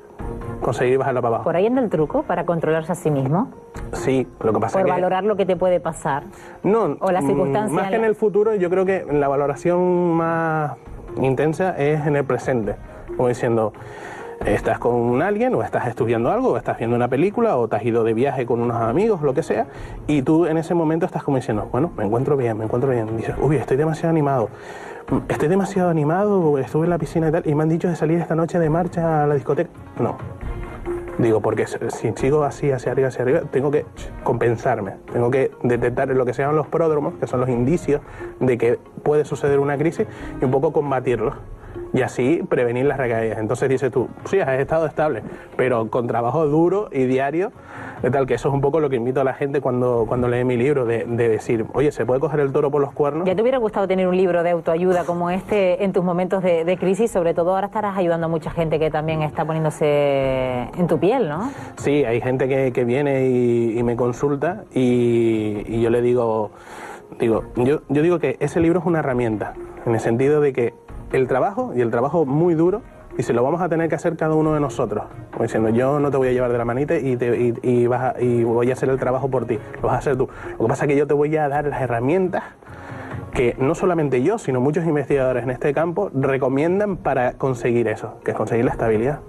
conseguir 0.62 0.98
bajarla 0.98 1.22
para 1.22 1.36
abajo. 1.36 1.44
¿Por 1.46 1.56
ahí 1.56 1.68
anda 1.68 1.82
el 1.82 1.90
truco 1.90 2.24
para 2.24 2.46
controlarse 2.46 2.92
a 2.92 2.96
sí 2.96 3.12
mismo? 3.12 3.50
Sí, 3.94 4.28
lo 4.42 4.54
que 4.54 4.60
pasa 4.60 4.74
Por 4.74 4.82
es 4.82 4.86
que... 4.86 4.92
valorar 4.92 5.24
lo 5.24 5.36
que 5.36 5.46
te 5.46 5.56
puede 5.56 5.80
pasar. 5.80 6.24
No, 6.64 6.98
o 7.00 7.12
las 7.12 7.24
mm, 7.24 7.28
circunstancias. 7.28 7.72
Más 7.72 7.90
que 7.90 7.96
en 7.96 8.06
el 8.06 8.16
futuro, 8.16 8.56
yo 8.56 8.70
creo 8.70 8.86
que 8.86 9.06
la 9.12 9.28
valoración 9.28 10.14
más 10.14 10.74
intensa 11.18 11.78
es 11.78 12.06
en 12.06 12.16
el 12.16 12.26
presente. 12.26 12.76
Como 13.16 13.28
diciendo, 13.28 13.74
estás 14.46 14.80
con 14.80 15.22
alguien 15.22 15.54
o 15.56 15.64
estás 15.64 15.88
estudiando 15.88 16.32
algo 16.32 16.50
o 16.50 16.58
estás 16.58 16.78
viendo 16.78 16.96
una 16.96 17.08
película 17.08 17.58
o 17.58 17.68
te 17.68 17.76
has 17.76 17.84
ido 17.84 18.04
de 18.04 18.14
viaje 18.14 18.46
con 18.46 18.62
unos 18.62 18.78
amigos, 18.78 19.22
lo 19.22 19.34
que 19.34 19.44
sea, 19.44 19.68
y 20.08 20.22
tú 20.22 20.46
en 20.46 20.58
ese 20.58 20.74
momento 20.74 21.06
estás 21.06 21.24
como 21.24 21.38
diciendo, 21.38 21.68
bueno, 21.72 21.92
me 21.98 22.06
encuentro 22.06 22.38
bien, 22.38 22.58
me 22.58 22.66
encuentro 22.66 22.90
bien. 22.90 23.18
dices, 23.18 23.36
uy, 23.42 23.58
estoy 23.58 23.78
demasiado 23.78 24.10
animado. 24.10 24.50
Estoy 25.28 25.48
demasiado 25.48 25.90
animado, 25.90 26.58
estuve 26.60 26.84
en 26.84 26.92
la 26.92 27.00
piscina 27.00 27.30
y 27.30 27.32
tal, 27.32 27.44
y 27.48 27.56
me 27.56 27.64
han 27.64 27.70
dicho 27.70 27.88
de 27.88 27.96
salir 27.96 28.20
esta 28.20 28.36
noche 28.36 28.60
de 28.60 28.70
marcha 28.70 29.24
a 29.24 29.28
la 29.28 29.34
discoteca. 29.34 29.70
No, 30.00 30.18
Digo, 31.20 31.42
porque 31.42 31.68
si 31.68 32.14
sigo 32.16 32.44
así, 32.44 32.72
hacia 32.72 32.94
arriba, 32.94 33.10
hacia 33.10 33.24
arriba, 33.24 33.42
tengo 33.52 33.72
que 33.72 33.86
compensarme, 34.24 34.94
tengo 35.12 35.30
que 35.30 35.52
detectar 35.64 36.08
lo 36.08 36.26
que 36.26 36.34
se 36.34 36.44
llaman 36.44 36.56
los 36.56 36.68
pródromos, 36.68 37.16
que 37.16 37.28
son 37.28 37.42
los 37.42 37.50
indicios 37.50 38.02
de 38.40 38.58
que 38.58 38.80
puede 39.04 39.26
suceder 39.26 39.60
una 39.60 39.78
crisis, 39.78 40.08
y 40.42 40.46
un 40.46 40.52
poco 40.52 40.72
combatirlos 40.72 41.34
y 41.94 42.02
así 42.02 42.42
prevenir 42.48 42.86
las 42.86 42.98
recaídas. 42.98 43.40
Entonces 43.40 43.70
dices 43.70 43.92
tú, 43.92 44.10
sí, 44.26 44.40
has 44.40 44.60
estado 44.60 44.86
estable, 44.86 45.24
pero 45.56 45.90
con 45.90 46.08
trabajo 46.08 46.46
duro 46.46 46.90
y 46.92 47.06
diario, 47.06 47.52
de 48.02 48.12
tal 48.12 48.26
que 48.28 48.36
eso 48.36 48.50
es 48.50 48.54
un 48.54 48.62
poco 48.62 48.80
lo 48.80 48.90
que 48.90 48.96
invito 48.96 49.22
a 49.22 49.24
la 49.24 49.34
gente 49.34 49.62
cuando, 49.62 50.06
cuando 50.08 50.28
lee 50.28 50.44
mi 50.44 50.58
libro, 50.58 50.86
de, 50.86 51.06
decir, 51.06 51.66
oye, 51.74 51.92
¿se 51.92 52.06
puede 52.06 52.20
coger 52.20 52.40
el 52.40 52.52
toro 52.52 52.72
por 52.72 52.82
los 52.82 52.94
cuernos? 52.94 53.28
¿Ya 53.28 53.36
te 53.36 53.42
hubiera 53.42 53.58
gustado 53.58 53.88
tener 53.88 54.08
un 54.08 54.16
libro 54.16 54.44
de 54.44 54.52
autoayuda 54.52 55.04
como 55.04 55.30
este 55.30 55.84
en 55.84 55.92
tus 55.92 56.04
momentos 56.04 56.44
de, 56.44 56.78
crisis? 56.80 57.12
Sobre 57.12 57.34
todo 57.34 57.56
ahora 57.56 57.68
estarás 57.68 57.98
ayudando 57.98 58.28
a 58.28 58.30
mucha 58.30 58.52
gente 58.52 58.80
que 58.80 58.90
también 58.90 59.22
está 59.22 59.44
poniéndose 59.46 60.70
en 60.78 60.88
tu 60.88 61.00
piel, 61.00 61.28
¿no? 61.28 61.52
Sí, 61.78 62.06
hay 62.06 62.22
gente 62.22 62.48
que, 62.48 62.72
que 62.72 62.86
viene 62.86 63.28
y, 63.28 63.84
me 63.84 63.96
consulta 63.96 64.66
y, 64.74 65.64
y 65.66 65.82
yo 65.82 65.90
le 65.90 66.02
digo, 66.02 66.52
digo 67.18 67.44
yo, 67.56 67.82
yo 67.88 68.02
digo 68.04 68.20
que 68.20 68.38
ese 68.40 68.60
libro 68.60 68.80
es 68.80 68.86
una 68.86 69.00
herramienta, 69.00 69.54
en 69.86 69.94
el 69.94 70.00
sentido 70.00 70.42
de 70.42 70.54
que 70.54 70.74
el 71.12 71.28
trabajo 71.28 71.72
y 71.76 71.82
el 71.82 71.92
trabajo 71.92 72.26
muy 72.26 72.56
duro 72.56 72.82
y 73.18 73.24
se 73.24 73.34
lo 73.34 73.44
vamos 73.44 73.62
a 73.62 73.70
tener 73.70 73.90
que 73.90 73.96
hacer 73.96 74.16
cada 74.16 74.36
uno 74.36 74.54
de 74.54 74.60
nosotros. 74.60 75.06
Como 75.32 75.44
diciendo, 75.44 75.70
yo 75.70 76.00
no 76.00 76.12
te 76.12 76.18
voy 76.18 76.30
a 76.30 76.32
llevar 76.32 76.52
de 76.52 76.58
la 76.58 76.66
manita 76.66 76.98
y, 76.98 77.18
te, 77.18 77.54
y, 77.62 77.88
vas 77.88 78.16
y 78.22 78.44
voy 78.44 78.70
a 78.70 78.74
hacer 78.74 78.90
el 78.90 79.00
trabajo 79.00 79.30
por 79.30 79.46
ti, 79.46 79.60
lo 79.82 79.88
vas 79.88 79.96
a 79.96 79.98
hacer 80.00 80.16
tú. 80.16 80.30
Lo 80.52 80.66
que 80.66 80.70
pasa 80.70 80.86
es 80.86 80.90
que 80.90 80.96
yo 80.96 81.08
te 81.08 81.14
voy 81.14 81.36
a 81.36 81.50
dar 81.50 81.66
las 81.66 81.82
herramientas 81.82 82.44
que 83.34 83.56
no 83.60 83.76
solamente 83.76 84.24
yo, 84.24 84.38
sino 84.38 84.60
muchos 84.60 84.86
investigadores 84.86 85.44
en 85.44 85.52
este 85.52 85.74
campo 85.74 86.10
recomiendan 86.14 86.98
para 86.98 87.34
conseguir 87.34 87.88
eso, 87.88 88.20
que 88.24 88.32
es 88.32 88.38
conseguir 88.38 88.66
la 88.66 88.72
estabilidad. 88.72 89.20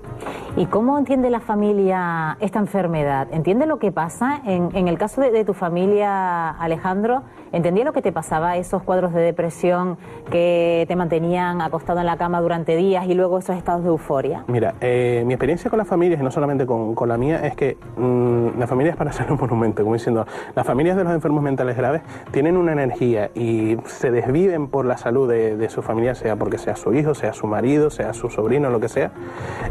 ¿Y 0.57 0.67
cómo 0.67 0.99
entiende 0.99 1.31
la 1.31 1.41
familia 1.41 2.37
esta 2.41 2.59
enfermedad? 2.59 3.29
¿Entiende 3.31 3.67
lo 3.67 3.79
que 3.79 3.93
pasa? 3.93 4.41
En, 4.45 4.89
el 4.89 4.99
caso 4.99 5.21
de, 5.21 5.45
tu 5.45 5.55
familia, 5.55 6.51
Alejandro, 6.51 7.23
¿entendía 7.53 7.85
lo 7.85 7.93
que 7.93 8.03
te 8.03 8.13
pasaba, 8.13 8.57
esos 8.57 8.83
cuadros 8.83 9.13
de 9.13 9.21
depresión 9.21 9.99
que 10.31 10.85
te 10.89 10.97
mantenían 10.97 11.61
acostado 11.61 12.01
en 12.01 12.07
la 12.07 12.17
cama 12.17 12.41
durante 12.41 12.77
días 12.77 13.07
y 13.07 13.15
luego 13.15 13.39
esos 13.39 13.57
estados 13.57 13.83
de 13.83 13.89
euforia? 13.89 14.45
Mira, 14.47 14.75
eh, 14.81 15.23
mi 15.27 15.35
experiencia 15.35 15.71
con 15.71 15.79
las 15.79 15.89
familias, 15.89 16.21
y 16.21 16.25
no 16.25 16.31
solamente 16.31 16.67
con, 16.67 16.95
la 17.09 17.17
mía, 17.17 17.47
es 17.47 17.57
que 17.57 17.77
mm, 17.97 18.59
la 18.59 18.67
familia 18.67 18.93
es 18.93 18.97
para 18.97 19.13
ser 19.13 19.31
un 19.33 19.39
monumento, 19.39 19.83
como 19.83 19.95
diciendo, 19.95 20.27
las 20.55 20.67
familias 20.67 20.97
de 20.97 21.05
los 21.05 21.13
enfermos 21.13 21.43
mentales 21.43 21.77
graves 21.77 22.03
tienen 22.31 22.57
una 22.57 22.73
energía 22.73 23.31
y 23.35 23.77
se 23.87 24.11
desviven 24.11 24.69
por 24.69 24.85
la 24.85 24.97
salud 24.97 25.29
de, 25.29 25.69
su 25.71 25.83
familia, 25.83 26.15
sea 26.15 26.37
porque 26.37 26.59
sea 26.59 26.75
su 26.75 26.93
hijo, 26.95 27.15
sea 27.15 27.33
su 27.33 27.47
marido, 27.47 27.91
sea 27.91 28.13
su 28.13 28.29
sobrino, 28.29 28.71
lo 28.71 28.81
que 28.81 28.89
sea, 28.89 29.13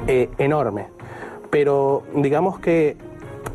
eh, 0.08 0.30
enorme. 0.38 0.88
Pero 1.50 2.04
digamos 2.16 2.60
que 2.60 2.96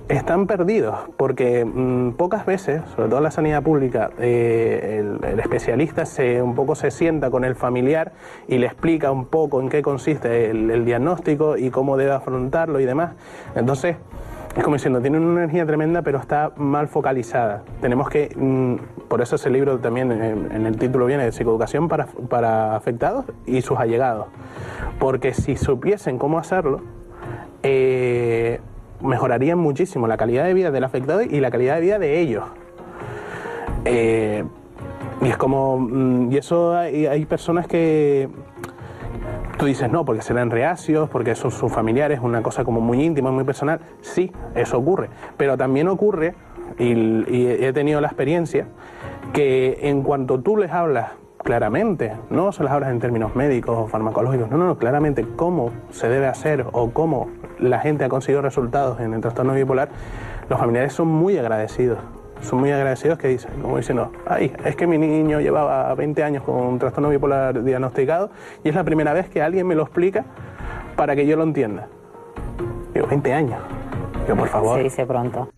están 0.08 0.46
perdidos 0.46 0.96
porque 1.16 1.64
mm, 1.64 2.12
pocas 2.12 2.46
veces, 2.46 2.82
sobre 2.94 3.08
todo 3.08 3.18
en 3.18 3.24
la 3.24 3.30
sanidad 3.30 3.62
pública, 3.62 4.10
eh, 4.18 5.02
el, 5.22 5.40
especialista 5.40 6.04
se 6.06 6.42
un 6.42 6.54
poco 6.54 6.74
se 6.74 6.90
sienta 6.90 7.30
con 7.30 7.44
el 7.44 7.54
familiar 7.54 8.12
y 8.48 8.58
le 8.58 8.66
explica 8.66 9.10
un 9.10 9.26
poco 9.26 9.60
en 9.60 9.68
qué 9.68 9.82
consiste 9.82 10.50
el 10.50 10.84
diagnóstico 10.84 11.56
y 11.56 11.70
cómo 11.70 11.96
debe 11.96 12.12
afrontarlo 12.12 12.80
y 12.80 12.84
demás. 12.84 13.12
Entonces, 13.54 13.96
es 14.56 14.62
como 14.62 14.76
diciendo, 14.76 15.00
tienen 15.00 15.22
una 15.22 15.42
energía 15.42 15.66
tremenda, 15.66 16.02
pero 16.02 16.18
está 16.18 16.52
mal 16.56 16.86
focalizada. 16.86 17.64
Tenemos 17.80 18.08
que, 18.08 18.30
mm, 18.36 19.08
por 19.08 19.20
eso 19.20 19.34
ese 19.34 19.50
libro 19.50 19.78
también 19.80 20.12
en, 20.12 20.66
el 20.66 20.76
título 20.76 21.06
viene 21.06 21.24
de 21.24 21.32
psicoeducación 21.32 21.88
para, 21.88 22.06
para, 22.06 22.76
afectados 22.76 23.24
y 23.46 23.62
sus 23.62 23.78
allegados. 23.78 24.28
Porque 25.00 25.34
si 25.34 25.56
supiesen 25.56 26.18
cómo 26.18 26.38
hacerlo, 26.38 26.82
eh, 27.64 28.60
mejorarían 29.04 29.58
muchísimo 29.58 30.06
la 30.06 30.16
calidad 30.16 30.44
de 30.44 30.54
vida 30.54 30.70
del 30.70 30.84
afectado 30.84 31.22
y 31.22 31.40
la 31.40 31.50
calidad 31.50 31.76
de 31.76 31.80
vida 31.80 31.98
de 31.98 32.20
ellos. 32.20 32.44
Eh, 33.84 34.44
y 35.22 35.28
es 35.28 35.36
como, 35.36 35.78
mm, 35.78 36.32
y 36.32 36.36
eso 36.38 36.74
hay 36.74 37.24
personas 37.26 37.66
que 37.66 38.28
Tú 39.58 39.66
dices, 39.66 39.90
no, 39.90 40.04
porque 40.04 40.22
serán 40.22 40.50
reacios, 40.50 41.08
porque 41.08 41.34
son 41.36 41.52
sus 41.52 41.72
familiares, 41.72 42.18
una 42.20 42.42
cosa 42.42 42.64
como 42.64 42.80
muy 42.80 43.02
íntima, 43.02 43.30
muy 43.30 43.44
personal. 43.44 43.80
Sí, 44.00 44.32
eso 44.54 44.78
ocurre. 44.78 45.10
Pero 45.36 45.56
también 45.56 45.86
ocurre, 45.86 46.34
y, 46.78 47.46
he 47.46 47.72
tenido 47.72 48.00
la 48.00 48.08
experiencia, 48.08 48.66
que 49.32 49.78
en 49.82 50.02
cuanto 50.02 50.40
tú 50.40 50.56
les 50.56 50.72
hablas 50.72 51.12
claramente, 51.38 52.14
no 52.30 52.50
se 52.50 52.64
las 52.64 52.72
hablas 52.72 52.90
en 52.90 52.98
términos 52.98 53.36
médicos 53.36 53.78
o 53.78 53.86
farmacológicos, 53.86 54.50
no, 54.50 54.56
no, 54.56 54.66
no, 54.66 54.78
claramente 54.78 55.24
cómo 55.36 55.70
se 55.90 56.08
debe 56.08 56.26
hacer 56.26 56.66
o 56.72 56.90
cómo 56.90 57.28
la 57.58 57.80
gente 57.80 58.04
ha 58.04 58.08
conseguido 58.08 58.42
resultados 58.42 59.00
en 59.00 59.14
el 59.14 59.20
trastorno 59.20 59.54
bipolar, 59.54 59.88
los 60.48 60.58
familiares 60.58 60.92
son 60.92 61.08
muy 61.08 61.38
agradecidos 61.38 61.98
son 62.44 62.60
muy 62.60 62.70
agradecidos 62.70 63.18
que 63.18 63.28
dicen, 63.28 63.50
como 63.62 63.78
diciendo, 63.78 64.12
ay, 64.26 64.54
es 64.64 64.76
que 64.76 64.86
mi 64.86 64.98
niño 64.98 65.40
llevaba 65.40 65.94
20 65.94 66.22
años 66.22 66.42
con 66.44 66.56
un 66.56 66.78
trastorno 66.78 67.08
bipolar 67.08 67.64
diagnosticado 67.64 68.30
y 68.62 68.68
es 68.68 68.74
la 68.74 68.84
primera 68.84 69.12
vez 69.12 69.28
que 69.28 69.42
alguien 69.42 69.66
me 69.66 69.74
lo 69.74 69.82
explica 69.82 70.24
para 70.96 71.16
que 71.16 71.26
yo 71.26 71.36
lo 71.36 71.44
entienda. 71.44 71.88
Digo, 72.92 73.06
20 73.06 73.32
años. 73.32 73.60
Yo, 74.28 74.36
por 74.36 74.48
favor. 74.48 74.76
Se 74.76 74.84
dice 74.84 75.06
pronto. 75.06 75.48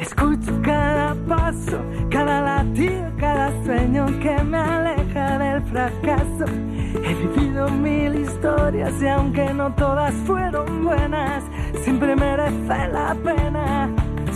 Escucho 0.00 0.60
cada 0.62 1.14
paso, 1.28 1.78
cada 2.10 2.40
latido, 2.40 3.08
cada 3.18 3.64
sueño 3.64 4.06
que 4.20 4.42
me 4.42 4.58
aleja 4.58 5.38
del 5.38 5.62
fracaso 5.62 6.44
vivido 7.22 7.68
mil 7.68 8.14
historias 8.20 8.92
y 9.00 9.08
aunque 9.08 9.52
no 9.54 9.72
todas 9.74 10.14
fueron 10.26 10.84
buenas, 10.84 11.44
siempre 11.82 12.16
merece 12.16 12.88
la 12.92 13.14
pena 13.22 13.90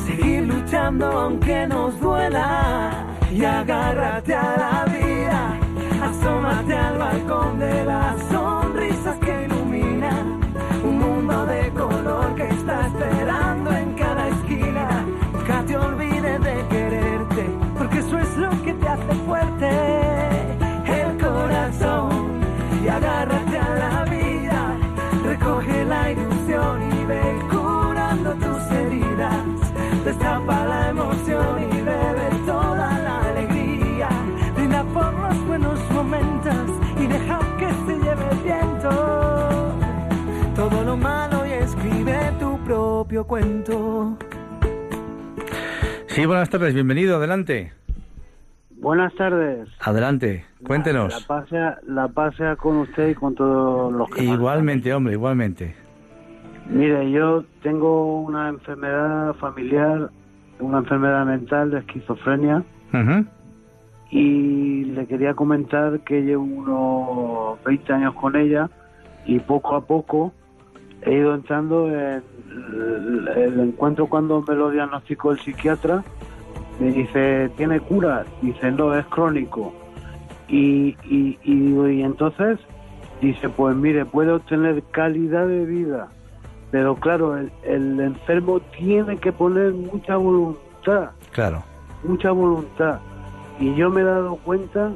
seguir 0.07 0.47
luchando 0.47 1.07
aunque 1.07 1.66
nos 1.66 1.99
duela 2.01 3.07
y 3.32 3.45
agárrate 3.45 4.34
a 4.34 4.57
la 4.57 4.93
vida, 4.93 5.59
asómate 6.03 6.74
al 6.74 6.99
balcón 6.99 7.59
de 7.59 7.84
las 7.84 8.22
sonrisas 8.30 9.18
que 9.18 9.45
iluminan 9.45 10.41
un 10.84 10.99
mundo 10.99 11.47
de 11.47 11.70
color 11.70 12.34
que 12.37 12.49
está 12.49 12.87
esperando 12.87 13.72
en 13.72 13.95
cada 13.95 14.28
esquina. 14.28 15.05
Nunca 15.32 15.62
te 15.66 15.76
olvides 15.76 16.41
de 16.41 16.68
quererte, 16.68 17.47
porque 17.76 17.99
eso 17.99 18.18
es 18.18 18.37
lo 18.37 18.51
que 18.62 18.72
te 18.74 18.89
hace 18.89 19.14
fuerte. 19.26 20.05
Agárrate 22.97 23.59
a 23.59 23.74
la 23.74 24.05
vida. 24.05 24.74
Recoge 25.22 25.84
la 25.84 26.12
ilusión 26.12 26.80
y 26.99 27.05
ve 27.05 27.38
curando 27.51 28.32
tus 28.32 28.62
heridas. 28.72 29.44
Destapa 30.03 30.64
la 30.64 30.88
emoción 30.88 31.62
y 31.62 31.80
bebe 31.82 32.28
toda 32.47 32.99
la 33.07 33.20
alegría. 33.28 34.09
Brinda 34.55 34.82
por 34.94 35.12
los 35.12 35.47
buenos 35.47 35.78
momentos 35.90 36.70
y 36.99 37.07
deja 37.07 37.38
que 37.59 37.68
se 37.86 37.99
lleve 37.99 38.24
el 38.30 38.38
viento. 38.38 38.90
Todo 40.55 40.82
lo 40.82 40.97
malo 40.97 41.47
y 41.47 41.53
escribe 41.53 42.32
tu 42.40 42.59
propio 42.64 43.26
cuento. 43.26 44.16
Sí, 46.07 46.24
buenas 46.24 46.49
tardes, 46.49 46.72
bienvenido, 46.72 47.16
adelante. 47.16 47.74
Buenas 48.87 49.12
tardes. 49.16 49.68
Adelante, 49.80 50.45
cuéntenos. 50.64 51.12
La, 51.12 51.26
pasea, 51.26 51.78
la 51.89 52.07
pasea 52.07 52.55
con 52.55 52.76
usted 52.76 53.09
y 53.09 53.14
con 53.16 53.34
todos 53.34 53.93
los 53.93 54.09
que... 54.11 54.22
Igualmente, 54.22 54.95
hombre, 54.95 55.14
igualmente. 55.14 55.74
Mire, 56.70 57.11
yo 57.11 57.43
tengo 57.64 58.20
una 58.20 58.49
enfermedad 58.49 59.34
familiar, 59.41 60.09
una 60.61 60.78
enfermedad 60.78 61.26
mental 61.26 61.72
de 61.72 61.80
esquizofrenia. 61.80 62.62
Y 64.12 64.84
le 64.84 65.05
quería 65.09 65.34
comentar 65.34 65.99
que 66.05 66.22
llevo 66.22 66.45
unos 66.45 67.64
20 67.64 67.93
años 67.93 68.14
con 68.14 68.37
ella 68.37 68.70
y 69.24 69.41
poco 69.41 69.74
a 69.74 69.84
poco 69.84 70.32
he 71.03 71.12
ido 71.12 71.34
entrando 71.34 71.89
en 71.89 72.22
el 73.34 73.59
encuentro 73.59 74.07
cuando 74.07 74.45
me 74.47 74.55
lo 74.55 74.70
diagnosticó 74.70 75.32
el 75.32 75.41
psiquiatra 75.41 76.05
me 76.81 76.93
dice, 76.93 77.51
¿tiene 77.57 77.81
cura? 77.81 78.24
Dice, 78.43 78.70
no, 78.72 78.95
es 78.95 79.05
crónico. 79.07 79.72
Y, 80.49 80.97
y, 81.05 81.39
y, 81.43 82.03
entonces 82.03 82.59
dice, 83.20 83.49
pues 83.49 83.74
mire, 83.77 84.05
puede 84.05 84.33
obtener 84.33 84.83
calidad 84.93 85.47
de 85.49 85.64
vida, 85.64 86.09
pero 86.70 86.95
claro, 86.97 87.37
el, 87.37 87.51
el 87.64 87.99
enfermo 87.99 88.61
tiene 88.77 89.16
que 89.18 89.33
poner 89.33 89.72
mucha 89.72 90.16
voluntad. 90.16 91.11
Claro. 91.33 91.62
Mucha 92.05 92.31
voluntad. 92.31 93.01
Y 93.59 93.74
yo 93.74 93.91
me 93.91 94.03
he 94.03 94.05
dado 94.05 94.37
cuenta 94.37 94.93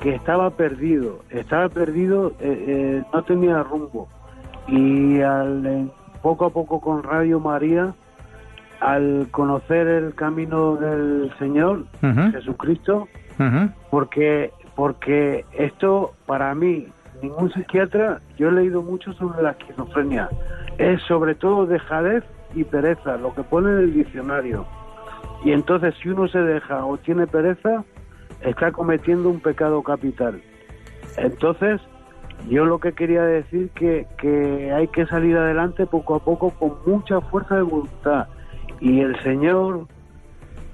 que 0.00 0.14
estaba 0.14 0.50
perdido, 0.50 1.20
estaba 1.30 1.68
perdido, 1.68 2.32
eh, 2.40 2.64
eh, 2.66 3.02
no 3.12 3.22
tenía 3.22 3.62
rumbo. 3.62 4.08
Y 4.66 5.20
al, 5.20 5.92
poco 6.22 6.46
a 6.46 6.50
poco 6.50 6.80
con 6.80 7.02
Radio 7.02 7.38
María, 7.38 7.94
al 8.82 9.28
conocer 9.30 9.86
el 9.86 10.14
camino 10.14 10.74
del 10.74 11.32
Señor 11.38 11.86
Jesucristo, 12.32 13.08
porque 13.90 14.50
porque 14.74 15.44
esto 15.52 16.14
para 16.26 16.54
mí 16.54 16.88
ningún 17.22 17.52
psiquiatra, 17.52 18.20
yo 18.36 18.48
he 18.48 18.52
leído 18.52 18.82
mucho 18.82 19.12
sobre 19.12 19.42
la 19.42 19.52
esquizofrenia, 19.52 20.28
es 20.78 21.00
sobre 21.02 21.36
todo 21.36 21.66
dejadez 21.66 22.24
y 22.54 22.64
pereza, 22.64 23.16
lo 23.18 23.32
que 23.34 23.44
pone 23.44 23.70
en 23.70 23.78
el 23.78 23.94
diccionario. 23.94 24.66
Y 25.44 25.52
entonces 25.52 25.94
si 26.02 26.08
uno 26.08 26.26
se 26.26 26.40
deja 26.40 26.84
o 26.84 26.96
tiene 26.98 27.28
pereza, 27.28 27.84
está 28.40 28.72
cometiendo 28.72 29.28
un 29.28 29.38
pecado 29.38 29.82
capital. 29.82 30.42
Entonces, 31.16 31.80
yo 32.48 32.64
lo 32.64 32.80
que 32.80 32.92
quería 32.92 33.22
decir 33.22 33.70
que, 33.70 34.06
que 34.18 34.72
hay 34.72 34.88
que 34.88 35.06
salir 35.06 35.36
adelante 35.36 35.86
poco 35.86 36.16
a 36.16 36.24
poco 36.24 36.50
con 36.50 36.72
mucha 36.84 37.20
fuerza 37.20 37.56
de 37.56 37.62
voluntad 37.62 38.26
y 38.82 39.00
el 39.00 39.18
Señor, 39.22 39.86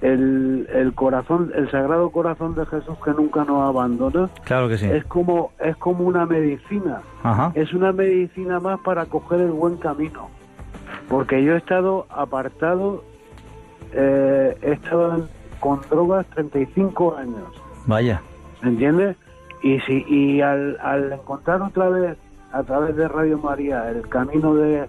el, 0.01 0.67
el 0.73 0.95
corazón, 0.95 1.53
el 1.55 1.71
sagrado 1.71 2.09
corazón 2.11 2.55
de 2.55 2.65
Jesús 2.65 2.97
que 3.05 3.11
nunca 3.11 3.45
nos 3.45 3.69
abandona, 3.69 4.31
claro 4.45 4.67
que 4.69 4.79
sí. 4.79 4.87
es 4.87 5.05
como 5.05 5.53
es 5.61 5.77
como 5.77 6.05
una 6.05 6.25
medicina. 6.25 7.03
Es 7.55 7.75
una 7.75 7.93
medicina 7.93 8.61
más 8.61 8.81
para 8.81 9.05
coger 9.05 9.41
el 9.41 9.51
buen 9.51 9.77
camino. 9.77 10.31
Porque 11.09 11.45
yo 11.45 11.55
he 11.55 11.59
estado 11.59 12.07
apartado, 12.09 13.05
eh, 13.93 14.57
he 14.63 14.73
estado 14.73 15.29
con 15.61 15.81
drogas 15.91 16.27
35 16.35 17.17
años. 17.17 17.63
Vaya. 17.87 18.23
¿Me 18.63 18.71
entiendes? 18.71 19.17
Y, 19.63 19.81
si, 19.81 20.05
y 20.09 20.41
al, 20.41 20.79
al 20.81 21.13
encontrar 21.13 21.61
otra 21.61 21.91
vez, 21.91 22.17
a 22.53 22.63
través 22.63 22.97
de 22.97 23.07
Radio 23.07 23.37
María, 23.39 23.91
el 23.91 24.09
camino 24.09 24.55
de, 24.55 24.89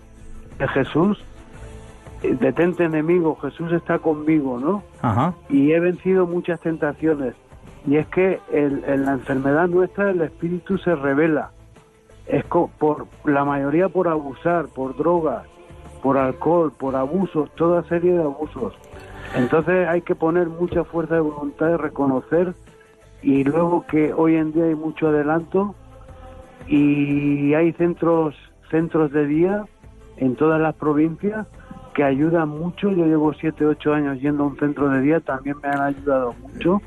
de 0.57 0.67
Jesús, 0.69 1.21
detente 2.21 2.83
enemigo, 2.83 3.35
Jesús 3.41 3.71
está 3.71 3.99
conmigo, 3.99 4.59
¿no? 4.59 4.83
Ajá. 5.01 5.33
Y 5.49 5.71
he 5.71 5.79
vencido 5.79 6.27
muchas 6.27 6.59
tentaciones. 6.59 7.35
Y 7.85 7.95
es 7.95 8.07
que 8.07 8.39
en 8.51 9.05
la 9.05 9.13
enfermedad 9.13 9.67
nuestra 9.67 10.11
el 10.11 10.21
espíritu 10.21 10.77
se 10.77 10.95
revela. 10.95 11.51
Es 12.27 12.43
por 12.45 13.07
la 13.23 13.45
mayoría 13.45 13.89
por 13.89 14.07
abusar, 14.07 14.67
por 14.67 14.95
drogas, 14.97 15.45
por 16.03 16.17
alcohol, 16.17 16.71
por 16.77 16.95
abusos, 16.95 17.49
toda 17.55 17.83
serie 17.83 18.13
de 18.13 18.23
abusos. 18.23 18.75
Entonces 19.35 19.87
hay 19.87 20.01
que 20.01 20.15
poner 20.15 20.47
mucha 20.47 20.83
fuerza 20.83 21.15
de 21.15 21.21
voluntad 21.21 21.67
de 21.67 21.77
reconocer 21.77 22.53
y 23.21 23.43
luego 23.43 23.85
que 23.85 24.13
hoy 24.13 24.35
en 24.35 24.51
día 24.51 24.65
hay 24.65 24.75
mucho 24.75 25.07
adelanto 25.07 25.75
y 26.67 27.53
hay 27.53 27.73
centros 27.73 28.35
centros 28.69 29.11
de 29.11 29.25
día 29.25 29.65
en 30.17 30.35
todas 30.35 30.61
las 30.61 30.75
provincias 30.75 31.47
que 31.93 32.03
ayuda 32.03 32.45
mucho. 32.45 32.91
Yo 32.91 33.05
llevo 33.05 33.33
7, 33.33 33.65
8 33.65 33.93
años 33.93 34.21
yendo 34.21 34.43
a 34.43 34.47
un 34.47 34.57
centro 34.57 34.89
de 34.89 35.01
día, 35.01 35.19
también 35.19 35.57
me 35.61 35.69
han 35.69 35.81
ayudado 35.81 36.33
mucho. 36.41 36.81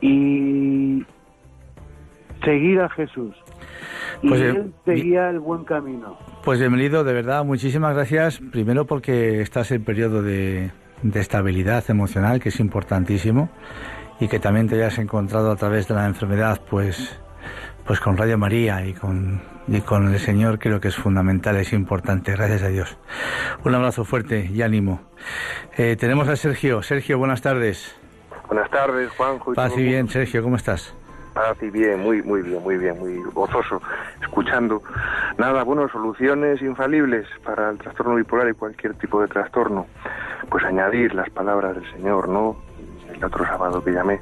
Y 0.00 1.04
seguir 2.44 2.80
a 2.80 2.88
Jesús. 2.90 3.34
Y 4.22 4.28
pues, 4.28 4.40
él 4.40 4.72
seguía 4.84 5.30
el 5.30 5.40
buen 5.40 5.64
camino. 5.64 6.18
Pues 6.44 6.58
bienvenido, 6.58 7.04
de 7.04 7.12
verdad, 7.12 7.44
muchísimas 7.44 7.94
gracias. 7.94 8.40
Primero 8.52 8.86
porque 8.86 9.40
estás 9.40 9.70
en 9.70 9.84
periodo 9.84 10.22
de, 10.22 10.70
de 11.02 11.20
estabilidad 11.20 11.84
emocional, 11.88 12.40
que 12.40 12.50
es 12.50 12.60
importantísimo, 12.60 13.48
y 14.20 14.28
que 14.28 14.38
también 14.38 14.68
te 14.68 14.76
hayas 14.76 14.98
encontrado 14.98 15.50
a 15.50 15.56
través 15.56 15.88
de 15.88 15.94
la 15.94 16.06
enfermedad, 16.06 16.60
pues, 16.68 17.18
pues 17.86 18.00
con 18.00 18.16
Radio 18.16 18.38
María 18.38 18.84
y 18.86 18.94
con 18.94 19.42
y 19.66 19.80
con 19.80 20.12
el 20.12 20.18
Señor 20.18 20.58
creo 20.58 20.80
que 20.80 20.88
es 20.88 20.96
fundamental, 20.96 21.56
es 21.56 21.72
importante, 21.72 22.32
gracias 22.32 22.62
a 22.62 22.68
Dios. 22.68 22.98
Un 23.64 23.74
abrazo 23.74 24.04
fuerte 24.04 24.50
y 24.52 24.62
ánimo. 24.62 25.00
Eh, 25.76 25.96
tenemos 25.96 26.28
a 26.28 26.36
Sergio. 26.36 26.82
Sergio, 26.82 27.18
buenas 27.18 27.40
tardes. 27.40 27.96
Buenas 28.46 28.70
tardes, 28.70 29.10
Juanjo. 29.12 29.54
Paz 29.54 29.72
y 29.76 29.82
bien, 29.82 30.08
Sergio, 30.08 30.42
¿cómo 30.42 30.56
estás? 30.56 30.94
Paz 31.32 31.56
y 31.62 31.70
bien, 31.70 32.00
muy, 32.00 32.22
muy 32.22 32.42
bien, 32.42 32.62
muy 32.62 32.76
bien, 32.76 32.98
muy 32.98 33.18
gozoso, 33.32 33.80
escuchando. 34.20 34.82
Nada, 35.38 35.64
bueno, 35.64 35.88
soluciones 35.88 36.60
infalibles 36.62 37.26
para 37.42 37.70
el 37.70 37.78
trastorno 37.78 38.14
bipolar 38.16 38.48
y 38.48 38.52
cualquier 38.52 38.94
tipo 38.94 39.20
de 39.20 39.28
trastorno. 39.28 39.86
Pues 40.50 40.62
añadir 40.64 41.14
las 41.14 41.30
palabras 41.30 41.74
del 41.74 41.90
Señor, 41.92 42.28
¿no? 42.28 42.56
El 43.12 43.24
otro 43.24 43.44
sábado 43.46 43.82
que 43.82 43.92
llamé, 43.92 44.20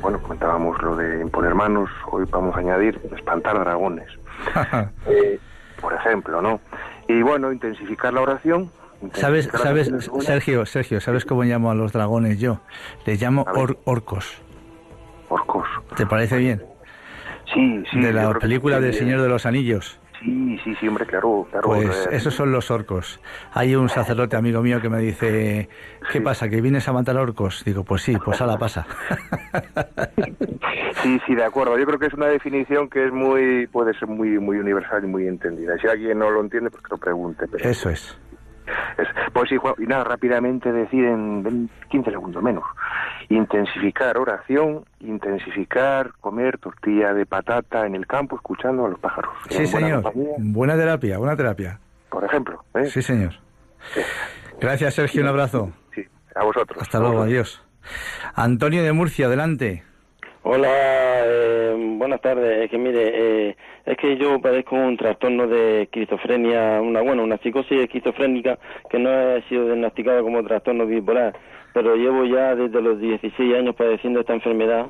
bueno, 0.00 0.20
comentábamos 0.20 0.80
lo 0.82 0.96
de 0.96 1.20
imponer 1.20 1.54
manos, 1.54 1.90
hoy 2.10 2.24
vamos 2.30 2.54
a 2.56 2.60
añadir 2.60 3.00
espantar 3.16 3.58
dragones. 3.58 4.08
Eh, 5.06 5.40
por 5.80 5.92
ejemplo, 5.94 6.40
¿no? 6.40 6.60
Y 7.08 7.22
bueno, 7.22 7.52
intensificar 7.52 8.12
la 8.12 8.20
oración. 8.20 8.70
¿Sabes, 9.14 9.48
sabes 9.52 9.90
Sergio, 10.20 10.66
Sergio, 10.66 11.00
¿sabes 11.00 11.24
cómo 11.24 11.44
llamo 11.44 11.70
a 11.70 11.74
los 11.74 11.92
dragones 11.92 12.38
yo? 12.38 12.60
Les 13.06 13.20
llamo 13.20 13.44
orcos. 13.84 14.42
Orcos. 15.28 15.66
¿Te 15.96 16.06
parece 16.06 16.38
bien? 16.38 16.62
Sí, 17.52 17.84
sí. 17.90 18.00
De 18.00 18.12
la 18.12 18.32
película 18.34 18.80
del 18.80 18.94
Señor 18.94 19.22
de 19.22 19.28
los 19.28 19.46
Anillos. 19.46 19.98
Sí, 20.20 20.58
sí, 20.64 20.74
sí, 20.80 20.88
hombre, 20.88 21.06
claro, 21.06 21.46
claro. 21.50 21.68
Pues 21.68 22.06
eh, 22.06 22.16
esos 22.16 22.34
son 22.34 22.50
los 22.50 22.70
orcos. 22.70 23.20
Hay 23.52 23.76
un 23.76 23.88
sacerdote 23.88 24.36
amigo 24.36 24.60
mío 24.62 24.80
que 24.80 24.88
me 24.88 24.98
dice, 24.98 25.68
¿qué 26.12 26.20
pasa, 26.20 26.48
que 26.48 26.60
vienes 26.60 26.88
a 26.88 26.92
matar 26.92 27.16
orcos? 27.16 27.64
Digo, 27.64 27.84
pues 27.84 28.02
sí, 28.02 28.16
pues 28.24 28.40
a 28.40 28.46
la 28.46 28.58
pasa. 28.58 28.86
Sí, 31.02 31.20
sí, 31.26 31.34
de 31.34 31.44
acuerdo. 31.44 31.78
Yo 31.78 31.86
creo 31.86 31.98
que 31.98 32.06
es 32.06 32.14
una 32.14 32.26
definición 32.26 32.88
que 32.88 33.06
es 33.06 33.12
muy, 33.12 33.68
puede 33.68 33.94
ser 33.94 34.08
muy, 34.08 34.38
muy 34.40 34.58
universal 34.58 35.04
y 35.04 35.06
muy 35.06 35.28
entendida. 35.28 35.78
Si 35.78 35.86
alguien 35.86 36.18
no 36.18 36.30
lo 36.30 36.40
entiende, 36.40 36.70
pues 36.70 36.82
que 36.82 36.88
lo 36.90 36.98
pregunte. 36.98 37.46
Eso 37.60 37.90
es. 37.90 38.18
Pues 39.32 39.48
sí, 39.48 39.56
y 39.78 39.86
nada, 39.86 40.04
rápidamente 40.04 40.72
decir 40.72 41.04
en 41.04 41.70
15 41.90 42.10
segundos 42.10 42.42
menos. 42.42 42.64
Intensificar 43.28 44.18
oración, 44.18 44.84
intensificar 45.00 46.12
comer 46.20 46.58
tortilla 46.58 47.12
de 47.12 47.26
patata 47.26 47.86
en 47.86 47.94
el 47.94 48.06
campo 48.06 48.36
escuchando 48.36 48.86
a 48.86 48.88
los 48.88 48.98
pájaros. 48.98 49.32
Sí, 49.48 49.66
señor. 49.66 50.12
Buena 50.38 50.76
terapia, 50.76 51.18
buena 51.18 51.36
terapia. 51.36 51.78
Por 52.10 52.24
ejemplo. 52.24 52.64
¿eh? 52.74 52.86
Sí, 52.86 53.02
señor. 53.02 53.32
Gracias, 54.60 54.94
Sergio. 54.94 55.22
Un 55.22 55.28
abrazo. 55.28 55.72
Sí, 55.94 56.04
a 56.34 56.44
vosotros. 56.44 56.82
Hasta 56.82 56.98
luego, 56.98 57.22
adiós. 57.22 57.62
Antonio 58.34 58.82
de 58.82 58.92
Murcia, 58.92 59.26
adelante. 59.26 59.84
Hola, 60.50 60.70
eh, 61.26 61.74
buenas 61.98 62.22
tardes. 62.22 62.64
Es 62.64 62.70
que 62.70 62.78
mire, 62.78 63.48
eh, 63.50 63.56
es 63.84 63.98
que 63.98 64.16
yo 64.16 64.40
padezco 64.40 64.76
un 64.76 64.96
trastorno 64.96 65.46
de 65.46 65.82
esquizofrenia, 65.82 66.80
una 66.80 67.02
bueno, 67.02 67.22
una 67.22 67.36
psicosis 67.36 67.80
esquizofrénica 67.82 68.58
que 68.88 68.98
no 68.98 69.10
ha 69.10 69.42
sido 69.50 69.66
diagnosticada 69.66 70.22
como 70.22 70.42
trastorno 70.42 70.86
bipolar, 70.86 71.34
pero 71.78 71.94
llevo 71.94 72.24
ya 72.24 72.56
desde 72.56 72.82
los 72.82 72.98
16 72.98 73.54
años 73.54 73.76
padeciendo 73.76 74.18
esta 74.18 74.34
enfermedad 74.34 74.86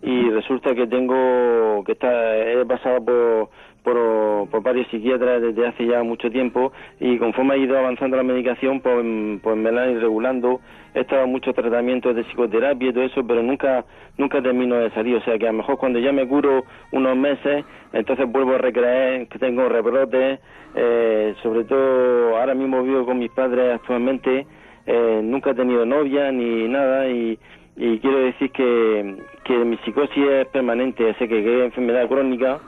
y 0.00 0.30
resulta 0.30 0.74
que 0.74 0.86
tengo 0.86 1.84
que 1.84 1.92
está 1.92 2.34
he 2.34 2.64
pasado 2.64 3.04
por 3.04 3.50
por, 3.82 4.48
por, 4.50 4.62
varios 4.62 4.86
psiquiatras 4.88 5.42
desde 5.42 5.66
hace 5.66 5.86
ya 5.86 6.02
mucho 6.02 6.30
tiempo 6.30 6.72
y 6.98 7.18
conforme 7.18 7.54
ha 7.54 7.56
ido 7.58 7.78
avanzando 7.78 8.16
la 8.16 8.22
medicación 8.22 8.80
pues, 8.80 9.04
pues 9.42 9.56
me 9.56 9.70
la 9.70 9.82
han 9.82 9.90
ido 9.92 10.00
regulando. 10.00 10.60
He 10.94 11.00
estado 11.00 11.24
en 11.24 11.30
muchos 11.30 11.54
tratamientos 11.54 12.16
de 12.16 12.24
psicoterapia 12.24 12.88
y 12.88 12.92
todo 12.92 13.04
eso 13.04 13.26
pero 13.26 13.42
nunca 13.42 13.84
nunca 14.16 14.40
termino 14.42 14.76
de 14.76 14.90
salir. 14.92 15.16
O 15.16 15.22
sea 15.22 15.38
que 15.38 15.46
a 15.46 15.52
lo 15.52 15.58
mejor 15.58 15.76
cuando 15.76 15.98
ya 15.98 16.12
me 16.12 16.26
curo 16.26 16.64
unos 16.92 17.16
meses 17.16 17.64
entonces 17.92 18.26
vuelvo 18.30 18.54
a 18.54 18.58
recreer 18.58 19.28
que 19.28 19.38
tengo 19.38 19.68
rebrotes. 19.68 20.40
Eh, 20.74 21.34
sobre 21.42 21.64
todo 21.64 22.38
ahora 22.38 22.54
mismo 22.54 22.82
vivo 22.82 23.04
con 23.04 23.18
mis 23.18 23.30
padres 23.30 23.74
actualmente 23.74 24.46
eh, 24.92 25.20
nunca 25.22 25.50
he 25.50 25.54
tenido 25.54 25.86
novia 25.86 26.32
ni 26.32 26.66
nada 26.66 27.08
y, 27.08 27.38
y 27.76 27.98
quiero 28.00 28.18
decir 28.18 28.50
que, 28.50 29.16
que 29.44 29.56
mi 29.64 29.76
psicosis 29.78 30.24
es 30.24 30.46
permanente 30.48 31.14
sé 31.14 31.28
que, 31.28 31.42
que 31.42 31.58
es 31.58 31.64
enfermedad 31.66 32.08
crónica. 32.08 32.58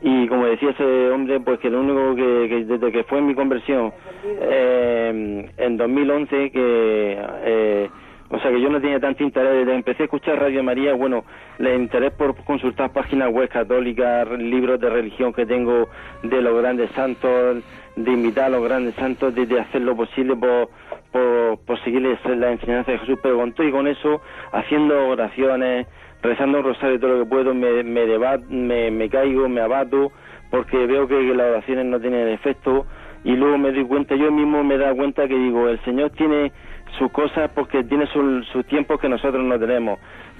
Y 0.00 0.28
como 0.28 0.46
decía 0.46 0.70
ese 0.70 1.10
hombre, 1.10 1.40
pues 1.40 1.58
que 1.58 1.70
lo 1.70 1.80
único 1.80 2.14
que, 2.14 2.64
desde 2.64 2.92
que 2.92 3.02
fue 3.02 3.20
mi 3.20 3.34
conversión 3.34 3.92
eh, 4.40 5.50
en 5.56 5.76
2011, 5.76 6.50
que 6.52 7.18
eh, 7.44 7.88
o 8.30 8.38
sea 8.38 8.50
que 8.50 8.60
yo 8.60 8.68
no 8.68 8.80
tenía 8.80 9.00
tanto 9.00 9.24
interés, 9.24 9.52
desde 9.52 9.66
que 9.66 9.74
empecé 9.74 10.02
a 10.02 10.04
escuchar 10.04 10.38
Radio 10.38 10.62
María, 10.62 10.94
bueno, 10.94 11.24
le 11.58 11.74
interés 11.74 12.12
por 12.12 12.36
consultar 12.44 12.92
páginas 12.92 13.32
web 13.32 13.48
católicas, 13.48 14.28
libros 14.38 14.78
de 14.80 14.90
religión 14.90 15.32
que 15.32 15.46
tengo 15.46 15.88
de 16.22 16.42
los 16.42 16.56
grandes 16.58 16.90
santos, 16.90 17.64
de 17.96 18.10
invitar 18.12 18.44
a 18.44 18.48
los 18.50 18.62
grandes 18.62 18.94
santos, 18.96 19.34
de, 19.34 19.58
hacer 19.58 19.80
lo 19.80 19.96
posible 19.96 20.36
por, 20.36 20.68
por, 21.12 21.58
por 21.64 21.78
seguirles 21.84 22.18
la 22.24 22.52
enseñanza 22.52 22.92
de 22.92 22.98
Jesús, 22.98 23.18
pero 23.22 23.36
con 23.36 23.52
todo 23.52 23.66
y 23.66 23.72
con 23.72 23.86
eso, 23.86 24.20
haciendo 24.52 25.08
oraciones, 25.08 25.86
rezando 26.22 26.58
un 26.58 26.64
rosario 26.64 26.98
todo 26.98 27.18
lo 27.18 27.24
que 27.24 27.30
puedo, 27.30 27.54
me, 27.54 27.82
me, 27.82 28.90
me, 28.90 29.08
caigo, 29.08 29.48
me 29.48 29.60
abato, 29.60 30.12
porque 30.50 30.86
veo 30.86 31.06
que, 31.06 31.20
las 31.34 31.50
oraciones 31.50 31.86
no 31.86 32.00
tienen 32.00 32.28
efecto. 32.28 32.86
Y 33.24 33.32
luego 33.32 33.58
me 33.58 33.72
doy 33.72 33.84
cuenta, 33.84 34.14
yo 34.14 34.30
mismo 34.30 34.62
me 34.62 34.78
da 34.78 34.94
cuenta 34.94 35.26
que 35.26 35.34
digo, 35.34 35.68
el 35.68 35.80
Señor 35.84 36.10
tiene 36.10 36.52
sus 36.98 37.10
cosas 37.10 37.50
porque 37.54 37.84
tiene 37.84 38.06
sus 38.06 38.66
tiempos 38.66 39.00
que 39.00 39.08
nosotros 39.08 39.42
no 39.44 39.58
tenemos, 39.58 39.98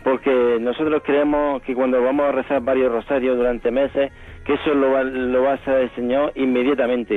porque 0.09 0.57
nosotros 0.59 1.03
creemos 1.05 1.61
que 1.63 1.75
cuando 1.75 2.01
vamos 2.03 2.27
a 2.27 2.33
rezar 2.33 2.63
varios 2.63 2.91
rosarios 2.91 3.37
durante 3.37 3.71
meses, 3.71 4.11
que 4.47 4.55
eso 4.55 4.73
lo 4.73 4.93
va, 4.93 5.03
lo 5.03 5.43
va 5.43 5.51
a 5.51 5.55
hacer 5.55 5.81
el 5.81 5.91
Señor 5.95 6.33
inmediatamente. 6.35 7.17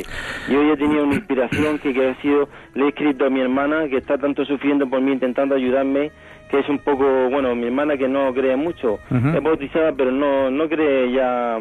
Yo 0.49 0.59
hoy 0.59 0.71
he 0.71 0.77
tenido 0.77 1.05
una 1.05 1.15
inspiración 1.15 1.79
que, 1.79 1.93
que 1.93 2.09
ha 2.09 2.15
sido, 2.21 2.49
le 2.73 2.85
he 2.85 2.87
escrito 2.89 3.25
a 3.25 3.29
mi 3.29 3.39
hermana, 3.39 3.87
que 3.87 3.95
está 3.95 4.17
tanto 4.17 4.43
sufriendo 4.43 4.89
por 4.89 4.99
mí, 4.99 5.13
intentando 5.13 5.55
ayudarme, 5.55 6.11
que 6.49 6.59
es 6.59 6.67
un 6.67 6.79
poco, 6.79 7.29
bueno, 7.29 7.55
mi 7.55 7.67
hermana 7.67 7.95
que 7.95 8.09
no 8.09 8.33
cree 8.33 8.57
mucho, 8.57 8.99
es 9.09 9.41
bautizada, 9.41 9.93
pero 9.93 10.11
no, 10.11 10.51
no 10.51 10.67
cree 10.67 11.13
ya 11.13 11.59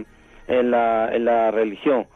en 0.49 0.71
la, 0.73 1.15
en 1.15 1.27
la 1.27 1.53
religión. 1.53 2.07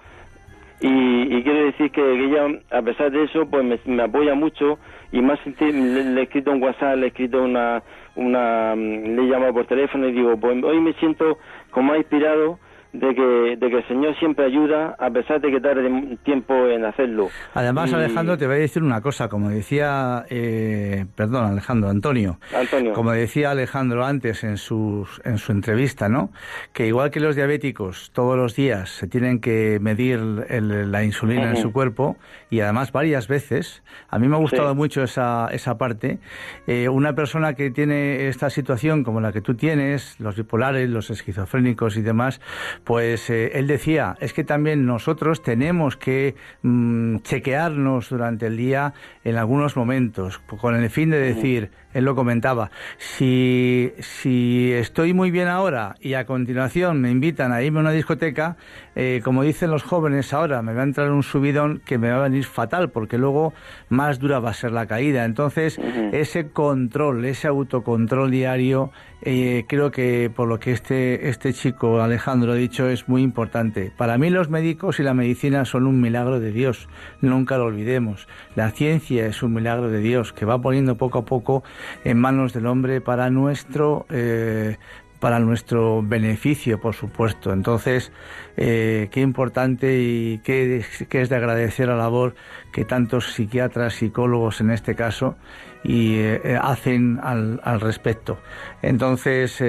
Y, 0.80 1.36
y 1.36 1.42
quiero 1.44 1.66
decir 1.66 1.92
que, 1.92 2.02
ella, 2.02 2.48
a 2.72 2.82
pesar 2.82 3.12
de 3.12 3.22
eso, 3.22 3.46
pues 3.48 3.64
me, 3.86 4.02
apoya 4.02 4.34
mucho 4.34 4.80
y 5.12 5.22
más 5.22 5.38
le, 5.46 5.72
le, 5.72 6.20
he 6.20 6.24
escrito 6.24 6.50
un 6.50 6.60
WhatsApp, 6.60 6.96
le 6.96 7.04
he 7.04 7.08
escrito 7.08 7.42
una, 7.42 7.80
una, 8.16 8.74
le 8.76 9.22
he 9.22 9.52
por 9.52 9.66
teléfono 9.66 10.08
y 10.08 10.12
digo, 10.12 10.36
pues 10.36 10.62
hoy 10.62 10.80
me 10.80 10.92
siento 10.94 11.38
como 11.70 11.94
inspirado 11.96 12.58
de 12.95 13.14
que, 13.14 13.57
de 13.59 13.70
que 13.70 13.76
el 13.78 13.88
Señor 13.88 14.16
siempre 14.18 14.47
ayuda 14.47 14.95
a 14.99 15.11
pesar 15.11 15.40
de 15.40 15.51
que 15.51 15.61
tarde 15.61 16.16
tiempo 16.22 16.55
en 16.68 16.84
hacerlo. 16.84 17.28
Además, 17.53 17.92
Alejandro, 17.92 18.38
te 18.38 18.47
voy 18.47 18.57
a 18.57 18.59
decir 18.61 18.82
una 18.82 19.01
cosa, 19.01 19.28
como 19.28 19.51
decía, 19.51 20.24
eh, 20.30 21.05
perdón, 21.16 21.45
Alejandro, 21.45 21.90
Antonio, 21.90 22.38
Antonio, 22.57 22.92
como 22.92 23.11
decía 23.11 23.51
Alejandro 23.51 24.05
antes 24.05 24.45
en, 24.45 24.57
sus, 24.57 25.20
en 25.24 25.38
su 25.38 25.51
entrevista, 25.51 26.09
¿no? 26.09 26.30
Que 26.72 26.86
igual 26.86 27.11
que 27.11 27.18
los 27.18 27.34
diabéticos 27.34 28.12
todos 28.12 28.36
los 28.36 28.55
días 28.55 28.90
se 28.90 29.09
tienen 29.09 29.40
que 29.40 29.78
medir 29.80 30.20
la 30.20 31.03
insulina 31.03 31.51
en 31.51 31.57
su 31.57 31.72
cuerpo 31.72 32.16
y 32.49 32.61
además 32.61 32.92
varias 32.92 33.26
veces, 33.26 33.82
a 34.09 34.20
mí 34.20 34.28
me 34.28 34.36
ha 34.36 34.38
gustado 34.38 34.74
mucho 34.76 35.03
esa, 35.03 35.49
esa 35.51 35.76
parte, 35.78 36.20
eh, 36.68 36.88
una 36.88 37.14
persona 37.14 37.55
que 37.55 37.72
tiene 37.72 38.28
esta 38.28 38.51
situación 38.51 39.03
como 39.03 39.20
la 39.20 39.32
que 39.32 39.40
tú 39.40 39.55
tienes, 39.55 40.20
los 40.20 40.36
bipolares, 40.36 40.88
los 40.88 41.11
esquizofrénicos 41.11 41.97
y 41.97 42.03
demás, 42.03 42.40
pues 42.85 43.30
eh, 43.30 43.53
él 43.55 43.66
decía, 43.66 44.16
es 44.20 44.32
que 44.32 44.45
también 44.45 44.87
nosotros 44.87 45.43
tenemos 45.43 45.97
que 45.97 46.35
mm, 46.62 47.18
chequearnos 47.18 48.11
durante 48.11 48.47
el 48.47 48.57
día 48.57 48.93
en 49.24 49.37
algunos 49.37 49.76
momentos, 49.76 50.39
con 50.39 50.76
el 50.76 50.91
fin 50.91 51.11
de 51.11 51.18
decir, 51.18 51.70
él 51.95 52.05
lo 52.05 52.14
comentaba, 52.14 52.70
si, 52.99 53.92
si 54.01 54.72
estoy 54.72 55.14
muy 55.14 55.30
bien 55.30 55.49
ahora 55.49 55.97
y 56.01 56.14
a 56.14 56.26
continuación 56.26 57.01
me 57.01 57.11
invitan 57.11 57.53
a 57.53 57.62
irme 57.62 57.78
a 57.78 57.82
una 57.82 57.90
discoteca, 57.92 58.57
eh, 58.97 59.20
como 59.24 59.42
dicen 59.42 59.70
los 59.70 59.82
jóvenes 59.82 60.32
ahora, 60.32 60.62
me 60.62 60.74
va 60.74 60.82
a 60.82 60.84
entrar 60.84 61.11
un 61.11 61.22
subidón 61.22 61.80
que 61.84 61.99
me 61.99 62.11
va 62.11 62.18
a 62.18 62.28
venir 62.28 62.45
fatal, 62.45 62.90
porque 62.90 63.18
luego 63.18 63.53
más 63.88 64.18
dura 64.18 64.38
va 64.38 64.51
a 64.51 64.55
ser 64.55 64.72
la 64.72 64.86
caída. 64.86 65.24
Entonces, 65.24 65.80
ese 66.12 66.49
control, 66.51 67.24
ese 67.24 67.49
autocontrol 67.49 68.30
diario, 68.30 68.92
eh, 69.26 69.64
creo 69.66 69.90
que 69.90 70.30
por 70.34 70.49
lo 70.49 70.61
que 70.61 70.72
este, 70.72 71.30
este 71.30 71.55
chico 71.55 72.03
Alejandro 72.03 72.53
ha 72.53 72.57
dicho 72.57 72.88
es 72.88 73.09
muy 73.09 73.22
importante. 73.22 73.90
Para 73.97 74.18
mí 74.18 74.28
los 74.28 74.51
médicos 74.51 75.01
y 75.01 75.03
la 75.03 75.14
medicina 75.14 75.64
son 75.64 75.86
un 75.86 76.01
milagro 76.01 76.40
de 76.40 76.53
Dios, 76.53 76.88
nunca 77.22 77.57
lo 77.57 77.64
olvidemos. 77.64 78.28
La 78.55 78.70
ciencia 78.70 79.26
es 79.26 79.42
un 79.42 79.55
milagro 79.55 79.88
de 79.88 80.01
Dios 80.01 80.34
que 80.34 80.45
va 80.45 80.61
poniendo 80.61 80.97
poco 80.97 81.20
a 81.20 81.24
poco 81.24 81.64
en 82.05 82.18
manos 82.18 82.53
del 82.53 82.66
hombre 82.66 83.01
para 83.01 83.30
nuestro 83.30 84.07
eh, 84.11 84.76
para 85.20 85.39
nuestro 85.39 86.03
beneficio, 86.03 86.78
por 86.78 86.95
supuesto. 86.95 87.55
Entonces, 87.55 88.12
eh, 88.59 89.09
qué 89.11 89.22
importante 89.22 89.99
y 89.99 90.41
qué, 90.45 90.85
qué, 91.09 91.22
es 91.22 91.30
de 91.30 91.37
agradecer 91.37 91.89
la 91.89 91.97
labor 91.97 92.35
que 92.72 92.85
tantos 92.85 93.32
psiquiatras, 93.32 93.95
psicólogos 93.95 94.61
en 94.61 94.70
este 94.70 94.95
caso, 94.95 95.37
y 95.82 96.16
eh, 96.16 96.59
hacen 96.61 97.20
al, 97.22 97.59
respecto. 97.80 98.39
Entonces, 98.82 99.64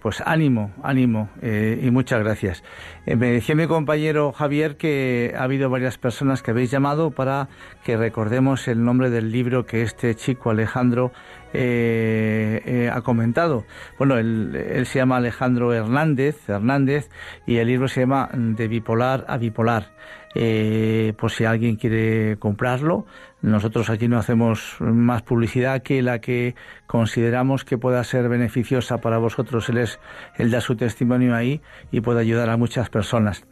pues 0.00 0.22
ánimo, 0.24 0.72
ánimo 0.82 1.28
y 1.42 1.90
muchas 1.90 2.20
gracias. 2.22 2.62
me 3.04 3.32
decía 3.32 3.56
mi 3.56 3.66
compañero 3.66 4.30
Javier 4.30 4.76
que 4.76 5.34
ha 5.36 5.42
habido 5.42 5.70
varias 5.70 5.98
personas 5.98 6.40
que 6.42 6.52
habéis 6.52 6.70
llamado 6.70 7.10
para 7.10 7.48
que 7.84 7.96
recordemos 7.96 8.68
el 8.68 8.84
nombre 8.84 9.10
del 9.10 9.32
libro 9.32 9.66
que 9.66 9.82
este 9.82 10.14
chico 10.14 10.50
Alejandro 10.50 11.12
ha 11.52 13.00
comentado. 13.02 13.64
Bueno, 13.98 14.18
él, 14.18 14.54
él, 14.54 14.86
se 14.86 14.98
llama 14.98 15.16
Alejandro 15.16 15.72
Hernández, 15.72 16.48
Hernández 16.48 17.10
y 17.46 17.56
el 17.56 17.68
libro 17.68 17.88
se 17.88 18.00
llama 18.00 18.30
De 18.32 18.68
bipolar 18.68 19.24
a 19.28 19.36
bipolar. 19.36 19.88
eh, 20.34 21.12
por 21.18 21.30
si 21.30 21.44
alguien 21.44 21.76
quiere 21.76 22.36
comprarlo. 22.38 23.06
Nosotros 23.42 23.88
aquí 23.88 24.06
no 24.06 24.18
hacemos 24.18 24.76
más 24.80 25.22
publicidad 25.22 25.82
que 25.82 26.02
la 26.02 26.20
que 26.20 26.54
consideramos 26.86 27.64
que 27.64 27.78
pueda 27.78 28.02
ser 28.04 28.28
beneficiosa 28.28 28.98
para 28.98 29.16
vosotros. 29.16 29.68
Él 29.70 29.78
es 29.78 29.98
el 30.36 30.50
da 30.50 30.60
su 30.60 30.76
testimonio 30.76 31.34
ahí 31.34 31.62
y 31.90 32.00
puede 32.00 32.20
ayudar 32.20 32.50
a 32.50 32.56
muchas 32.56 32.90
personas. 32.90 33.44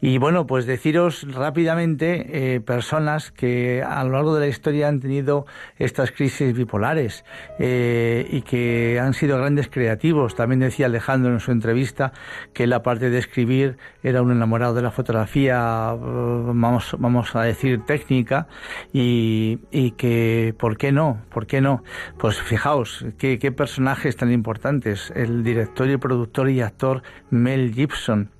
Y 0.00 0.18
bueno, 0.18 0.46
pues 0.46 0.66
deciros 0.66 1.26
rápidamente 1.32 2.54
eh, 2.54 2.60
personas 2.60 3.30
que 3.30 3.82
a 3.82 4.02
lo 4.04 4.12
largo 4.12 4.34
de 4.34 4.40
la 4.40 4.46
historia 4.48 4.88
han 4.88 5.00
tenido 5.00 5.46
estas 5.78 6.10
crisis 6.10 6.52
bipolares 6.52 7.24
eh, 7.58 8.26
y 8.30 8.42
que 8.42 8.98
han 9.00 9.14
sido 9.14 9.38
grandes 9.38 9.68
creativos. 9.68 10.34
También 10.34 10.60
decía 10.60 10.86
Alejandro 10.86 11.32
en 11.32 11.40
su 11.40 11.52
entrevista 11.52 12.12
que 12.52 12.66
la 12.66 12.82
parte 12.82 13.10
de 13.10 13.18
escribir 13.18 13.76
era 14.02 14.22
un 14.22 14.32
enamorado 14.32 14.74
de 14.74 14.82
la 14.82 14.90
fotografía, 14.90 15.92
eh, 15.92 15.98
vamos, 15.98 16.96
vamos 16.98 17.36
a 17.36 17.42
decir 17.42 17.84
técnica 17.84 18.48
y 18.92 19.35
y, 19.70 19.90
que, 19.92 20.54
¿por 20.58 20.76
qué 20.76 20.92
no? 20.92 21.22
¿Por 21.30 21.46
qué 21.46 21.60
no? 21.60 21.82
Pues 22.18 22.40
fijaos, 22.40 23.04
qué, 23.18 23.38
qué 23.38 23.52
personajes 23.52 24.16
tan 24.16 24.32
importantes. 24.32 25.12
El 25.14 25.42
director 25.42 25.88
y 25.88 25.96
productor 25.96 26.50
y 26.50 26.60
actor 26.60 27.02
Mel 27.30 27.74
Gibson, 27.74 28.30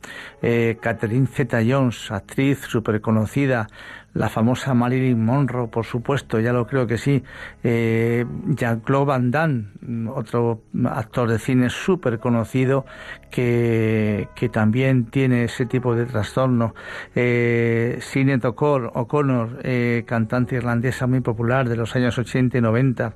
eh, 0.42 0.78
Catherine 0.80 1.26
Zeta-Jones, 1.26 2.10
actriz 2.10 2.60
súper 2.60 3.00
conocida, 3.00 3.68
la 4.16 4.28
famosa 4.28 4.72
Marilyn 4.72 5.22
Monroe, 5.22 5.68
por 5.68 5.84
supuesto, 5.84 6.40
ya 6.40 6.52
lo 6.52 6.66
creo 6.66 6.86
que 6.86 6.96
sí, 6.96 7.22
eh, 7.62 8.24
Jean-Claude 8.48 9.06
Van 9.06 9.30
Damme, 9.30 10.08
otro 10.08 10.62
actor 10.86 11.28
de 11.28 11.38
cine 11.38 11.68
súper 11.68 12.18
conocido 12.18 12.86
que, 13.30 14.28
que, 14.34 14.48
también 14.48 15.06
tiene 15.06 15.44
ese 15.44 15.66
tipo 15.66 15.94
de 15.94 16.06
trastorno, 16.06 16.74
eh, 17.14 17.98
Sinead 18.00 18.44
O'Connor, 18.44 19.60
eh, 19.62 20.04
cantante 20.06 20.56
irlandesa 20.56 21.06
muy 21.06 21.20
popular 21.20 21.68
de 21.68 21.76
los 21.76 21.94
años 21.94 22.18
80 22.18 22.56
y 22.56 22.60
90, 22.62 23.14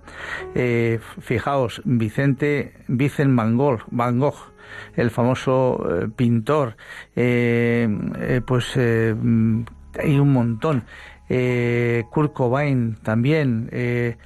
eh, 0.55 1.01
fijaos, 1.21 1.81
Vicente, 1.85 2.75
Vicent 2.89 3.35
Van 3.37 3.57
Gogh, 3.57 4.51
el 4.97 5.11
famoso 5.11 5.81
eh, 5.89 6.09
pintor, 6.15 6.77
eh, 7.17 8.41
pues 8.47 8.77
hay 9.99 10.19
un 10.19 10.33
montón. 10.33 10.85
Eh, 11.29 12.05
Kurt 12.11 12.33
Cobain 12.33 12.97
también, 13.03 13.69
eh, 13.73 14.17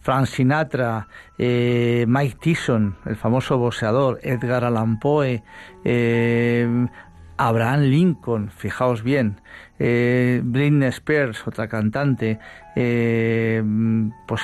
Frank 0.00 0.26
Sinatra, 0.26 1.08
eh, 1.36 2.06
Mike 2.08 2.38
Tyson, 2.40 2.96
el 3.04 3.16
famoso 3.16 3.58
boxeador, 3.58 4.18
Edgar 4.22 4.64
Allan 4.64 4.98
Poe, 4.98 5.42
Abraham 7.36 7.80
Lincoln, 7.80 8.50
fijaos 8.50 9.02
bien, 9.02 9.40
eh, 9.78 10.40
Britney 10.42 10.88
Spears, 10.88 11.46
otra 11.46 11.68
cantante, 11.68 12.38
pues 14.26 14.42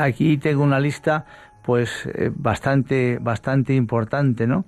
aquí 0.00 0.38
tengo 0.38 0.62
una 0.62 0.80
lista 0.80 1.26
pues 1.62 2.08
bastante 2.36 3.18
bastante 3.20 3.74
importante, 3.74 4.46
¿no? 4.46 4.64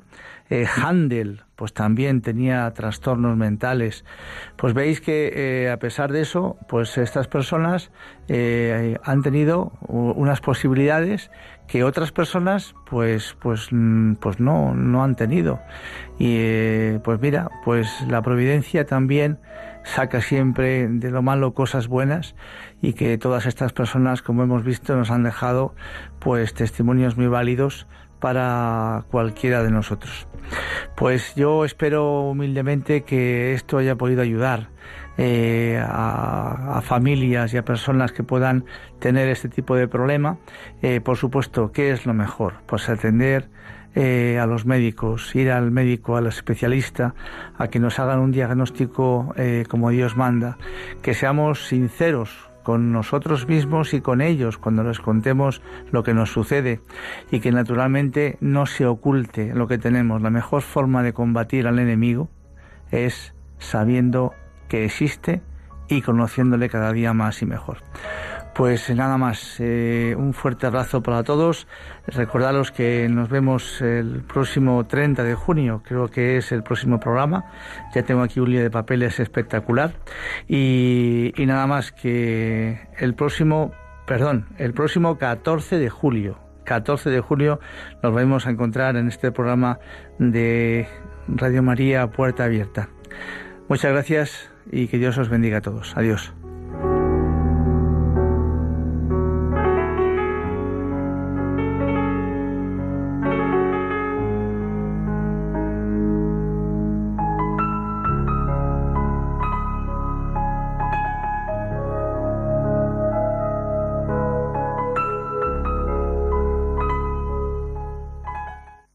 Eh, 0.48 0.66
Handel, 0.66 1.42
pues 1.56 1.72
también 1.72 2.22
tenía 2.22 2.70
trastornos 2.72 3.36
mentales. 3.36 4.04
Pues 4.56 4.74
veis 4.74 5.00
que 5.00 5.32
eh, 5.34 5.70
a 5.70 5.78
pesar 5.78 6.12
de 6.12 6.20
eso, 6.20 6.56
pues 6.68 6.98
estas 6.98 7.26
personas 7.26 7.90
eh, 8.28 8.96
han 9.02 9.22
tenido 9.22 9.72
unas 9.88 10.40
posibilidades 10.40 11.30
que 11.66 11.82
otras 11.82 12.12
personas 12.12 12.74
pues 12.88 13.36
pues 13.40 13.68
mm, 13.72 14.14
pues 14.14 14.38
no 14.38 14.74
no 14.74 15.02
han 15.02 15.16
tenido 15.16 15.58
y 16.18 16.98
pues 16.98 17.20
mira 17.20 17.48
pues 17.64 17.88
la 18.08 18.22
providencia 18.22 18.86
también 18.86 19.38
saca 19.82 20.20
siempre 20.20 20.86
de 20.88 21.10
lo 21.10 21.22
malo 21.22 21.54
cosas 21.54 21.88
buenas 21.88 22.36
y 22.82 22.92
que 22.92 23.18
todas 23.18 23.46
estas 23.46 23.72
personas 23.72 24.22
como 24.22 24.42
hemos 24.42 24.64
visto 24.64 24.96
nos 24.96 25.10
han 25.10 25.24
dejado 25.24 25.74
pues 26.20 26.54
testimonios 26.54 27.16
muy 27.16 27.26
válidos 27.26 27.86
para 28.20 29.04
cualquiera 29.10 29.62
de 29.62 29.70
nosotros. 29.70 30.26
Pues 30.96 31.34
yo 31.34 31.64
espero 31.64 32.22
humildemente 32.22 33.02
que 33.02 33.52
esto 33.52 33.78
haya 33.78 33.96
podido 33.96 34.22
ayudar 34.22 34.68
eh, 35.18 35.82
a, 35.82 36.80
familias 36.82 37.52
y 37.54 37.56
a 37.56 37.64
personas 37.64 38.12
que 38.12 38.22
puedan 38.22 38.64
tener 38.98 39.28
este 39.28 39.48
tipo 39.48 39.74
de 39.74 39.88
problema. 39.88 40.38
Eh, 40.82 41.00
por 41.00 41.16
supuesto, 41.16 41.72
¿qué 41.72 41.90
es 41.90 42.06
lo 42.06 42.14
mejor? 42.14 42.54
Pues 42.66 42.88
atender 42.88 43.48
eh, 43.94 44.38
a 44.40 44.46
los 44.46 44.66
médicos, 44.66 45.34
ir 45.34 45.50
al 45.50 45.70
médico, 45.70 46.16
al 46.16 46.26
especialista, 46.26 47.14
a 47.58 47.68
que 47.68 47.80
nos 47.80 47.98
hagan 47.98 48.18
un 48.18 48.30
diagnóstico 48.30 49.34
como 49.68 49.90
Dios 49.90 50.16
manda, 50.16 50.58
que 51.02 51.14
seamos 51.14 51.66
sinceros 51.66 52.50
con 52.66 52.90
nosotros 52.90 53.46
mismos 53.46 53.94
y 53.94 54.00
con 54.00 54.20
ellos 54.20 54.58
cuando 54.58 54.82
les 54.82 54.98
contemos 54.98 55.62
lo 55.92 56.02
que 56.02 56.14
nos 56.14 56.32
sucede 56.32 56.80
y 57.30 57.38
que 57.38 57.52
naturalmente 57.52 58.38
no 58.40 58.66
se 58.66 58.86
oculte 58.86 59.54
lo 59.54 59.68
que 59.68 59.78
tenemos. 59.78 60.20
La 60.20 60.30
mejor 60.30 60.62
forma 60.62 61.04
de 61.04 61.12
combatir 61.12 61.68
al 61.68 61.78
enemigo 61.78 62.28
es 62.90 63.34
sabiendo 63.60 64.34
que 64.68 64.84
existe 64.84 65.42
y 65.86 66.02
conociéndole 66.02 66.68
cada 66.68 66.92
día 66.92 67.12
más 67.12 67.40
y 67.40 67.46
mejor. 67.46 67.84
Pues 68.56 68.88
nada 68.88 69.18
más, 69.18 69.56
eh, 69.58 70.14
un 70.16 70.32
fuerte 70.32 70.66
abrazo 70.66 71.02
para 71.02 71.22
todos. 71.22 71.66
Recordaros 72.06 72.72
que 72.72 73.06
nos 73.10 73.28
vemos 73.28 73.82
el 73.82 74.22
próximo 74.22 74.86
30 74.86 75.24
de 75.24 75.34
junio, 75.34 75.82
creo 75.84 76.08
que 76.08 76.38
es 76.38 76.52
el 76.52 76.62
próximo 76.62 76.98
programa. 76.98 77.44
Ya 77.94 78.02
tengo 78.04 78.22
aquí 78.22 78.40
un 78.40 78.50
lío 78.50 78.62
de 78.62 78.70
papeles 78.70 79.20
espectacular. 79.20 79.92
Y, 80.48 81.34
y 81.36 81.44
nada 81.44 81.66
más 81.66 81.92
que 81.92 82.88
el 82.98 83.14
próximo, 83.14 83.72
perdón, 84.06 84.46
el 84.56 84.72
próximo 84.72 85.18
14 85.18 85.76
de 85.76 85.90
julio. 85.90 86.38
14 86.64 87.10
de 87.10 87.20
julio 87.20 87.60
nos 88.02 88.14
vamos 88.14 88.46
a 88.46 88.50
encontrar 88.50 88.96
en 88.96 89.08
este 89.08 89.32
programa 89.32 89.80
de 90.18 90.88
Radio 91.28 91.62
María 91.62 92.06
Puerta 92.06 92.44
Abierta. 92.44 92.88
Muchas 93.68 93.92
gracias 93.92 94.50
y 94.72 94.88
que 94.88 94.96
Dios 94.96 95.18
os 95.18 95.28
bendiga 95.28 95.58
a 95.58 95.60
todos. 95.60 95.94
Adiós. 95.94 96.32